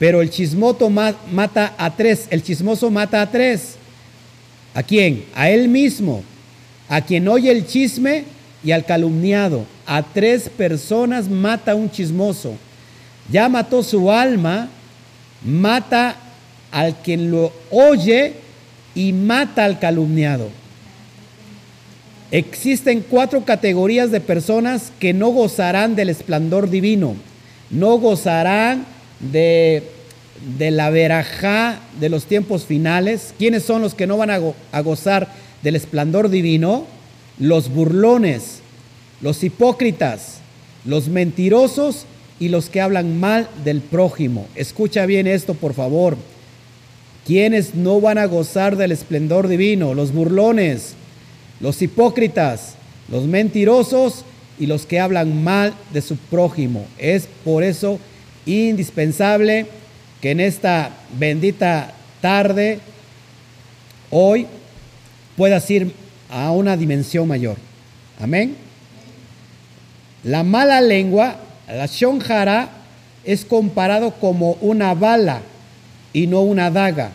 pero 0.00 0.22
el 0.22 0.30
chismoso 0.30 0.88
mata 0.88 1.74
a 1.76 1.94
tres. 1.94 2.26
El 2.30 2.42
chismoso 2.42 2.90
mata 2.90 3.20
a 3.20 3.30
tres. 3.30 3.76
¿A 4.72 4.82
quién? 4.82 5.26
A 5.34 5.50
él 5.50 5.68
mismo. 5.68 6.24
A 6.88 7.02
quien 7.02 7.28
oye 7.28 7.52
el 7.52 7.66
chisme 7.66 8.24
y 8.64 8.72
al 8.72 8.86
calumniado. 8.86 9.66
A 9.84 10.02
tres 10.02 10.48
personas 10.48 11.28
mata 11.28 11.74
un 11.74 11.90
chismoso. 11.90 12.54
Ya 13.30 13.50
mató 13.50 13.82
su 13.82 14.10
alma, 14.10 14.70
mata 15.44 16.16
al 16.72 16.96
quien 17.02 17.30
lo 17.30 17.52
oye 17.70 18.36
y 18.94 19.12
mata 19.12 19.66
al 19.66 19.78
calumniado. 19.78 20.48
Existen 22.30 23.04
cuatro 23.06 23.44
categorías 23.44 24.10
de 24.10 24.22
personas 24.22 24.92
que 24.98 25.12
no 25.12 25.28
gozarán 25.28 25.94
del 25.94 26.08
esplendor 26.08 26.70
divino, 26.70 27.16
no 27.68 27.98
gozarán 27.98 28.86
de, 29.20 29.82
de 30.58 30.70
la 30.70 30.90
verajá 30.90 31.80
de 32.00 32.08
los 32.08 32.24
tiempos 32.24 32.64
finales. 32.64 33.34
¿Quiénes 33.38 33.62
son 33.62 33.82
los 33.82 33.94
que 33.94 34.06
no 34.06 34.16
van 34.16 34.30
a, 34.30 34.40
a 34.72 34.80
gozar 34.80 35.28
del 35.62 35.76
esplendor 35.76 36.28
divino? 36.28 36.86
Los 37.38 37.70
burlones, 37.70 38.60
los 39.20 39.42
hipócritas, 39.42 40.38
los 40.84 41.08
mentirosos 41.08 42.06
y 42.38 42.48
los 42.48 42.68
que 42.70 42.80
hablan 42.80 43.20
mal 43.20 43.48
del 43.64 43.80
prójimo. 43.80 44.46
Escucha 44.54 45.06
bien 45.06 45.26
esto, 45.26 45.54
por 45.54 45.74
favor. 45.74 46.16
¿Quiénes 47.26 47.74
no 47.74 48.00
van 48.00 48.18
a 48.18 48.24
gozar 48.24 48.76
del 48.76 48.92
esplendor 48.92 49.46
divino? 49.46 49.94
Los 49.94 50.12
burlones, 50.12 50.94
los 51.60 51.80
hipócritas, 51.82 52.74
los 53.10 53.26
mentirosos 53.26 54.24
y 54.58 54.66
los 54.66 54.86
que 54.86 55.00
hablan 55.00 55.44
mal 55.44 55.74
de 55.92 56.00
su 56.00 56.16
prójimo. 56.16 56.86
Es 56.98 57.28
por 57.44 57.62
eso 57.62 57.98
indispensable 58.46 59.66
que 60.20 60.32
en 60.32 60.40
esta 60.40 60.90
bendita 61.18 61.92
tarde, 62.20 62.80
hoy, 64.10 64.46
puedas 65.36 65.70
ir 65.70 65.92
a 66.28 66.50
una 66.50 66.76
dimensión 66.76 67.26
mayor. 67.26 67.56
Amén. 68.20 68.56
La 70.24 70.42
mala 70.42 70.80
lengua, 70.80 71.36
la 71.68 71.86
shonjara, 71.86 72.68
es 73.24 73.44
comparado 73.44 74.12
como 74.12 74.52
una 74.60 74.94
bala 74.94 75.42
y 76.12 76.26
no 76.26 76.42
una 76.42 76.70
daga. 76.70 77.12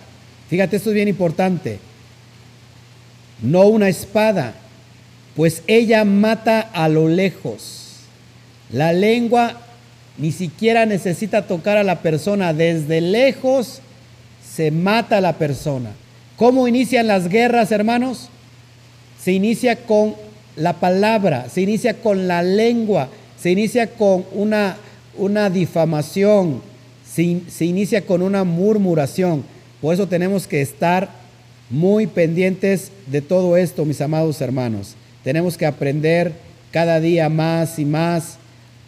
Fíjate, 0.50 0.78
esto 0.78 0.90
es 0.90 0.96
bien 0.96 1.08
importante 1.08 1.80
no 3.42 3.68
una 3.68 3.90
espada, 3.90 4.54
pues 5.36 5.64
ella 5.68 6.06
mata 6.06 6.62
a 6.62 6.88
lo 6.88 7.08
lejos. 7.08 7.98
La 8.72 8.94
lengua 8.94 9.62
ni 10.18 10.32
siquiera 10.32 10.86
necesita 10.86 11.47
tocar 11.47 11.78
a 11.78 11.84
la 11.84 12.01
persona, 12.01 12.53
desde 12.53 13.01
lejos 13.01 13.82
se 14.55 14.72
mata 14.72 15.18
a 15.18 15.22
la 15.22 15.34
persona. 15.34 15.91
¿Cómo 16.38 16.68
inician 16.68 17.07
las 17.07 17.28
guerras, 17.28 17.72
hermanos? 17.72 18.30
Se 19.22 19.32
inicia 19.32 19.76
con 19.76 20.16
la 20.55 20.74
palabra, 20.74 21.49
se 21.49 21.61
inicia 21.61 21.95
con 21.95 22.28
la 22.28 22.43
lengua, 22.43 23.09
se 23.38 23.51
inicia 23.51 23.88
con 23.88 24.26
una, 24.34 24.78
una 25.18 25.49
difamación, 25.49 26.61
se, 27.05 27.41
se 27.49 27.66
inicia 27.66 28.05
con 28.05 28.22
una 28.22 28.43
murmuración. 28.43 29.43
Por 29.82 29.93
eso 29.93 30.07
tenemos 30.07 30.47
que 30.47 30.61
estar 30.61 31.09
muy 31.70 32.07
pendientes 32.07 32.91
de 33.07 33.22
todo 33.22 33.57
esto, 33.57 33.86
mis 33.86 34.01
amados 34.01 34.39
hermanos. 34.39 34.95
Tenemos 35.24 35.57
que 35.57 35.66
aprender 35.66 36.34
cada 36.72 36.99
día 36.99 37.30
más 37.30 37.80
y 37.80 37.86
más 37.86 38.38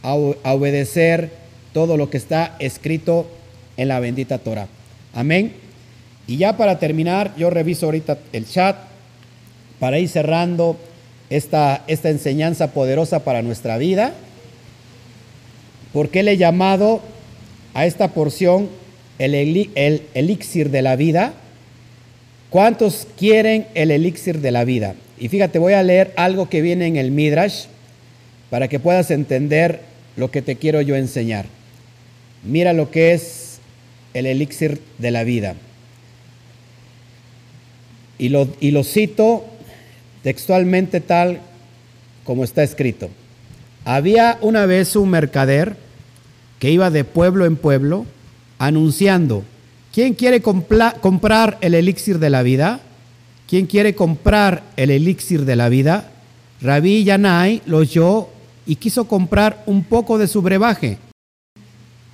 a, 0.07 0.53
obedecer 0.53 1.29
todo 1.73 1.97
lo 1.97 2.09
que 2.09 2.17
está 2.17 2.55
escrito 2.59 3.27
en 3.75 3.89
la 3.89 3.99
bendita 3.99 4.37
Torah. 4.37 4.67
Amén. 5.13 5.53
Y 6.27 6.37
ya 6.37 6.57
para 6.57 6.79
terminar, 6.79 7.33
yo 7.37 7.49
reviso 7.49 7.85
ahorita 7.85 8.17
el 8.33 8.47
chat 8.47 8.77
para 9.79 9.99
ir 9.99 10.09
cerrando 10.09 10.77
esta, 11.29 11.83
esta 11.87 12.09
enseñanza 12.09 12.73
poderosa 12.73 13.23
para 13.23 13.41
nuestra 13.41 13.77
vida. 13.77 14.13
porque 15.93 16.21
le 16.21 16.33
he 16.33 16.37
llamado 16.37 17.01
a 17.73 17.85
esta 17.85 18.09
porción 18.09 18.69
el, 19.19 19.33
el 19.75 20.03
elixir 20.13 20.69
de 20.69 20.81
la 20.81 20.95
vida? 20.95 21.33
¿Cuántos 22.49 23.07
quieren 23.17 23.67
el 23.73 23.91
elixir 23.91 24.41
de 24.41 24.51
la 24.51 24.63
vida? 24.63 24.95
Y 25.17 25.29
fíjate, 25.29 25.59
voy 25.59 25.73
a 25.73 25.83
leer 25.83 26.13
algo 26.15 26.49
que 26.49 26.61
viene 26.61 26.87
en 26.87 26.97
el 26.97 27.11
Midrash 27.11 27.65
para 28.49 28.67
que 28.67 28.79
puedas 28.79 29.11
entender 29.11 29.81
lo 30.17 30.29
que 30.29 30.41
te 30.41 30.57
quiero 30.57 30.81
yo 30.81 30.95
enseñar. 30.95 31.45
Mira 32.43 32.73
lo 32.73 32.91
que 32.91 33.13
es 33.13 33.59
el 34.13 34.25
elixir 34.25 34.81
de 34.97 35.11
la 35.11 35.23
vida. 35.23 35.55
Y 38.17 38.29
lo, 38.29 38.47
y 38.59 38.71
lo 38.71 38.83
cito 38.83 39.45
textualmente 40.23 40.99
tal 40.99 41.39
como 42.23 42.43
está 42.43 42.63
escrito. 42.63 43.09
Había 43.85 44.37
una 44.41 44.65
vez 44.65 44.95
un 44.95 45.09
mercader 45.09 45.77
que 46.59 46.71
iba 46.71 46.89
de 46.89 47.03
pueblo 47.03 47.45
en 47.45 47.55
pueblo 47.55 48.05
anunciando, 48.57 49.43
¿Quién 49.97 50.13
quiere 50.13 50.43
comprar 50.43 51.57
el 51.61 51.73
elixir 51.73 52.19
de 52.19 52.29
la 52.29 52.43
vida? 52.43 52.81
¿Quién 53.49 53.65
quiere 53.65 53.95
comprar 53.95 54.61
el 54.75 54.91
elixir 54.91 55.43
de 55.43 55.55
la 55.55 55.69
vida? 55.69 56.11
Rabí 56.61 57.03
Yanai 57.03 57.63
lo 57.65 57.77
oyó 57.77 58.29
y 58.67 58.75
quiso 58.75 59.05
comprar 59.05 59.63
un 59.65 59.83
poco 59.83 60.17
de 60.17 60.27
su 60.27 60.41
brebaje. 60.41 60.99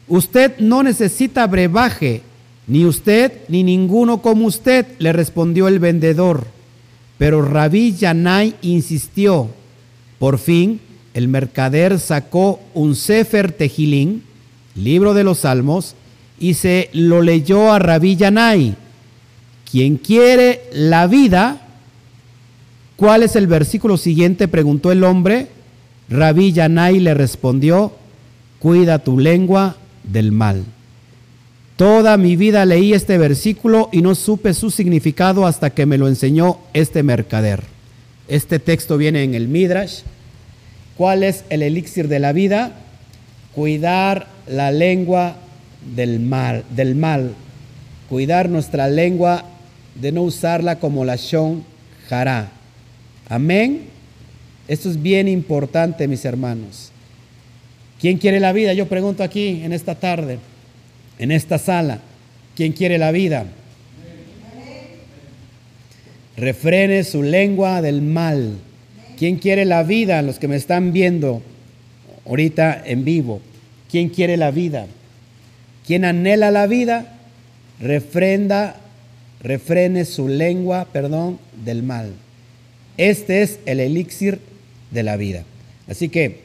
Usted 0.08 0.60
no 0.60 0.84
necesita 0.84 1.47
brebaje, 1.47 2.22
ni 2.68 2.86
usted 2.86 3.32
ni 3.49 3.64
ninguno 3.64 4.22
como 4.22 4.45
usted, 4.45 4.86
le 4.99 5.12
respondió 5.12 5.68
el 5.68 5.80
vendedor. 5.80 6.45
Pero 7.18 7.41
Rabí 7.41 7.93
Yanai 7.93 8.56
insistió. 8.62 9.49
Por 10.20 10.38
fin, 10.38 10.80
el 11.14 11.28
mercader 11.28 11.99
sacó 11.99 12.60
un 12.74 12.95
Sefer 12.95 13.51
Tejilín, 13.51 14.24
libro 14.76 15.14
de 15.14 15.24
los 15.24 15.39
Salmos, 15.39 15.95
y 16.39 16.54
se 16.54 16.89
lo 16.93 17.22
leyó 17.22 17.72
a 17.72 17.80
Rabí 17.80 18.16
Yanai. 18.16 18.76
Quien 19.70 19.97
quiere 19.97 20.62
la 20.74 21.08
vida, 21.08 21.66
¿cuál 22.95 23.24
es 23.24 23.36
el 23.36 23.47
versículo 23.47 23.97
siguiente? 23.97 24.47
Preguntó 24.47 24.91
el 24.91 25.04
hombre. 25.04 25.47
Rabí 26.14 26.51
Yanai 26.51 26.99
le 26.99 27.16
respondió, 27.16 27.91
cuida 28.59 28.99
tu 28.99 29.18
lengua 29.18 29.78
del 30.03 30.32
mal. 30.32 30.64
Toda 31.76 32.18
mi 32.18 32.36
vida 32.36 32.66
leí 32.66 32.93
este 32.93 33.18
versículo 33.18 33.89
y 33.91 34.03
no 34.03 34.14
supe 34.14 34.53
su 34.53 34.70
significado 34.70 35.47
hasta 35.47 35.72
que 35.72 35.88
me 35.88 35.97
lo 35.97 36.07
enseñó 36.07 36.59
este 36.74 37.01
mercader. 37.01 37.64
Este 38.28 38.59
texto 38.59 38.99
viene 38.99 39.24
en 39.24 39.34
el 39.34 39.47
Midrash. 39.47 40.01
¿Cuál 40.97 41.24
es 41.24 41.45
el 41.49 41.64
elixir 41.64 42.07
de 42.07 42.20
la 42.20 42.32
vida? 42.32 42.74
Cuidar 43.55 44.28
la 44.45 44.70
lengua 44.70 45.38
del 45.95 46.20
mal, 46.20 46.64
del 46.76 46.93
mal, 46.93 47.34
cuidar 48.07 48.49
nuestra 48.49 48.88
lengua 48.88 49.45
de 49.95 50.11
no 50.11 50.22
usarla 50.22 50.78
como 50.78 51.05
la 51.05 51.16
shon 51.16 51.64
jara. 52.07 52.51
Amén. 53.28 53.93
Esto 54.68 54.89
es 54.89 55.01
bien 55.01 55.28
importante, 55.28 56.07
mis 56.07 56.24
hermanos. 56.26 56.91
¿Quién 57.99 58.18
quiere 58.18 58.39
la 58.39 58.53
vida? 58.53 58.74
Yo 58.74 58.88
pregunto 58.88 59.24
aquí 59.24 59.61
en 59.64 59.74
esta 59.74 59.95
tarde, 59.95 60.39
en 61.20 61.32
esta 61.32 61.57
sala. 61.57 61.99
¿Quién 62.55 62.74
quiere 62.74 62.97
la 62.97 63.11
vida? 63.11 63.45
Refrene 66.38 67.03
su 67.03 67.24
lengua 67.24 67.82
del 67.82 68.01
mal. 68.01 68.57
¿Quién 69.18 69.38
quiere 69.38 69.66
la 69.66 69.84
vida? 69.84 70.22
Los 70.22 70.39
que 70.39 70.47
me 70.47 70.55
están 70.55 70.93
viendo 70.93 71.41
ahorita 72.26 72.84
en 72.86 73.03
vivo. 73.05 73.41
¿Quién 73.91 74.09
quiere 74.09 74.38
la 74.38 74.51
vida? 74.51 74.88
Quien 75.86 76.05
anhela 76.05 76.51
la 76.51 76.68
vida, 76.68 77.18
refrenda, 77.80 78.78
refrene 79.41 80.05
su 80.05 80.28
lengua, 80.28 80.88
perdón, 80.91 81.39
del 81.66 81.84
mal. 81.84 82.14
Este 82.97 83.41
es 83.41 83.59
el 83.66 83.80
elixir 83.80 84.39
de 84.94 85.04
la 85.04 85.18
vida. 85.18 85.44
Así 85.88 86.10
que, 86.10 86.41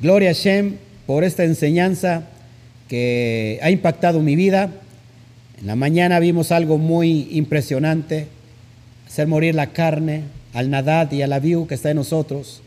gloria 0.00 0.30
a 0.30 0.32
Shem 0.32 0.76
por 1.06 1.24
esta 1.24 1.44
enseñanza 1.44 2.24
que 2.88 3.58
ha 3.62 3.70
impactado 3.70 4.20
mi 4.20 4.36
vida. 4.36 4.70
En 5.60 5.66
la 5.66 5.76
mañana 5.76 6.18
vimos 6.18 6.50
algo 6.52 6.78
muy 6.78 7.28
impresionante, 7.30 8.26
hacer 9.06 9.26
morir 9.28 9.54
la 9.54 9.68
carne, 9.68 10.22
al 10.52 10.70
nadad 10.70 11.10
y 11.12 11.22
al 11.22 11.32
aviu 11.32 11.66
que 11.66 11.74
está 11.74 11.90
en 11.90 11.96
nosotros, 11.96 12.62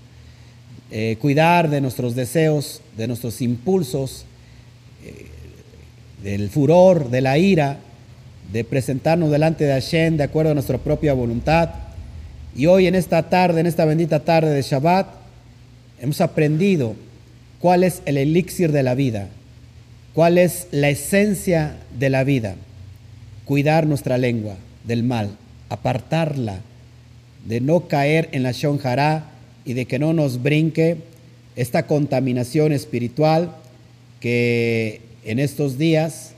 eh, 0.91 1.18
cuidar 1.20 1.70
de 1.70 1.82
nuestros 1.82 2.15
deseos, 2.15 2.82
de 2.95 3.07
nuestros 3.07 3.41
impulsos, 3.41 4.26
del 6.24 6.49
furor, 6.49 7.09
de 7.09 7.22
la 7.22 7.38
ira, 7.38 7.78
de 8.51 8.63
presentarnos 8.63 9.30
delante 9.32 9.65
de 9.65 9.74
Hashem 9.74 10.18
de 10.18 10.24
acuerdo 10.24 10.51
a 10.51 10.53
nuestra 10.53 10.78
propia 10.78 11.13
voluntad. 11.13 11.70
Y 12.58 12.66
hoy 12.66 12.88
en 12.88 12.95
esta 12.95 13.30
tarde, 13.30 13.60
en 13.60 13.68
esta 13.68 13.86
bendita 13.86 14.22
tarde 14.22 14.49
de 14.49 14.64
Shabbat, 14.64 15.08
hemos 16.01 16.20
aprendido 16.22 16.95
cuál 17.60 17.84
es 17.84 18.01
el 18.05 18.18
elixir 18.18 18.72
de 18.72 18.82
la 18.82 18.95
vida, 18.95 19.28
cuál 20.16 20.39
es 20.39 20.68
la 20.72 20.89
esencia 20.89 21.78
de 21.99 22.10
la 22.10 22.24
vida. 22.24 22.55
Cuidar 23.45 23.86
nuestra 23.86 24.18
lengua 24.18 24.55
del 24.86 25.03
mal, 25.03 25.38
apartarla, 25.70 26.62
de 27.45 27.62
no 27.62 27.88
caer 27.88 28.28
en 28.32 28.41
la 28.41 28.53
shonjara 28.53 29.26
y 29.64 29.74
de 29.74 29.86
que 29.86 29.99
no 29.99 30.14
nos 30.14 30.41
brinque 30.41 30.97
esta 31.55 31.86
contaminación 31.86 32.72
espiritual 32.72 33.51
que 34.20 35.01
en 35.24 35.38
estos 35.38 35.78
días 35.78 36.32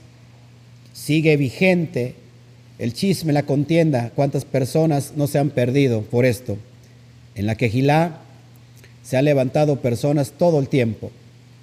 sigue 0.92 1.38
vigente 1.38 2.14
el 2.80 2.94
chisme, 2.94 3.34
la 3.34 3.42
contienda, 3.42 4.10
cuántas 4.14 4.46
personas 4.46 5.12
no 5.14 5.26
se 5.26 5.38
han 5.38 5.50
perdido 5.50 6.00
por 6.00 6.24
esto. 6.24 6.56
En 7.34 7.44
la 7.44 7.54
quejilá 7.54 8.20
se 9.02 9.18
han 9.18 9.26
levantado 9.26 9.76
personas 9.76 10.32
todo 10.32 10.58
el 10.58 10.68
tiempo 10.68 11.10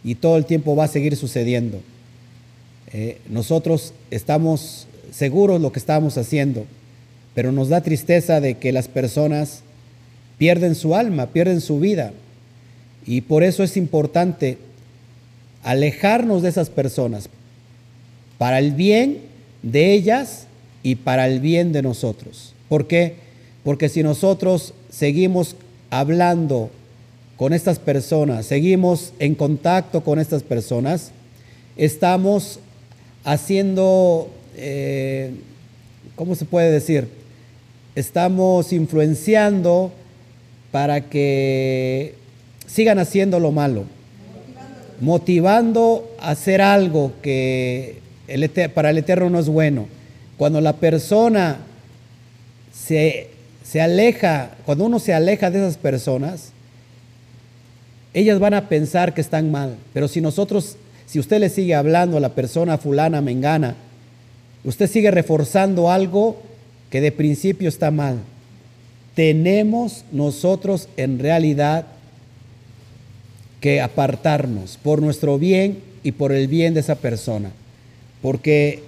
y 0.03 0.15
todo 0.15 0.37
el 0.37 0.45
tiempo 0.45 0.75
va 0.75 0.83
a 0.83 0.87
seguir 0.87 1.15
sucediendo. 1.15 1.81
Eh, 2.93 3.17
nosotros 3.29 3.93
estamos 4.11 4.87
seguros 5.11 5.59
lo 5.59 5.71
que 5.71 5.79
estamos 5.79 6.19
haciendo, 6.19 6.67
pero 7.33 7.51
nos 7.51 7.69
da 7.69 7.81
tristeza 7.81 8.39
de 8.39 8.59
que 8.59 8.71
las 8.71 8.87
personas 8.87 9.61
pierden 10.37 10.75
su 10.75 10.95
alma, 10.95 11.27
pierden 11.27 11.61
su 11.61 11.79
vida. 11.79 12.13
Y 13.07 13.21
por 13.21 13.41
eso 13.41 13.63
es 13.63 13.75
importante 13.75 14.59
alejarnos 15.63 16.43
de 16.43 16.49
esas 16.49 16.69
personas, 16.69 17.27
para 18.37 18.59
el 18.59 18.73
bien 18.73 19.17
de 19.63 19.93
ellas 19.93 20.47
y 20.83 20.95
para 20.95 21.27
el 21.27 21.39
bien 21.39 21.71
de 21.71 21.81
nosotros. 21.81 22.53
¿Por 22.69 22.87
qué? 22.87 23.15
Porque 23.63 23.89
si 23.89 24.03
nosotros 24.03 24.73
seguimos 24.89 25.55
hablando 25.89 26.69
con 27.37 27.53
estas 27.53 27.79
personas, 27.79 28.45
seguimos 28.45 29.13
en 29.19 29.35
contacto 29.35 30.03
con 30.03 30.19
estas 30.19 30.43
personas, 30.43 31.11
estamos 31.75 32.59
haciendo, 33.23 34.29
eh, 34.55 35.31
¿cómo 36.15 36.35
se 36.35 36.45
puede 36.45 36.71
decir? 36.71 37.07
Estamos 37.95 38.73
influenciando 38.73 39.91
para 40.71 41.01
que 41.01 42.15
sigan 42.65 42.99
haciendo 42.99 43.39
lo 43.39 43.51
malo, 43.51 43.83
motivando 44.99 46.09
a 46.19 46.31
hacer 46.31 46.61
algo 46.61 47.13
que 47.21 47.99
para 48.73 48.89
el 48.89 48.97
Eterno 48.97 49.29
no 49.29 49.39
es 49.39 49.47
bueno. 49.47 49.96
Cuando 50.37 50.61
la 50.61 50.73
persona 50.73 51.57
se, 52.71 53.29
se 53.63 53.81
aleja, 53.81 54.51
cuando 54.65 54.85
uno 54.85 54.99
se 54.99 55.13
aleja 55.13 55.49
de 55.49 55.59
esas 55.59 55.77
personas, 55.77 56.51
ellas 58.13 58.39
van 58.39 58.53
a 58.53 58.69
pensar 58.69 59.13
que 59.13 59.21
están 59.21 59.51
mal. 59.51 59.75
Pero 59.93 60.07
si 60.07 60.21
nosotros, 60.21 60.77
si 61.05 61.19
usted 61.19 61.39
le 61.39 61.49
sigue 61.49 61.75
hablando 61.75 62.17
a 62.17 62.19
la 62.19 62.33
persona 62.33 62.77
fulana, 62.77 63.21
mengana, 63.21 63.75
usted 64.63 64.89
sigue 64.89 65.11
reforzando 65.11 65.91
algo 65.91 66.41
que 66.89 67.01
de 67.01 67.11
principio 67.11 67.69
está 67.69 67.91
mal. 67.91 68.17
Tenemos 69.15 70.03
nosotros 70.11 70.87
en 70.97 71.19
realidad 71.19 71.85
que 73.61 73.81
apartarnos 73.81 74.77
por 74.81 75.01
nuestro 75.01 75.39
bien 75.39 75.79
y 76.03 76.11
por 76.11 76.31
el 76.31 76.47
bien 76.47 76.73
de 76.73 76.81
esa 76.81 76.95
persona. 76.95 77.51
Porque 78.21 78.83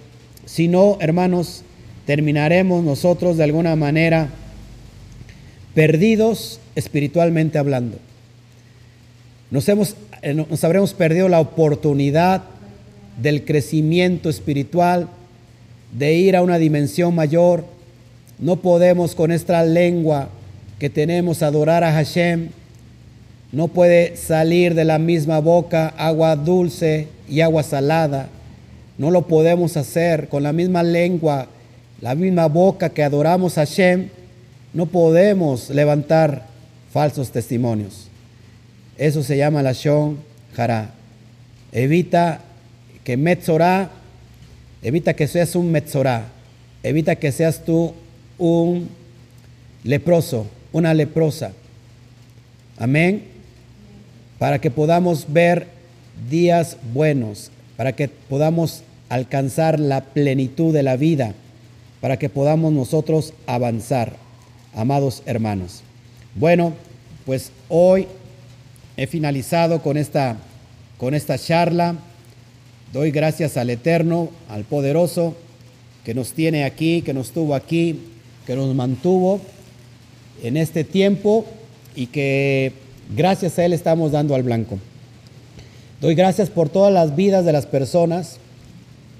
si 0.51 0.67
no, 0.67 0.97
hermanos, 0.99 1.61
terminaremos 2.07 2.83
nosotros 2.83 3.37
de 3.37 3.43
alguna 3.43 3.75
manera 3.75 4.29
perdidos 5.75 6.59
espiritualmente 6.73 7.59
hablando. 7.59 7.99
Nos, 9.51 9.69
hemos, 9.69 9.95
eh, 10.23 10.33
nos 10.33 10.63
habremos 10.63 10.95
perdido 10.95 11.29
la 11.29 11.39
oportunidad 11.39 12.41
del 13.21 13.45
crecimiento 13.45 14.27
espiritual, 14.27 15.07
de 15.95 16.15
ir 16.15 16.35
a 16.35 16.41
una 16.41 16.57
dimensión 16.57 17.13
mayor. 17.13 17.63
No 18.39 18.55
podemos 18.55 19.13
con 19.13 19.31
esta 19.31 19.63
lengua 19.63 20.29
que 20.79 20.89
tenemos 20.89 21.43
adorar 21.43 21.83
a 21.83 21.91
Hashem. 21.91 22.49
No 23.51 23.67
puede 23.67 24.17
salir 24.17 24.73
de 24.73 24.85
la 24.85 24.97
misma 24.97 25.41
boca 25.41 25.89
agua 25.89 26.35
dulce 26.35 27.07
y 27.29 27.41
agua 27.41 27.61
salada. 27.61 28.29
No 28.99 29.11
lo 29.11 29.27
podemos 29.27 29.77
hacer 29.77 30.27
con 30.27 30.43
la 30.43 30.51
misma 30.51 30.83
lengua, 30.83 31.47
la 32.01 32.15
misma 32.15 32.47
boca 32.47 32.89
que 32.89 33.01
adoramos 33.01 33.57
a 33.57 33.61
Hashem. 33.61 34.09
No 34.73 34.87
podemos 34.87 35.69
levantar 35.69 36.45
falsos 36.91 37.31
testimonios. 37.31 38.07
Eso 38.97 39.23
se 39.23 39.37
llama 39.37 39.63
la 39.63 39.71
Shon 39.71 40.17
Jara. 40.53 40.91
Evita 41.71 42.41
que 43.05 43.15
Metzorah, 43.15 43.89
evita 44.81 45.13
que 45.13 45.27
seas 45.27 45.55
un 45.55 45.71
Metzorah, 45.71 46.25
evita 46.83 47.15
que 47.15 47.31
seas 47.31 47.63
tú 47.63 47.93
un 48.37 48.89
leproso, 49.85 50.45
una 50.73 50.93
leprosa. 50.93 51.53
Amén. 52.77 53.23
Para 54.39 54.59
que 54.59 54.71
podamos 54.71 55.31
ver 55.31 55.67
días 56.29 56.75
buenos, 56.93 57.49
para 57.77 57.93
que 57.93 58.09
podamos 58.09 58.83
alcanzar 59.09 59.79
la 59.79 60.01
plenitud 60.01 60.73
de 60.73 60.83
la 60.83 60.95
vida, 60.95 61.33
para 61.99 62.17
que 62.17 62.29
podamos 62.29 62.71
nosotros 62.71 63.33
avanzar, 63.45 64.15
amados 64.73 65.23
hermanos. 65.25 65.81
Bueno, 66.35 66.73
pues 67.25 67.51
hoy 67.67 68.07
he 68.95 69.07
finalizado 69.07 69.81
con 69.81 69.97
esta, 69.97 70.37
con 70.97 71.13
esta 71.13 71.37
charla. 71.37 71.95
Doy 72.93 73.11
gracias 73.11 73.57
al 73.57 73.69
Eterno, 73.69 74.29
al 74.47 74.63
Poderoso, 74.63 75.35
que 76.05 76.13
nos 76.13 76.31
tiene 76.31 76.63
aquí, 76.63 77.01
que 77.01 77.13
nos 77.13 77.31
tuvo 77.31 77.55
aquí, 77.55 77.99
que 78.45 78.55
nos 78.55 78.73
mantuvo 78.73 79.41
en 80.41 80.55
este 80.55 80.83
tiempo 80.83 81.45
y 81.95 82.07
que 82.07 82.71
gracias 83.15 83.59
a 83.59 83.65
Él 83.65 83.73
estamos 83.73 84.11
dando 84.11 84.35
al 84.35 84.43
blanco. 84.43 84.77
Doy 85.99 86.15
gracias 86.15 86.49
por 86.49 86.69
todas 86.69 86.93
las 86.93 87.15
vidas 87.15 87.43
de 87.43 87.51
las 87.51 87.65
personas 87.65 88.37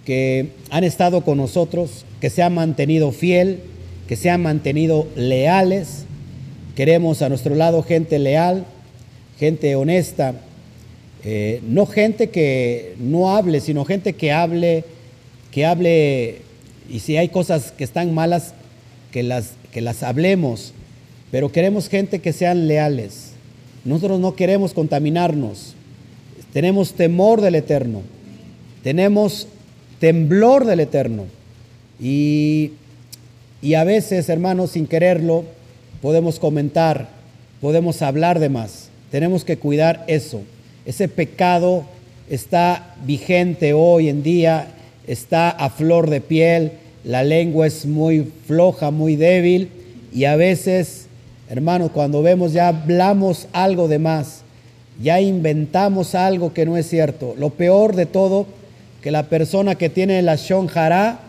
que 0.05 0.49
han 0.69 0.83
estado 0.83 1.21
con 1.21 1.37
nosotros, 1.37 2.05
que 2.19 2.29
se 2.29 2.41
han 2.41 2.53
mantenido 2.53 3.11
fiel, 3.11 3.59
que 4.07 4.15
se 4.15 4.29
han 4.29 4.41
mantenido 4.41 5.07
leales. 5.15 6.05
Queremos 6.75 7.21
a 7.21 7.29
nuestro 7.29 7.55
lado 7.55 7.83
gente 7.83 8.19
leal, 8.19 8.65
gente 9.39 9.75
honesta, 9.75 10.33
eh, 11.23 11.61
no 11.67 11.85
gente 11.85 12.29
que 12.29 12.95
no 12.97 13.35
hable, 13.35 13.59
sino 13.59 13.85
gente 13.85 14.13
que 14.13 14.31
hable, 14.31 14.85
que 15.51 15.65
hable, 15.65 16.41
y 16.89 16.99
si 16.99 17.17
hay 17.17 17.29
cosas 17.29 17.71
que 17.71 17.83
están 17.83 18.13
malas, 18.13 18.53
que 19.11 19.23
las, 19.23 19.51
que 19.71 19.81
las 19.81 20.03
hablemos, 20.03 20.73
pero 21.31 21.51
queremos 21.51 21.89
gente 21.89 22.19
que 22.19 22.33
sean 22.33 22.67
leales. 22.67 23.31
Nosotros 23.85 24.19
no 24.19 24.35
queremos 24.35 24.73
contaminarnos, 24.73 25.75
tenemos 26.53 26.93
temor 26.93 27.41
del 27.41 27.55
Eterno, 27.55 28.01
tenemos 28.83 29.47
temblor 29.99 30.65
del 30.65 30.79
Eterno. 30.79 31.25
Y, 31.99 32.71
y 33.61 33.73
a 33.73 33.83
veces, 33.83 34.29
hermanos, 34.29 34.71
sin 34.71 34.87
quererlo, 34.87 35.43
podemos 36.01 36.39
comentar, 36.39 37.09
podemos 37.61 38.01
hablar 38.01 38.39
de 38.39 38.49
más. 38.49 38.89
Tenemos 39.11 39.43
que 39.43 39.57
cuidar 39.57 40.03
eso. 40.07 40.41
Ese 40.85 41.07
pecado 41.07 41.83
está 42.29 42.95
vigente 43.05 43.73
hoy 43.73 44.09
en 44.09 44.23
día, 44.23 44.67
está 45.07 45.49
a 45.49 45.69
flor 45.69 46.09
de 46.09 46.21
piel, 46.21 46.73
la 47.03 47.23
lengua 47.23 47.67
es 47.67 47.85
muy 47.85 48.31
floja, 48.45 48.91
muy 48.91 49.15
débil 49.15 49.69
y 50.13 50.25
a 50.25 50.35
veces, 50.35 51.07
hermanos, 51.49 51.91
cuando 51.91 52.21
vemos 52.21 52.53
ya 52.53 52.67
hablamos 52.67 53.47
algo 53.53 53.87
de 53.87 53.99
más, 53.99 54.41
ya 55.01 55.21
inventamos 55.21 56.15
algo 56.15 56.53
que 56.53 56.65
no 56.65 56.77
es 56.77 56.89
cierto. 56.89 57.35
Lo 57.37 57.51
peor 57.51 57.95
de 57.95 58.05
todo 58.05 58.45
que 59.01 59.11
la 59.11 59.23
persona 59.23 59.75
que 59.75 59.89
tiene 59.89 60.21
la 60.21 60.35
shonjara, 60.35 61.19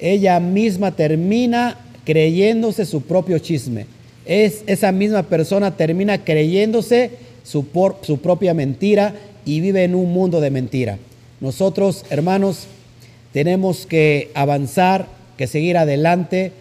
ella 0.00 0.40
misma 0.40 0.92
termina 0.92 1.78
creyéndose 2.04 2.84
su 2.84 3.02
propio 3.02 3.38
chisme. 3.38 3.86
Es, 4.24 4.62
esa 4.66 4.92
misma 4.92 5.24
persona 5.24 5.76
termina 5.76 6.24
creyéndose 6.24 7.10
su, 7.44 7.66
su 8.02 8.18
propia 8.18 8.54
mentira 8.54 9.14
y 9.44 9.60
vive 9.60 9.84
en 9.84 9.94
un 9.94 10.12
mundo 10.12 10.40
de 10.40 10.50
mentira. 10.50 10.98
Nosotros, 11.40 12.04
hermanos, 12.10 12.66
tenemos 13.32 13.86
que 13.86 14.30
avanzar, 14.34 15.06
que 15.36 15.46
seguir 15.46 15.76
adelante 15.76 16.52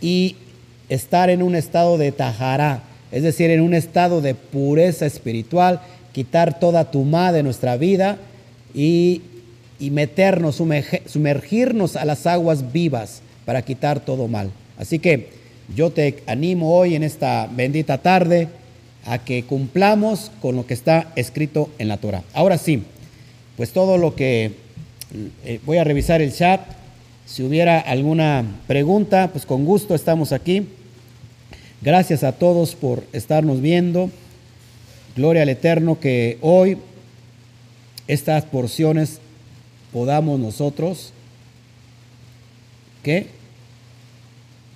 y 0.00 0.36
estar 0.88 1.30
en 1.30 1.42
un 1.42 1.54
estado 1.54 1.98
de 1.98 2.12
tajará, 2.12 2.82
es 3.12 3.22
decir, 3.22 3.50
en 3.50 3.60
un 3.60 3.74
estado 3.74 4.20
de 4.20 4.34
pureza 4.34 5.06
espiritual, 5.06 5.80
quitar 6.12 6.58
toda 6.58 6.90
tumá 6.90 7.32
de 7.32 7.42
nuestra 7.42 7.76
vida 7.76 8.18
y 8.74 9.22
y 9.80 9.90
meternos, 9.90 10.62
sumergirnos 11.06 11.96
a 11.96 12.04
las 12.04 12.26
aguas 12.26 12.72
vivas 12.72 13.22
para 13.44 13.62
quitar 13.62 14.00
todo 14.00 14.28
mal. 14.28 14.50
Así 14.78 14.98
que 14.98 15.30
yo 15.74 15.90
te 15.90 16.22
animo 16.26 16.74
hoy 16.76 16.94
en 16.94 17.02
esta 17.02 17.48
bendita 17.50 17.98
tarde 17.98 18.48
a 19.06 19.18
que 19.18 19.44
cumplamos 19.44 20.30
con 20.42 20.56
lo 20.56 20.66
que 20.66 20.74
está 20.74 21.10
escrito 21.16 21.70
en 21.78 21.88
la 21.88 21.96
Torah. 21.96 22.22
Ahora 22.34 22.58
sí, 22.58 22.82
pues 23.56 23.72
todo 23.72 23.96
lo 23.98 24.14
que 24.14 24.52
eh, 25.44 25.60
voy 25.64 25.78
a 25.78 25.84
revisar 25.84 26.20
el 26.20 26.34
chat. 26.34 26.60
Si 27.26 27.42
hubiera 27.42 27.78
alguna 27.80 28.44
pregunta, 28.66 29.30
pues 29.32 29.46
con 29.46 29.64
gusto 29.64 29.94
estamos 29.94 30.32
aquí. 30.32 30.66
Gracias 31.80 32.24
a 32.24 32.32
todos 32.32 32.74
por 32.74 33.04
estarnos 33.12 33.60
viendo. 33.60 34.10
Gloria 35.16 35.42
al 35.42 35.48
Eterno 35.48 35.98
que 35.98 36.38
hoy 36.42 36.76
estas 38.06 38.44
porciones 38.44 39.20
podamos 39.92 40.38
nosotros, 40.38 41.12
que 43.02 43.26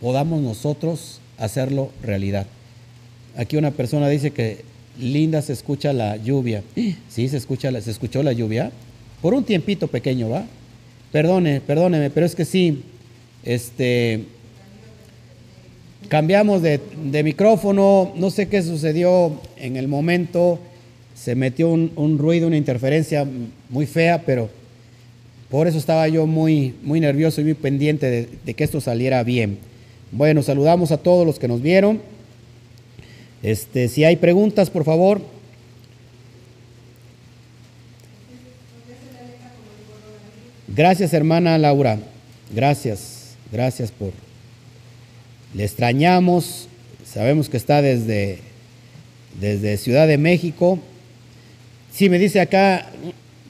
podamos 0.01 0.41
nosotros 0.41 1.21
hacerlo 1.39 1.91
realidad. 2.03 2.47
Aquí 3.37 3.57
una 3.57 3.71
persona 3.71 4.09
dice 4.09 4.31
que 4.31 4.65
linda 4.99 5.43
se 5.43 5.53
escucha 5.53 5.93
la 5.93 6.17
lluvia. 6.17 6.63
Sí, 7.09 7.29
se, 7.29 7.37
escucha 7.37 7.71
se 7.81 7.91
escuchó 7.91 8.23
la 8.23 8.33
lluvia. 8.33 8.73
Por 9.23 9.35
un 9.35 9.45
tiempito 9.45 9.89
pequeño, 9.89 10.29
¿va? 10.29 10.45
Perdone, 11.13 11.61
perdóneme, 11.61 12.11
pero 12.11 12.27
es 12.27 12.35
que 12.35 12.45
sí, 12.45 12.83
este, 13.45 14.25
cambiamos 16.09 16.63
de, 16.63 16.81
micrófono, 17.23 18.13
no 18.17 18.31
sé 18.31 18.49
qué 18.49 18.63
sucedió 18.63 19.41
en 19.57 19.77
el 19.77 19.89
momento, 19.89 20.59
se 21.15 21.35
metió 21.35 21.69
un, 21.69 22.19
ruido, 22.19 22.49
una 22.49 22.57
interferencia 22.57 23.27
muy 23.71 23.87
fea, 23.87 24.23
pero 24.27 24.51
por 25.55 25.69
eso 25.69 25.79
estaba 25.79 26.09
yo 26.09 26.27
muy, 26.27 26.75
muy 26.83 26.99
nervioso 26.99 27.41
y 27.41 27.45
muy 27.45 27.55
pendiente 27.55 28.29
de, 28.45 28.55
que 28.55 28.65
esto 28.65 28.81
saliera 28.81 29.23
bien. 29.23 29.59
Bueno, 30.11 30.43
saludamos 30.43 30.91
a 30.91 30.97
todos 30.97 31.25
los 31.25 31.39
que 31.39 31.47
nos 31.47 31.63
vieron. 31.63 32.03
Este, 33.41 33.87
si 33.87 34.03
hay 34.03 34.17
preguntas, 34.17 34.69
por 34.69 34.83
favor. 34.83 35.23
Gracias, 40.67 41.15
hermana 41.15 41.57
Laura. 41.57 42.01
Gracias, 42.53 43.37
gracias 43.53 43.93
por. 43.93 44.11
Le 45.55 45.63
extrañamos. 45.63 46.67
Sabemos 47.07 47.49
que 47.49 47.59
está 47.59 47.81
desde, 47.81 48.41
desde 49.41 49.77
Ciudad 49.77 50.09
de 50.09 50.19
México. 50.19 50.81
Sí, 51.93 52.09
me 52.09 52.19
dice 52.19 52.41
acá 52.41 52.91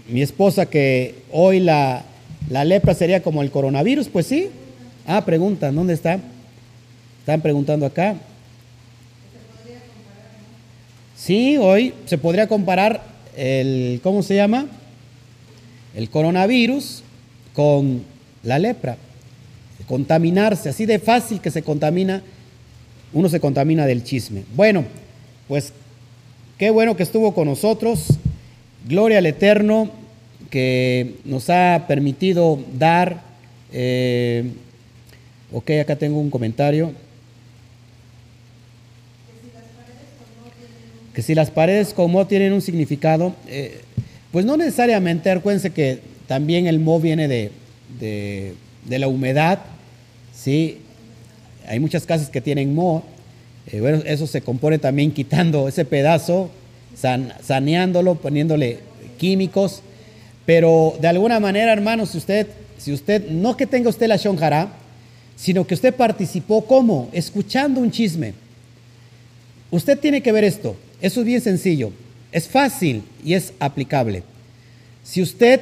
mi 0.09 0.23
esposa 0.23 0.67
que 0.67 1.15
hoy 1.33 1.61
la, 1.61 2.05
la 2.51 2.65
lepra 2.65 2.95
sería 2.95 3.23
como 3.23 3.43
el 3.43 3.51
coronavirus. 3.51 4.09
Pues 4.09 4.27
sí. 4.27 4.51
Ah, 5.07 5.25
preguntan, 5.25 5.75
¿dónde 5.75 5.95
está? 5.95 6.19
Están 7.21 7.41
preguntando 7.41 7.87
acá. 7.87 8.17
Sí, 11.17 11.57
hoy 11.57 11.95
se 12.07 12.19
podría 12.19 12.49
comparar 12.49 13.03
el, 13.37 14.01
¿cómo 14.03 14.23
se 14.23 14.37
llama? 14.37 14.67
El 15.95 16.11
coronavirus 16.11 17.03
con 17.55 18.03
la 18.43 18.59
lepra. 18.59 18.99
Contaminarse, 19.87 20.71
así 20.71 20.87
de 20.87 20.99
fácil 20.99 21.41
que 21.41 21.51
se 21.51 21.63
contamina, 21.63 22.23
uno 23.13 23.29
se 23.29 23.41
contamina 23.41 23.87
del 23.87 24.03
chisme. 24.03 24.45
Bueno, 24.55 24.85
pues 25.47 25.73
qué 26.59 26.71
bueno 26.71 26.97
que 26.97 27.03
estuvo 27.03 27.35
con 27.35 27.49
nosotros. 27.49 28.07
Gloria 28.85 29.19
al 29.19 29.27
Eterno 29.27 29.91
que 30.51 31.17
nos 31.25 31.51
ha 31.51 31.85
permitido 31.89 32.59
dar. 32.79 33.23
Eh, 33.73 34.53
ok, 35.53 35.71
acá 35.81 35.97
tengo 35.97 36.21
un 36.21 36.31
comentario. 36.31 36.93
que 41.15 41.23
si 41.23 41.35
las 41.35 41.51
paredes 41.51 41.95
con 41.95 42.11
mo 42.11 42.27
tienen 42.27 42.53
un 42.53 42.61
significado, 42.61 43.35
eh, 43.47 43.81
pues 44.33 44.45
no 44.45 44.57
necesariamente, 44.57 45.31
acuérdense 45.31 45.71
que 45.71 46.01
también 46.27 46.67
el 46.67 46.81
mo 46.81 46.99
viene 46.99 47.29
de, 47.29 47.53
de, 48.01 48.99
la 48.99 49.07
humedad, 49.07 49.61
¿sí? 50.35 50.79
Hay 51.69 51.79
muchas 51.79 52.05
casas 52.05 52.29
que 52.29 52.41
tienen 52.41 52.75
mo, 52.75 53.05
eh, 53.69 53.81
bueno, 53.81 54.03
eso 54.05 54.27
se 54.27 54.43
compone 54.43 54.79
también 54.79 55.13
quitando 55.13 55.69
ese 55.69 55.85
pedazo, 55.85 56.51
saneándolo, 56.97 58.15
poniéndole 58.17 58.79
químicos, 59.19 59.83
pero 60.47 60.97
de 61.01 61.09
alguna 61.09 61.41
manera, 61.41 61.73
hermanos, 61.73 62.11
si 62.11 62.19
usted, 62.19 62.47
si 62.79 62.93
usted, 62.93 63.29
no 63.31 63.57
que 63.57 63.67
tenga 63.67 63.89
usted 63.89 64.07
la 64.07 64.17
shonjara, 64.17 64.69
sino 65.37 65.67
que 65.67 65.75
usted 65.75 65.95
participó 65.95 66.65
como, 66.65 67.09
escuchando 67.13 67.81
un 67.81 67.91
chisme, 67.91 68.35
usted 69.71 69.99
tiene 69.99 70.23
que 70.23 70.33
ver 70.33 70.45
esto, 70.45 70.77
eso 71.01 71.21
es 71.21 71.27
bien 71.27 71.41
sencillo, 71.41 71.93
es 72.33 72.49
fácil 72.49 73.03
y 73.25 73.35
es 73.35 73.53
aplicable. 73.59 74.23
Si 75.03 75.23
usted 75.23 75.61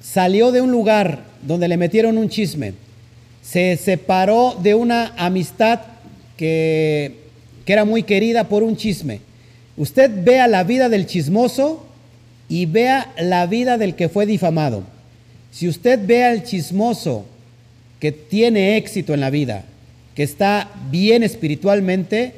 salió 0.00 0.52
de 0.52 0.60
un 0.60 0.70
lugar 0.70 1.24
donde 1.42 1.68
le 1.68 1.76
metieron 1.76 2.18
un 2.18 2.28
chisme, 2.28 2.74
se 3.42 3.76
separó 3.76 4.56
de 4.62 4.74
una 4.74 5.14
amistad 5.16 5.80
que, 6.36 7.16
que 7.64 7.72
era 7.72 7.84
muy 7.84 8.02
querida 8.02 8.44
por 8.48 8.62
un 8.62 8.76
chisme, 8.76 9.20
usted 9.76 10.10
vea 10.24 10.46
la 10.46 10.64
vida 10.64 10.88
del 10.88 11.06
chismoso 11.06 11.84
y 12.48 12.66
vea 12.66 13.12
la 13.18 13.46
vida 13.46 13.78
del 13.78 13.94
que 13.94 14.08
fue 14.08 14.26
difamado. 14.26 14.84
Si 15.50 15.68
usted 15.68 16.00
ve 16.04 16.24
al 16.24 16.44
chismoso 16.44 17.24
que 18.00 18.12
tiene 18.12 18.76
éxito 18.76 19.14
en 19.14 19.20
la 19.20 19.30
vida, 19.30 19.64
que 20.14 20.22
está 20.22 20.70
bien 20.90 21.22
espiritualmente, 21.22 22.34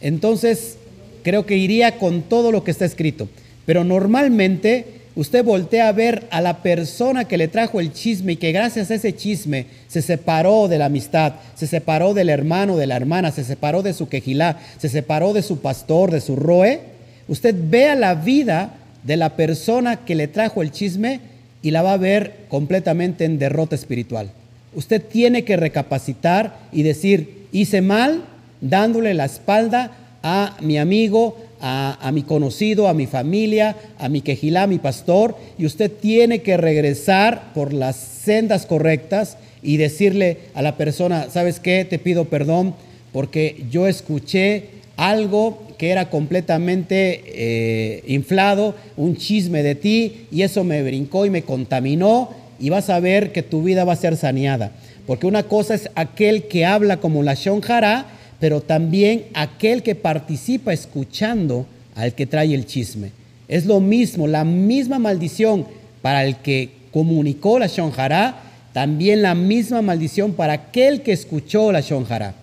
entonces 0.00 0.76
creo 1.22 1.46
que 1.46 1.56
iría 1.56 1.98
con 1.98 2.22
todo 2.22 2.52
lo 2.52 2.64
que 2.64 2.70
está 2.70 2.84
escrito. 2.84 3.28
Pero 3.66 3.84
normalmente 3.84 4.99
usted 5.20 5.44
voltea 5.44 5.88
a 5.88 5.92
ver 5.92 6.26
a 6.30 6.40
la 6.40 6.62
persona 6.62 7.26
que 7.26 7.36
le 7.36 7.46
trajo 7.46 7.78
el 7.78 7.92
chisme 7.92 8.32
y 8.32 8.36
que 8.36 8.52
gracias 8.52 8.90
a 8.90 8.94
ese 8.94 9.14
chisme 9.14 9.66
se 9.86 10.00
separó 10.00 10.66
de 10.66 10.78
la 10.78 10.86
amistad, 10.86 11.34
se 11.54 11.66
separó 11.66 12.14
del 12.14 12.30
hermano, 12.30 12.78
de 12.78 12.86
la 12.86 12.96
hermana, 12.96 13.30
se 13.30 13.44
separó 13.44 13.82
de 13.82 13.92
su 13.92 14.08
quejilá, 14.08 14.58
se 14.78 14.88
separó 14.88 15.34
de 15.34 15.42
su 15.42 15.58
pastor, 15.58 16.10
de 16.10 16.22
su 16.22 16.36
roe. 16.36 16.80
Usted 17.28 17.54
vea 17.54 17.96
la 17.96 18.14
vida 18.14 18.72
de 19.02 19.18
la 19.18 19.36
persona 19.36 20.06
que 20.06 20.14
le 20.14 20.26
trajo 20.26 20.62
el 20.62 20.72
chisme 20.72 21.20
y 21.60 21.70
la 21.70 21.82
va 21.82 21.92
a 21.92 21.98
ver 21.98 22.46
completamente 22.48 23.26
en 23.26 23.38
derrota 23.38 23.74
espiritual. 23.74 24.30
Usted 24.74 25.02
tiene 25.02 25.44
que 25.44 25.58
recapacitar 25.58 26.56
y 26.72 26.82
decir, 26.82 27.46
hice 27.52 27.82
mal 27.82 28.22
dándole 28.62 29.12
la 29.12 29.26
espalda 29.26 29.92
a 30.22 30.56
mi 30.62 30.78
amigo, 30.78 31.36
a, 31.60 32.10
mi 32.12 32.22
conocido, 32.22 32.88
a 32.88 32.94
mi 32.94 33.06
familia, 33.06 33.76
a 33.98 34.08
mi 34.08 34.20
quejilá, 34.22 34.64
a 34.64 34.66
mi 34.66 34.78
pastor, 34.78 35.36
y 35.58 35.66
usted 35.66 35.90
tiene 35.90 36.40
que 36.40 36.56
regresar 36.56 37.52
por 37.54 37.72
las 37.72 37.96
sendas 37.96 38.66
correctas 38.66 39.36
y 39.62 39.76
decirle 39.76 40.38
a 40.54 40.62
la 40.62 40.76
persona, 40.76 41.28
¿sabes 41.30 41.60
qué? 41.60 41.84
Te 41.84 41.98
pido 41.98 42.26
perdón 42.26 42.74
porque 43.12 43.64
yo 43.70 43.86
escuché 43.86 44.68
algo 44.96 45.58
que 45.78 45.90
era 45.90 46.10
completamente 46.10 47.22
eh, 47.26 48.04
inflado, 48.06 48.74
un 48.96 49.16
chisme 49.16 49.62
de 49.62 49.74
ti, 49.74 50.26
y 50.30 50.42
eso 50.42 50.62
me 50.62 50.82
brincó 50.82 51.24
y 51.24 51.30
me 51.30 51.42
contaminó, 51.42 52.30
y 52.58 52.68
vas 52.68 52.90
a 52.90 53.00
ver 53.00 53.32
que 53.32 53.42
tu 53.42 53.62
vida 53.62 53.84
va 53.84 53.94
a 53.94 53.96
ser 53.96 54.18
saneada. 54.18 54.72
Porque 55.06 55.26
una 55.26 55.44
cosa 55.44 55.74
es 55.74 55.88
aquel 55.94 56.44
que 56.44 56.66
habla 56.66 56.98
como 56.98 57.22
la 57.22 57.32
Shonjara, 57.32 58.06
pero 58.40 58.62
también 58.62 59.26
aquel 59.34 59.82
que 59.82 59.94
participa 59.94 60.72
escuchando 60.72 61.66
al 61.94 62.14
que 62.14 62.26
trae 62.26 62.54
el 62.54 62.66
chisme. 62.66 63.12
Es 63.46 63.66
lo 63.66 63.80
mismo, 63.80 64.26
la 64.26 64.44
misma 64.44 64.98
maldición 64.98 65.66
para 66.00 66.24
el 66.24 66.36
que 66.36 66.70
comunicó 66.90 67.58
la 67.58 67.66
shonjara, 67.66 68.42
también 68.72 69.22
la 69.22 69.34
misma 69.34 69.82
maldición 69.82 70.32
para 70.32 70.54
aquel 70.54 71.02
que 71.02 71.12
escuchó 71.12 71.70
la 71.70 71.80
shonjara. 71.80 72.34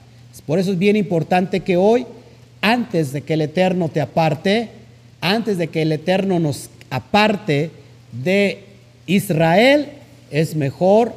Por 0.46 0.60
eso 0.60 0.72
es 0.72 0.78
bien 0.78 0.96
importante 0.96 1.62
que 1.62 1.78
hoy, 1.78 2.06
antes 2.62 3.12
de 3.12 3.22
que 3.22 3.34
el 3.34 3.42
Eterno 3.42 3.90
te 3.90 4.00
aparte, 4.00 4.70
antes 5.20 5.58
de 5.58 5.68
que 5.68 5.82
el 5.82 5.92
Eterno 5.92 6.40
nos 6.40 6.70
aparte 6.90 7.72
de 8.12 8.64
Israel, 9.08 9.88
es 10.30 10.56
mejor 10.56 11.14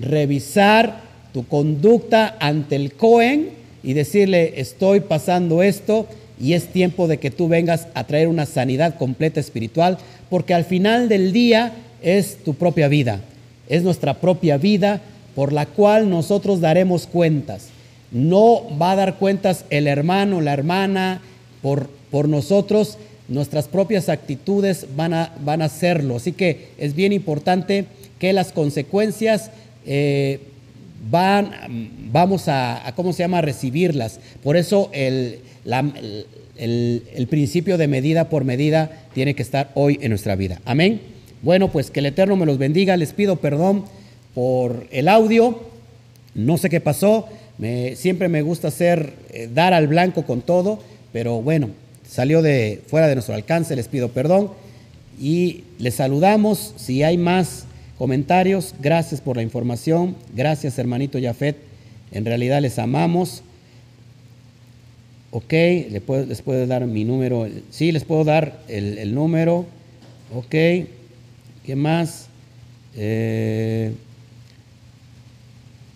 revisar 0.00 1.02
tu 1.32 1.46
conducta 1.46 2.36
ante 2.40 2.76
el 2.76 2.92
Cohen 2.92 3.50
y 3.86 3.94
decirle, 3.94 4.54
estoy 4.56 4.98
pasando 4.98 5.62
esto 5.62 6.08
y 6.40 6.54
es 6.54 6.66
tiempo 6.66 7.06
de 7.06 7.18
que 7.18 7.30
tú 7.30 7.46
vengas 7.46 7.86
a 7.94 8.02
traer 8.02 8.26
una 8.26 8.44
sanidad 8.44 8.96
completa 8.96 9.38
espiritual, 9.38 9.98
porque 10.28 10.54
al 10.54 10.64
final 10.64 11.08
del 11.08 11.32
día 11.32 11.72
es 12.02 12.38
tu 12.44 12.54
propia 12.54 12.88
vida, 12.88 13.20
es 13.68 13.84
nuestra 13.84 14.14
propia 14.14 14.58
vida 14.58 15.00
por 15.36 15.52
la 15.52 15.66
cual 15.66 16.10
nosotros 16.10 16.60
daremos 16.60 17.06
cuentas. 17.06 17.68
No 18.10 18.62
va 18.76 18.90
a 18.90 18.96
dar 18.96 19.14
cuentas 19.18 19.64
el 19.70 19.86
hermano, 19.86 20.40
la 20.40 20.52
hermana 20.52 21.22
por, 21.62 21.88
por 22.10 22.28
nosotros, 22.28 22.98
nuestras 23.28 23.68
propias 23.68 24.08
actitudes 24.08 24.86
van 24.96 25.14
a, 25.14 25.32
van 25.44 25.62
a 25.62 25.66
hacerlo. 25.66 26.16
Así 26.16 26.32
que 26.32 26.70
es 26.76 26.96
bien 26.96 27.12
importante 27.12 27.84
que 28.18 28.32
las 28.32 28.50
consecuencias 28.50 29.52
eh, 29.86 30.40
van, 31.10 31.50
vamos 32.12 32.48
a, 32.48 32.92
¿cómo 32.96 33.12
se 33.12 33.22
llama?, 33.22 33.40
recibirlas. 33.40 34.20
Por 34.42 34.56
eso 34.56 34.90
el, 34.92 35.40
el, 36.56 37.26
principio 37.28 37.78
de 37.78 37.88
medida 37.88 38.28
por 38.28 38.44
medida 38.44 38.90
tiene 39.14 39.34
que 39.34 39.42
estar 39.42 39.70
hoy 39.74 39.98
en 40.00 40.10
nuestra 40.10 40.36
vida. 40.36 40.60
Amén. 40.64 41.00
Bueno, 41.42 41.70
pues 41.70 41.90
que 41.90 42.00
el 42.00 42.06
Eterno 42.06 42.36
me 42.36 42.46
los 42.46 42.58
bendiga. 42.58 42.96
Les 42.96 43.12
pido 43.12 43.36
perdón 43.36 43.84
por 44.34 44.86
el 44.90 45.08
audio. 45.08 45.60
No 46.34 46.58
sé 46.58 46.70
qué 46.70 46.80
pasó. 46.80 47.28
Siempre 47.94 48.28
me 48.28 48.42
gusta 48.42 48.68
hacer, 48.68 49.14
eh, 49.30 49.48
dar 49.52 49.72
al 49.72 49.86
blanco 49.86 50.24
con 50.24 50.42
todo, 50.42 50.78
pero 51.12 51.40
bueno, 51.40 51.70
salió 52.06 52.42
de 52.42 52.82
fuera 52.86 53.08
de 53.08 53.14
nuestro 53.14 53.34
alcance. 53.34 53.76
Les 53.76 53.88
pido 53.88 54.10
perdón 54.10 54.50
y 55.20 55.64
les 55.78 55.94
saludamos. 55.94 56.74
Si 56.76 57.02
hay 57.02 57.16
más 57.16 57.64
comentarios, 57.98 58.74
gracias 58.80 59.20
por 59.20 59.36
la 59.36 59.42
información. 59.42 60.16
Gracias, 60.34 60.78
hermanito 60.78 61.18
Jafet. 61.20 61.56
En 62.12 62.24
realidad 62.24 62.60
les 62.62 62.78
amamos. 62.78 63.42
Ok, 65.30 65.52
les 65.52 66.00
puedo, 66.00 66.24
les 66.24 66.40
puedo 66.40 66.66
dar 66.66 66.86
mi 66.86 67.04
número. 67.04 67.46
Sí, 67.70 67.92
les 67.92 68.04
puedo 68.04 68.24
dar 68.24 68.60
el, 68.68 69.14
número. 69.14 69.66
Ok, 70.34 70.48
¿qué 70.48 71.74
más? 71.76 72.28
Eh, 72.96 73.92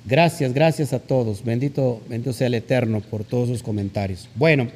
gracias, 0.04 0.52
gracias 0.52 0.92
a 0.92 0.98
todos. 0.98 1.44
Bendito, 1.44 2.02
bendito 2.08 2.32
sea 2.32 2.48
el 2.48 2.54
Eterno 2.54 3.00
por 3.00 3.24
todos 3.24 3.48
sus 3.48 3.62
comentarios. 3.62 4.28
Bueno, 4.34 4.68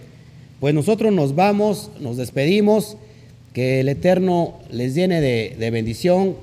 pues 0.61 0.73
nosotros 0.75 1.13
nos 1.13 1.35
vamos, 1.35 1.91
nos 2.01 2.17
despedimos. 2.17 2.97
Que 3.53 3.81
el 3.81 3.89
Eterno 3.89 4.59
les 4.71 4.97
llene 4.97 5.21
de, 5.21 5.55
de 5.57 5.71
bendición, 5.71 6.35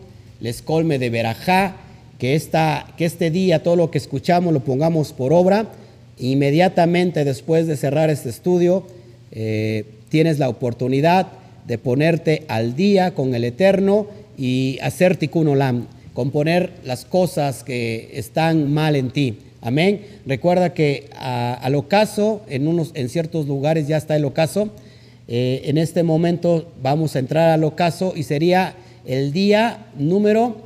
les 0.41 0.61
colme 0.61 0.99
de 0.99 1.09
verajá, 1.09 1.77
que, 2.19 2.35
esta, 2.35 2.87
que 2.97 3.05
este 3.05 3.31
día 3.31 3.63
todo 3.63 3.77
lo 3.77 3.91
que 3.91 3.97
escuchamos 3.97 4.53
lo 4.53 4.59
pongamos 4.59 5.13
por 5.13 5.31
obra 5.31 5.71
Inmediatamente 6.21 7.25
después 7.25 7.65
de 7.65 7.75
cerrar 7.75 8.11
este 8.11 8.29
estudio, 8.29 8.85
eh, 9.31 9.85
tienes 10.09 10.37
la 10.37 10.49
oportunidad 10.49 11.27
de 11.65 11.79
ponerte 11.79 12.43
al 12.47 12.75
día 12.75 13.15
con 13.15 13.33
el 13.33 13.43
Eterno 13.43 14.05
y 14.37 14.77
hacer 14.83 15.17
tikkun 15.17 15.47
olam, 15.47 15.87
componer 16.13 16.73
las 16.85 17.05
cosas 17.05 17.63
que 17.63 18.11
están 18.13 18.71
mal 18.71 18.95
en 18.95 19.09
ti. 19.09 19.39
Amén. 19.61 20.01
Recuerda 20.27 20.75
que 20.75 21.09
al 21.17 21.73
ocaso, 21.73 22.43
en, 22.49 22.67
unos, 22.67 22.91
en 22.93 23.09
ciertos 23.09 23.47
lugares 23.47 23.87
ya 23.87 23.97
está 23.97 24.15
el 24.15 24.25
ocaso. 24.25 24.69
Eh, 25.27 25.63
en 25.65 25.79
este 25.79 26.03
momento 26.03 26.71
vamos 26.83 27.15
a 27.15 27.19
entrar 27.19 27.49
al 27.49 27.63
ocaso 27.63 28.13
y 28.15 28.23
sería 28.23 28.75
el 29.05 29.33
día 29.33 29.87
número 29.97 30.57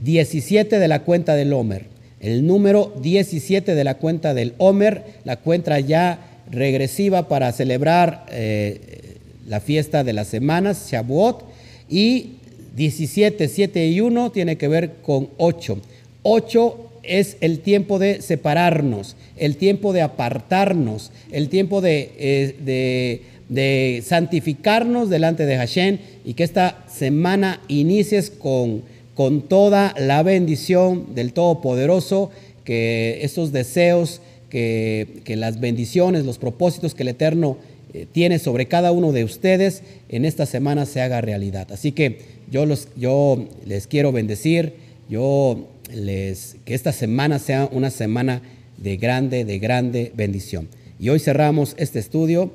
17 0.00 0.78
de 0.78 0.88
la 0.88 1.02
cuenta 1.02 1.34
del 1.34 1.52
Homer 1.52 1.96
el 2.20 2.46
número 2.46 2.92
17 3.02 3.74
de 3.74 3.84
la 3.84 3.94
cuenta 3.98 4.34
del 4.34 4.54
Homer, 4.58 5.04
la 5.24 5.36
cuenta 5.36 5.78
ya 5.80 6.18
regresiva 6.50 7.28
para 7.28 7.52
celebrar 7.52 8.26
eh, 8.30 9.18
la 9.46 9.60
fiesta 9.60 10.02
de 10.02 10.12
las 10.12 10.28
semanas, 10.28 10.88
Shavuot, 10.90 11.44
y 11.88 12.32
17, 12.74 13.48
7 13.48 13.86
y 13.86 14.00
1 14.00 14.32
tiene 14.32 14.56
que 14.56 14.68
ver 14.68 14.94
con 15.02 15.28
8. 15.36 15.78
8 16.22 16.90
es 17.02 17.36
el 17.40 17.60
tiempo 17.60 17.98
de 17.98 18.20
separarnos, 18.22 19.14
el 19.36 19.56
tiempo 19.56 19.92
de 19.92 20.02
apartarnos, 20.02 21.12
el 21.30 21.48
tiempo 21.48 21.80
de, 21.80 22.10
eh, 22.18 22.56
de, 22.64 23.22
de 23.48 24.02
santificarnos 24.04 25.08
delante 25.08 25.46
de 25.46 25.56
Hashem 25.56 25.98
y 26.24 26.34
que 26.34 26.44
esta 26.44 26.84
semana 26.88 27.60
inicies 27.68 28.30
con 28.30 28.82
con 29.16 29.48
toda 29.48 29.94
la 29.98 30.22
bendición 30.22 31.14
del 31.14 31.32
Todopoderoso, 31.32 32.30
que 32.64 33.20
esos 33.22 33.50
deseos, 33.50 34.20
que, 34.50 35.22
las 35.26 35.58
bendiciones, 35.58 36.26
los 36.26 36.36
propósitos 36.36 36.94
que 36.94 37.02
el 37.02 37.08
Eterno 37.08 37.56
eh, 37.94 38.06
tiene 38.12 38.38
sobre 38.38 38.66
cada 38.66 38.92
uno 38.92 39.12
de 39.12 39.24
ustedes 39.24 39.82
en 40.10 40.26
esta 40.26 40.44
semana 40.44 40.84
se 40.84 41.00
haga 41.00 41.22
realidad. 41.22 41.72
Así 41.72 41.92
que 41.92 42.18
yo, 42.50 42.66
los, 42.66 42.88
yo 42.94 43.42
les 43.64 43.86
quiero 43.86 44.12
bendecir, 44.12 44.74
yo 45.08 45.66
les, 45.94 46.56
que 46.66 46.74
esta 46.74 46.92
semana 46.92 47.38
sea 47.38 47.70
una 47.72 47.90
semana 47.90 48.42
de 48.76 48.98
grande, 48.98 49.46
de 49.46 49.58
grande 49.58 50.12
bendición. 50.14 50.68
Y 51.00 51.08
hoy 51.08 51.20
cerramos 51.20 51.74
este 51.78 52.00
estudio 52.00 52.50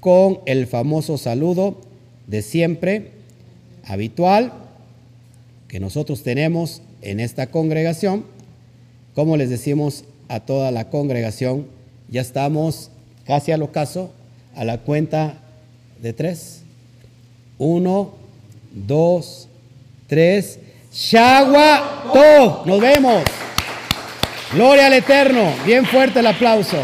con 0.00 0.40
el 0.46 0.66
famoso 0.66 1.18
saludo 1.18 1.76
de 2.26 2.42
siempre, 2.42 3.12
habitual, 3.84 4.52
que 5.68 5.80
nosotros 5.80 6.22
tenemos 6.22 6.82
en 7.02 7.20
esta 7.20 7.48
congregación, 7.48 8.24
como 9.14 9.36
les 9.36 9.50
decimos 9.50 10.04
a 10.28 10.40
toda 10.40 10.70
la 10.70 10.90
congregación, 10.90 11.66
ya 12.08 12.20
estamos 12.20 12.90
casi 13.24 13.52
al 13.52 13.62
ocaso, 13.62 14.10
a 14.54 14.64
la 14.64 14.78
cuenta 14.78 15.38
de 16.00 16.12
tres. 16.12 16.62
Uno, 17.58 18.14
dos, 18.72 19.48
tres. 20.06 20.58
Shagua 20.92 22.62
Nos 22.66 22.80
vemos. 22.80 23.22
Gloria 24.52 24.86
al 24.86 24.94
Eterno. 24.94 25.52
Bien 25.64 25.84
fuerte 25.84 26.18
el 26.18 26.26
aplauso. 26.26 26.78